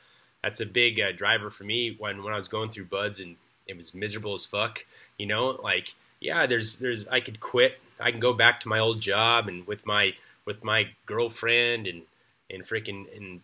that's 0.44 0.60
a 0.60 0.66
big 0.66 1.00
uh, 1.00 1.12
driver 1.12 1.52
for 1.52 1.64
me 1.64 1.96
when 1.98 2.24
when 2.24 2.34
I 2.34 2.38
was 2.38 2.48
going 2.48 2.72
through 2.72 2.86
buds 2.86 3.20
and 3.20 3.36
it 3.68 3.78
was 3.78 3.94
miserable 3.94 4.34
as 4.34 4.46
fuck. 4.46 4.86
You 5.20 5.28
know, 5.28 5.60
like 5.64 5.94
yeah, 6.20 6.48
there's 6.48 6.80
there's 6.80 7.08
I 7.08 7.20
could 7.20 7.40
quit. 7.40 7.80
I 8.02 8.12
can 8.12 8.20
go 8.20 8.34
back 8.34 8.60
to 8.62 8.68
my 8.68 8.80
old 8.80 9.00
job 9.02 9.48
and 9.48 9.66
with 9.68 9.86
my 9.86 10.14
with 10.46 10.64
my 10.64 10.90
girlfriend 11.06 11.88
and 11.88 12.04
and 12.50 12.68
freaking 12.68 13.06
and 13.16 13.42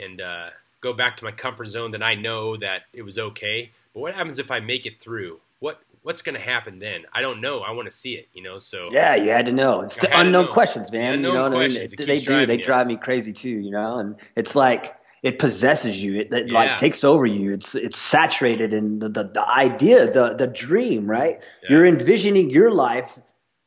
and 0.00 0.20
uh, 0.20 0.50
go 0.80 0.92
back 0.92 1.16
to 1.18 1.24
my 1.24 1.32
comfort 1.32 1.68
zone 1.68 1.90
that 1.92 2.02
I 2.02 2.14
know 2.14 2.56
that 2.56 2.82
it 2.92 3.02
was 3.02 3.18
okay. 3.18 3.70
But 3.94 4.00
what 4.00 4.14
happens 4.14 4.38
if 4.38 4.50
I 4.50 4.60
make 4.60 4.86
it 4.86 5.00
through? 5.00 5.40
What 5.60 5.80
what's 6.02 6.22
going 6.22 6.34
to 6.34 6.40
happen 6.40 6.78
then? 6.78 7.04
I 7.12 7.20
don't 7.20 7.40
know. 7.40 7.60
I 7.60 7.72
want 7.72 7.86
to 7.86 7.94
see 7.94 8.14
it, 8.14 8.28
you 8.32 8.42
know. 8.42 8.58
So 8.58 8.88
yeah, 8.92 9.14
you 9.16 9.30
had 9.30 9.46
to 9.46 9.52
know. 9.52 9.82
It's 9.82 9.96
the 9.98 10.08
unknown 10.18 10.46
know. 10.46 10.52
questions, 10.52 10.90
man. 10.92 11.14
Unknown 11.14 11.32
you 11.32 11.38
know 11.38 11.42
what 11.44 11.52
I 11.52 11.58
mean? 11.68 11.70
questions. 11.76 11.92
It 11.94 12.06
They 12.06 12.20
do. 12.20 12.46
They 12.46 12.58
you. 12.58 12.64
drive 12.64 12.86
me 12.86 12.96
crazy 12.96 13.32
too. 13.32 13.48
You 13.48 13.70
know, 13.70 13.98
and 13.98 14.16
it's 14.36 14.54
like 14.54 14.94
it 15.22 15.38
possesses 15.38 16.02
you. 16.02 16.20
It, 16.20 16.32
it 16.32 16.48
Yeah. 16.48 16.54
like 16.54 16.78
takes 16.78 17.04
over 17.04 17.26
you. 17.26 17.52
It's 17.52 17.74
it's 17.74 17.98
saturated 17.98 18.72
in 18.72 19.00
the 19.00 19.08
the, 19.08 19.24
the 19.24 19.48
idea, 19.48 20.10
the 20.10 20.34
the 20.34 20.46
dream. 20.46 21.10
Right? 21.10 21.42
Yeah. 21.62 21.68
You're 21.70 21.86
envisioning 21.86 22.50
your 22.50 22.70
life 22.70 23.18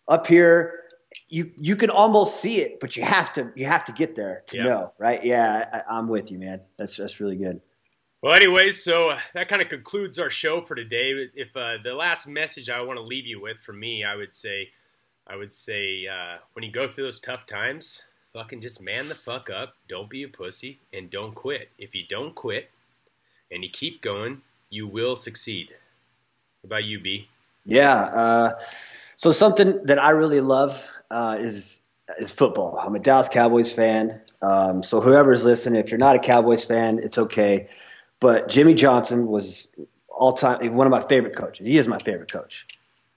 up 0.08 0.28
here. 0.28 0.80
You 1.30 1.52
you 1.58 1.76
can 1.76 1.90
almost 1.90 2.42
see 2.42 2.60
it, 2.62 2.80
but 2.80 2.98
you 2.98 3.04
have 3.04 3.32
to 3.34 3.52
you 3.56 3.66
have 3.66 3.86
to 3.86 3.92
get 3.92 4.16
there 4.16 4.44
to 4.48 4.58
Yeah. 4.58 4.64
know. 4.64 4.94
Right? 4.98 5.24
Yeah, 5.24 5.66
I, 5.72 5.98
I'm 5.98 6.08
with 6.08 6.32
you, 6.32 6.40
man. 6.40 6.62
That's 6.78 6.98
that's 6.98 7.20
really 7.20 7.36
good. 7.36 7.62
Well, 8.22 8.34
anyways, 8.34 8.82
so 8.84 9.10
uh, 9.10 9.20
that 9.34 9.50
kind 9.50 9.62
of 9.62 9.68
concludes 9.68 10.18
our 10.18 10.30
show 10.30 10.62
for 10.62 10.76
today. 10.76 11.28
If 11.36 11.56
uh, 11.58 11.78
the 11.84 11.94
last 11.94 12.26
message 12.26 12.70
I 12.70 12.82
want 12.82 12.98
to 12.98 13.04
leave 13.04 13.26
you 13.26 13.42
with 13.42 13.60
for 13.60 13.74
me, 13.74 14.06
I 14.06 14.16
would 14.16 14.34
say, 14.34 14.70
I 15.28 15.36
would 15.36 15.52
say, 15.52 16.08
uh, 16.08 16.38
when 16.54 16.64
you 16.64 16.72
go 16.72 16.88
through 16.90 17.04
those 17.04 17.20
tough 17.20 17.46
times, 17.46 18.02
fucking 18.32 18.62
just 18.62 18.82
man 18.82 19.10
the 19.10 19.16
fuck 19.16 19.50
up. 19.50 19.76
Don't 19.90 20.10
be 20.10 20.24
a 20.24 20.30
pussy 20.30 20.80
and 20.94 21.10
don't 21.10 21.36
quit. 21.36 21.70
If 21.78 21.94
you 21.94 22.04
don't 22.08 22.34
quit 22.34 22.70
and 23.52 23.62
you 23.62 23.70
keep 23.70 24.02
going, 24.02 24.42
you 24.70 24.88
will 24.88 25.18
succeed. 25.18 25.70
What 26.62 26.68
about 26.70 26.86
you, 26.86 27.00
B? 27.02 27.28
Yeah. 27.66 28.04
Uh, 28.06 28.60
so 29.24 29.32
something 29.32 29.80
that 29.86 30.00
I 30.00 30.10
really 30.10 30.42
love 30.42 30.86
uh, 31.10 31.38
is 31.40 31.80
is 32.20 32.30
football. 32.30 32.78
I'm 32.78 32.94
a 32.94 33.00
Dallas 33.00 33.30
Cowboys 33.30 33.72
fan. 33.72 34.20
Um, 34.42 34.84
so 34.84 35.00
whoever's 35.00 35.46
listening, 35.46 35.80
if 35.80 35.90
you're 35.90 35.98
not 35.98 36.18
a 36.18 36.20
Cowboys 36.20 36.66
fan, 36.66 37.00
it's 37.00 37.18
okay. 37.18 37.70
But 38.20 38.50
Jimmy 38.50 38.74
Johnson 38.74 39.28
was 39.28 39.70
all 40.10 40.34
time 40.34 40.76
one 40.76 40.86
of 40.86 40.92
my 40.92 41.00
favorite 41.08 41.38
coaches. 41.38 41.66
He 41.66 41.78
is 41.78 41.88
my 41.88 42.00
favorite 42.00 42.34
coach, 42.34 42.68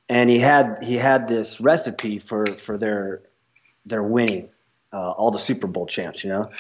and 0.08 0.30
he 0.30 0.38
had 0.38 0.78
he 0.80 0.94
had 0.94 1.26
this 1.26 1.60
recipe 1.60 2.20
for 2.20 2.46
for 2.46 2.78
their 2.78 3.22
their 3.84 4.04
winning 4.04 4.48
uh, 4.92 5.10
all 5.10 5.32
the 5.32 5.40
Super 5.40 5.66
Bowl 5.66 5.86
champs. 5.86 6.22
You 6.22 6.30
know, 6.30 6.50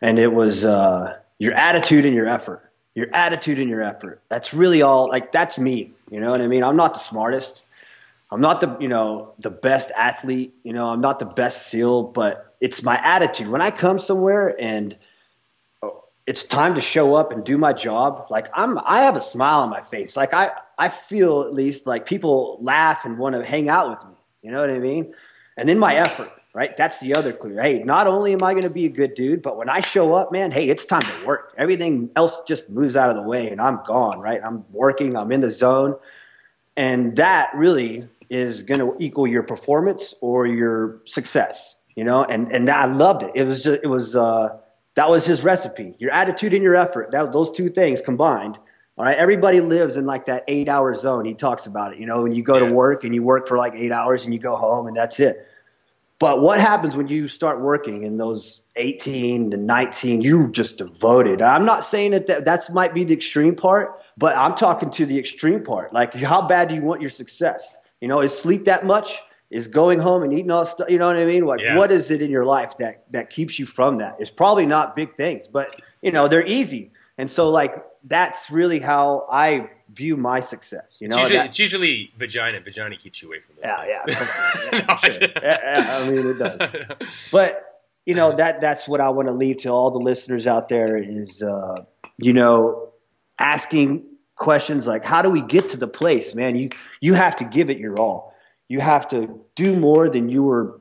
and 0.00 0.16
it 0.16 0.32
was 0.32 0.64
uh, 0.64 1.18
your 1.38 1.54
attitude 1.54 2.06
and 2.06 2.14
your 2.14 2.28
effort. 2.28 2.62
Your 2.94 3.12
attitude 3.12 3.58
and 3.58 3.68
your 3.68 3.82
effort. 3.82 4.22
That's 4.28 4.54
really 4.54 4.82
all. 4.82 5.08
Like 5.08 5.32
that's 5.32 5.58
me. 5.58 5.90
You 6.08 6.20
know 6.20 6.30
what 6.30 6.40
I 6.40 6.46
mean? 6.46 6.62
I'm 6.62 6.76
not 6.76 6.94
the 6.94 7.00
smartest. 7.00 7.64
I'm 8.30 8.40
not 8.40 8.60
the 8.60 8.76
you 8.80 8.88
know 8.88 9.34
the 9.38 9.50
best 9.50 9.90
athlete. 9.96 10.54
You 10.64 10.72
know, 10.72 10.86
I'm 10.86 11.00
not 11.00 11.18
the 11.18 11.26
best 11.26 11.68
SEAL, 11.68 12.04
but 12.04 12.46
it's 12.60 12.82
my 12.82 13.00
attitude. 13.02 13.48
When 13.48 13.60
I 13.60 13.70
come 13.70 13.98
somewhere 13.98 14.56
and 14.60 14.96
oh, 15.82 16.04
it's 16.26 16.42
time 16.42 16.74
to 16.74 16.80
show 16.80 17.14
up 17.14 17.32
and 17.32 17.44
do 17.44 17.58
my 17.58 17.72
job, 17.72 18.26
like 18.30 18.48
I'm, 18.54 18.78
I 18.78 19.00
have 19.00 19.16
a 19.16 19.20
smile 19.20 19.60
on 19.60 19.70
my 19.70 19.82
face. 19.82 20.16
Like 20.16 20.34
I, 20.34 20.52
I 20.78 20.88
feel 20.88 21.42
at 21.42 21.52
least 21.54 21.86
like 21.86 22.06
people 22.06 22.58
laugh 22.60 23.04
and 23.04 23.18
want 23.18 23.34
to 23.34 23.44
hang 23.44 23.68
out 23.68 23.90
with 23.90 24.04
me. 24.08 24.16
You 24.42 24.52
know 24.52 24.60
what 24.60 24.70
I 24.70 24.78
mean? 24.78 25.14
And 25.56 25.68
then 25.68 25.78
my 25.78 25.96
effort, 25.96 26.30
right? 26.54 26.76
That's 26.76 26.98
the 26.98 27.14
other 27.14 27.32
clue. 27.32 27.56
Hey, 27.56 27.82
not 27.82 28.06
only 28.06 28.32
am 28.32 28.42
I 28.42 28.52
going 28.52 28.62
to 28.62 28.70
be 28.70 28.86
a 28.86 28.90
good 28.90 29.14
dude, 29.14 29.42
but 29.42 29.56
when 29.56 29.68
I 29.68 29.80
show 29.80 30.14
up, 30.14 30.32
man, 30.32 30.50
hey, 30.50 30.68
it's 30.68 30.84
time 30.84 31.02
to 31.02 31.26
work. 31.26 31.54
Everything 31.58 32.10
else 32.16 32.40
just 32.46 32.70
moves 32.70 32.96
out 32.96 33.10
of 33.10 33.16
the 33.16 33.22
way 33.22 33.50
and 33.50 33.60
I'm 33.60 33.80
gone, 33.86 34.20
right? 34.20 34.40
I'm 34.42 34.64
working, 34.70 35.16
I'm 35.16 35.32
in 35.32 35.40
the 35.40 35.50
zone. 35.50 35.96
And 36.76 37.16
that 37.16 37.50
really 37.54 38.06
is 38.30 38.62
going 38.62 38.80
to 38.80 38.96
equal 38.98 39.26
your 39.26 39.42
performance 39.42 40.14
or 40.20 40.46
your 40.46 41.00
success, 41.04 41.76
you 41.94 42.04
know? 42.04 42.24
And, 42.24 42.50
and 42.52 42.68
I 42.68 42.86
loved 42.86 43.22
it. 43.22 43.32
It 43.34 43.44
was 43.44 43.62
just, 43.62 43.80
it 43.82 43.86
was, 43.86 44.16
uh, 44.16 44.56
that 44.94 45.08
was 45.08 45.26
his 45.26 45.42
recipe. 45.42 45.94
Your 45.98 46.10
attitude 46.10 46.54
and 46.54 46.62
your 46.62 46.74
effort, 46.74 47.10
that, 47.12 47.32
those 47.32 47.52
two 47.52 47.68
things 47.68 48.00
combined. 48.00 48.58
All 48.98 49.04
right. 49.04 49.16
Everybody 49.18 49.60
lives 49.60 49.96
in 49.96 50.06
like 50.06 50.24
that 50.26 50.44
eight 50.48 50.68
hour 50.68 50.94
zone. 50.94 51.26
He 51.26 51.34
talks 51.34 51.66
about 51.66 51.92
it. 51.92 51.98
You 51.98 52.06
know, 52.06 52.22
when 52.22 52.34
you 52.34 52.42
go 52.42 52.54
Yeah. 52.54 52.68
to 52.68 52.72
work 52.72 53.04
and 53.04 53.14
you 53.14 53.22
work 53.22 53.46
for 53.46 53.58
like 53.58 53.74
eight 53.76 53.92
hours 53.92 54.24
and 54.24 54.32
you 54.32 54.40
go 54.40 54.56
home 54.56 54.86
and 54.86 54.96
that's 54.96 55.20
it. 55.20 55.46
But 56.18 56.40
what 56.40 56.58
happens 56.58 56.96
when 56.96 57.08
you 57.08 57.28
start 57.28 57.60
working 57.60 58.04
in 58.04 58.16
those 58.16 58.62
18 58.76 59.50
to 59.50 59.58
19? 59.58 60.22
You 60.22 60.48
just 60.50 60.78
devoted. 60.78 61.42
I'm 61.42 61.66
not 61.66 61.84
saying 61.84 62.12
that, 62.12 62.26
that 62.28 62.46
that's 62.46 62.70
might 62.70 62.94
be 62.94 63.04
the 63.04 63.12
extreme 63.12 63.54
part, 63.54 64.00
but 64.16 64.34
I'm 64.34 64.54
talking 64.54 64.88
to 64.92 65.04
the 65.04 65.18
extreme 65.18 65.62
part. 65.62 65.92
Like, 65.92 66.14
how 66.14 66.40
bad 66.40 66.68
do 66.70 66.74
you 66.74 66.80
want 66.80 67.02
your 67.02 67.10
success? 67.10 67.76
You 68.00 68.08
know, 68.08 68.20
is 68.20 68.36
sleep 68.36 68.64
that 68.66 68.84
much? 68.86 69.22
Is 69.48 69.68
going 69.68 70.00
home 70.00 70.22
and 70.24 70.32
eating 70.32 70.50
all 70.50 70.66
stuff? 70.66 70.90
You 70.90 70.98
know 70.98 71.06
what 71.06 71.16
I 71.16 71.24
mean? 71.24 71.46
Like, 71.46 71.60
Yeah. 71.60 71.76
what 71.78 71.92
is 71.92 72.10
it 72.10 72.20
in 72.20 72.30
your 72.30 72.44
life 72.44 72.76
that 72.78 73.04
that 73.12 73.30
keeps 73.30 73.58
you 73.58 73.66
from 73.66 73.98
that? 73.98 74.16
It's 74.18 74.30
probably 74.30 74.66
not 74.66 74.96
big 74.96 75.16
things, 75.16 75.46
but 75.46 75.80
you 76.02 76.10
know, 76.10 76.26
they're 76.28 76.44
easy. 76.46 76.90
And 77.18 77.30
so, 77.30 77.48
like, 77.48 77.82
that's 78.04 78.50
really 78.50 78.78
how 78.80 79.26
I 79.30 79.70
view 79.94 80.16
my 80.16 80.40
success. 80.40 80.98
You 81.00 81.08
know, 81.08 81.16
it's, 81.16 81.22
usually, 81.24 81.38
that- 81.38 81.46
it's 81.46 81.58
usually 81.58 82.12
vagina. 82.18 82.60
Vagina 82.60 82.96
keeps 82.96 83.22
you 83.22 83.28
away 83.28 83.38
from 83.40 83.54
those 83.56 83.64
yeah, 83.64 83.86
yeah, 83.86 84.04
things. 84.04 84.82
yeah, 84.88 84.96
sure. 84.98 85.28
Yeah, 85.42 85.58
yeah, 85.62 85.98
I 85.98 86.10
mean, 86.10 86.26
it 86.26 86.38
does. 86.38 87.08
But 87.32 87.82
you 88.04 88.14
know 88.14 88.36
that 88.36 88.60
that's 88.60 88.86
what 88.88 89.00
I 89.00 89.08
want 89.10 89.28
to 89.28 89.32
leave 89.34 89.58
to 89.58 89.68
all 89.70 89.90
the 89.90 89.98
listeners 89.98 90.46
out 90.46 90.68
there 90.68 90.96
is 90.96 91.42
uh, 91.42 91.84
you 92.18 92.32
know 92.32 92.90
asking 93.38 94.04
questions 94.36 94.86
like 94.86 95.04
how 95.04 95.22
do 95.22 95.30
we 95.30 95.42
get 95.42 95.68
to 95.70 95.76
the 95.76 95.88
place, 95.88 96.34
man? 96.34 96.56
You 96.56 96.70
you 97.00 97.14
have 97.14 97.36
to 97.36 97.44
give 97.44 97.70
it 97.70 97.78
your 97.78 97.98
all. 97.98 98.34
You 98.68 98.80
have 98.80 99.08
to 99.08 99.40
do 99.54 99.76
more 99.76 100.08
than 100.08 100.28
you 100.28 100.42
were 100.42 100.80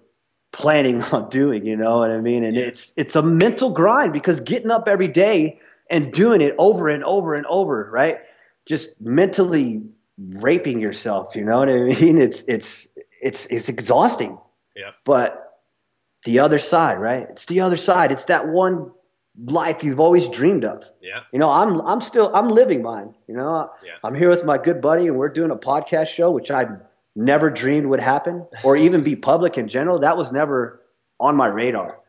planning 0.52 1.02
on 1.12 1.30
doing. 1.30 1.66
You 1.66 1.76
know 1.76 2.00
what 2.00 2.12
I 2.12 2.20
mean? 2.20 2.44
And 2.44 2.58
it's 2.58 2.94
it's 2.96 3.16
a 3.16 3.24
mental 3.24 3.70
grind 3.70 4.14
because 4.14 4.40
getting 4.40 4.72
up 4.72 4.88
every 4.88 5.08
day 5.08 5.60
and 5.90 6.12
doing 6.12 6.42
it 6.42 6.56
over 6.58 6.90
and 6.90 7.04
over 7.04 7.36
and 7.36 7.46
over, 7.46 7.90
right? 7.92 8.20
Just 8.66 9.00
mentally 9.00 9.84
raping 10.18 10.80
yourself. 10.80 11.36
You 11.36 11.44
know 11.44 11.60
what 11.60 11.70
I 11.70 11.80
mean? 12.02 12.18
It's 12.18 12.44
it's 12.48 12.88
it's 13.22 13.46
it's 13.48 13.70
exhausting. 13.70 14.38
Yeah. 14.76 14.92
But 15.04 15.42
the 16.26 16.40
other 16.40 16.58
side, 16.58 17.00
right? 17.00 17.28
It's 17.30 17.46
the 17.46 17.62
other 17.62 17.78
side. 17.78 18.12
It's 18.12 18.26
that 18.26 18.48
one 18.48 18.92
life 19.46 19.84
you've 19.84 20.00
always 20.00 20.30
dreamed 20.30 20.64
of. 20.66 20.84
yeah. 21.02 21.22
You 21.32 21.40
know, 21.40 21.50
I'm 21.50 21.82
I'm 21.82 22.02
still 22.02 22.32
I'm 22.34 22.48
living 22.50 22.82
mine. 22.82 23.14
You 23.28 23.36
know, 23.36 23.70
Yeah. 23.84 23.92
I'm 24.04 24.16
here 24.16 24.30
with 24.30 24.46
my 24.46 24.58
good 24.58 24.82
buddy, 24.82 25.08
and 25.08 25.18
we're 25.18 25.30
doing 25.30 25.52
a 25.52 25.56
podcast 25.58 26.08
show, 26.08 26.32
which 26.32 26.52
I 26.52 26.68
never 27.16 27.50
dreamed 27.50 27.88
would 27.88 28.00
happen, 28.00 28.46
or 28.64 28.76
even 28.78 29.04
be 29.04 29.16
public 29.16 29.58
in 29.58 29.68
general. 29.68 30.00
That 30.00 30.18
was 30.18 30.32
never 30.32 30.82
on 31.20 31.36
my 31.36 31.48
radar. 31.48 32.00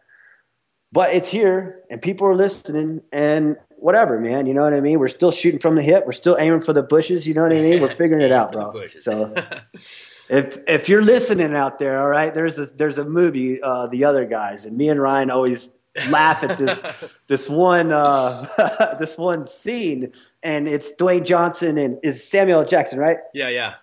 But 0.93 1.15
it's 1.15 1.29
here, 1.29 1.81
and 1.91 2.01
people 2.01 2.27
are 2.29 2.35
listening, 2.35 3.03
and 3.13 3.57
whatever, 3.79 4.19
man. 4.21 4.47
You 4.47 4.55
know 4.55 4.63
what 4.63 4.73
I 4.73 4.81
mean? 4.81 4.99
We're 4.99 5.09
still 5.09 5.31
shooting 5.33 5.61
from 5.61 5.75
the 5.75 5.83
hip. 5.83 6.05
We're 6.07 6.13
still 6.13 6.37
aiming 6.39 6.63
for 6.63 6.73
the 6.73 6.83
bushes. 6.83 7.27
You 7.27 7.35
know 7.35 7.43
what 7.43 7.53
I 7.53 7.61
mean? 7.61 7.81
We're 7.83 7.91
figuring 7.91 8.23
it 8.25 8.33
out, 8.41 8.53
bro. 8.53 8.73
So 9.01 9.35
if 10.29 10.59
if 10.67 10.89
you're 10.89 11.03
listening 11.03 11.55
out 11.55 11.79
there, 11.79 12.01
all 12.01 12.09
right, 12.09 12.33
there's 12.33 12.59
a, 12.59 12.67
there's 12.67 12.99
a 12.99 13.05
movie, 13.05 13.61
uh, 13.61 13.89
The 13.89 14.05
Other 14.05 14.25
Guys, 14.25 14.65
and 14.65 14.77
me 14.77 14.89
and 14.89 15.01
Ryan 15.01 15.31
always 15.31 15.71
laugh 16.09 16.43
at 16.43 16.59
this 16.59 16.85
this 17.27 17.49
one 17.49 17.93
uh, 17.93 18.97
this 19.01 19.17
one 19.19 19.47
scene, 19.47 20.13
and 20.43 20.69
it's 20.69 20.93
Dwayne 20.95 21.25
Johnson 21.25 21.79
and 21.79 21.99
is 22.03 22.27
Samuel 22.29 22.65
Jackson, 22.65 22.99
right? 22.99 23.19
yeah, 23.35 23.49
yeah. 23.49 23.75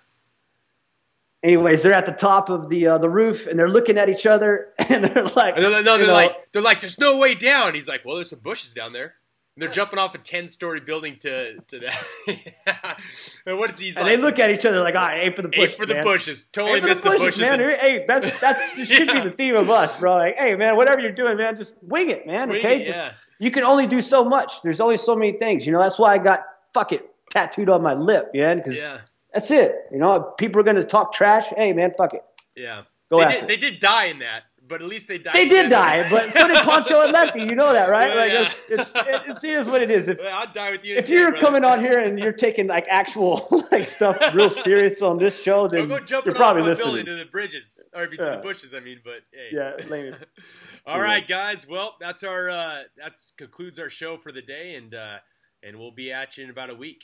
Anyways, 1.43 1.83
they're 1.83 1.91
at 1.93 2.05
the 2.05 2.13
top 2.13 2.49
of 2.49 2.69
the 2.69 2.87
uh, 2.87 2.97
the 2.97 3.09
roof, 3.09 3.47
and 3.47 3.59
they're 3.59 3.67
looking 3.69 3.97
at 3.97 4.07
each 4.07 4.25
other, 4.25 4.73
and 4.79 5.03
they're 5.03 5.25
like, 5.25 5.55
And 5.55 5.63
they're, 5.65 5.71
like- 5.71 5.83
no, 5.83 5.97
they're 5.97 6.07
know, 6.07 6.13
like, 6.13 6.31
they're 6.53 6.61
like, 6.61 6.79
there's 6.79 6.97
no 6.97 7.17
way 7.17 7.35
down. 7.35 7.73
He's 7.75 7.87
like, 7.87 8.05
well, 8.05 8.15
there's 8.15 8.29
some 8.29 8.39
bushes 8.39 8.73
down 8.73 8.93
there. 8.93 9.15
And 9.55 9.61
they're 9.61 9.69
jumping 9.69 9.99
off 9.99 10.15
a 10.15 10.17
ten-story 10.17 10.79
building 10.79 11.17
to 11.21 11.59
to 11.59 11.79
that. 11.79 12.97
and 13.45 13.57
what 13.59 13.71
is 13.71 13.79
he's 13.79 13.97
and 13.97 14.07
like? 14.07 14.15
they 14.17 14.21
look 14.21 14.39
at 14.39 14.49
each 14.49 14.65
other 14.65 14.79
like, 14.81 14.95
all 14.95 15.01
right, 15.01 15.27
aim 15.27 15.33
for 15.33 15.43
the 15.43 15.49
aim 15.53 15.61
bushes, 15.61 15.75
for 15.77 15.85
the 15.85 15.93
man. 15.95 16.03
bushes. 16.03 16.45
Totally 16.51 16.79
Aim 16.79 16.85
missed 16.85 17.03
the 17.03 17.09
the 17.11 17.17
bushes, 17.17 17.35
bushes. 17.35 17.39
man. 17.41 17.61
and- 17.61 17.73
Hey, 17.79 18.05
that's 18.07 18.39
that's 18.39 18.71
should 18.87 19.07
be 19.11 19.21
the 19.21 19.31
theme 19.31 19.55
of 19.55 19.69
us, 19.69 19.95
bro. 19.97 20.15
Like, 20.15 20.37
hey, 20.37 20.55
man, 20.55 20.75
whatever 20.75 21.01
you're 21.01 21.11
doing, 21.11 21.37
man, 21.37 21.55
just 21.55 21.75
wing 21.83 22.09
it, 22.09 22.25
man. 22.25 22.49
Wing 22.49 22.59
okay, 22.65 22.81
it, 22.81 22.85
Just- 22.85 22.97
yeah. 22.97 23.13
you 23.39 23.51
can 23.51 23.63
only 23.63 23.85
do 23.85 24.01
so 24.01 24.23
much. 24.25 24.53
There's 24.63 24.79
only 24.81 24.97
so 24.97 25.15
many 25.15 25.33
things. 25.33 25.67
You 25.67 25.73
know, 25.73 25.79
that's 25.79 25.99
why 25.99 26.13
I 26.13 26.17
got 26.17 26.41
fuck 26.73 26.91
it 26.91 27.05
tattooed 27.31 27.69
on 27.69 27.81
my 27.83 27.93
lip, 27.93 28.31
man. 28.33 28.57
Because 28.57 28.77
yeah, 28.77 29.01
that's 29.33 29.51
it. 29.51 29.75
You 29.91 29.99
know, 29.99 30.33
people 30.39 30.61
are 30.61 30.63
gonna 30.63 30.83
talk 30.83 31.13
trash. 31.13 31.45
Hey, 31.55 31.73
man, 31.73 31.91
fuck 31.95 32.13
it. 32.15 32.21
yeah. 32.55 32.83
Go 33.11 33.19
they 33.19 33.25
after 33.25 33.35
did, 33.35 33.43
it. 33.43 33.47
they 33.47 33.57
did 33.69 33.79
die 33.79 34.05
in 34.05 34.19
that, 34.19 34.43
but 34.67 34.81
at 34.81 34.87
least 34.87 35.07
they 35.07 35.17
died. 35.17 35.35
They 35.35 35.45
did 35.45 35.69
die, 35.69 36.09
but 36.09 36.31
so 36.33 36.47
did 36.47 36.57
Pancho 36.57 37.01
and 37.01 37.11
Lefty. 37.11 37.41
You 37.41 37.55
know 37.55 37.73
that, 37.73 37.89
right? 37.89 38.15
Like 38.15 38.31
yeah. 38.31 38.41
it's 38.43 38.59
it's 38.69 38.93
it's, 38.95 39.43
it 39.43 39.49
is 39.49 39.69
what 39.69 39.81
it 39.81 39.91
is. 39.91 40.07
If 40.07 40.19
Well, 40.19 40.33
I'll 40.33 40.51
die 40.51 40.71
with 40.71 40.83
you. 40.85 40.95
If 40.95 41.09
you're 41.09 41.31
brother. 41.31 41.45
coming 41.45 41.65
on 41.65 41.79
here 41.79 41.99
and 41.99 42.17
you're 42.17 42.31
taking 42.31 42.67
like 42.67 42.85
actual 42.89 43.47
like 43.71 43.85
stuff 43.87 44.17
real 44.33 44.49
serious 44.49 45.01
on 45.01 45.17
this 45.17 45.41
show, 45.41 45.67
then 45.67 45.87
Don't 45.89 46.07
go 46.07 46.21
you're 46.25 46.33
probably 46.35 46.61
listening. 46.63 46.87
building 46.87 47.05
to 47.07 47.15
the 47.17 47.25
bridges 47.29 47.85
or 47.93 48.07
to 48.07 48.15
Yeah. 48.15 48.35
the 48.37 48.41
bushes. 48.41 48.73
I 48.73 48.79
mean, 48.79 48.99
but 49.03 49.21
hey. 49.33 49.49
Yeah, 49.51 49.73
lame. 49.89 50.15
All 50.85 50.99
right, 50.99 51.23
Anyways. 51.23 51.29
guys. 51.29 51.67
Well, 51.69 51.95
that's 51.99 52.23
our 52.23 52.49
uh, 52.49 52.83
that's 52.97 53.33
concludes 53.37 53.79
our 53.79 53.89
show 53.89 54.17
for 54.17 54.31
the 54.31 54.41
day, 54.41 54.75
and 54.75 54.93
uh, 54.93 55.17
and 55.61 55.77
we'll 55.77 55.91
be 55.93 56.11
at 56.11 56.37
you 56.37 56.43
in 56.45 56.49
about 56.49 56.69
a 56.69 56.75
week. 56.75 57.03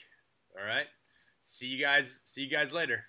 All 0.59 0.65
right. 0.65 0.87
See 1.41 1.67
you 1.67 1.81
guys. 1.81 2.21
See 2.25 2.41
you 2.41 2.49
guys 2.49 2.73
later. 2.73 3.03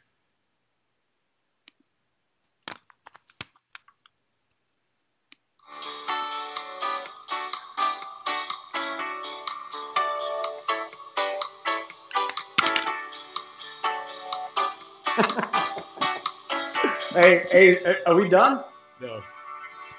Hey, 17.13 17.45
hey, 17.51 17.97
are 18.07 18.15
we 18.15 18.29
done? 18.29 18.63
No. 19.01 19.21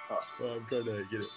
Oh. 0.10 0.20
Well, 0.40 0.54
I'm 0.54 0.66
trying 0.70 0.86
to 0.86 1.06
get 1.12 1.22
it. 1.22 1.28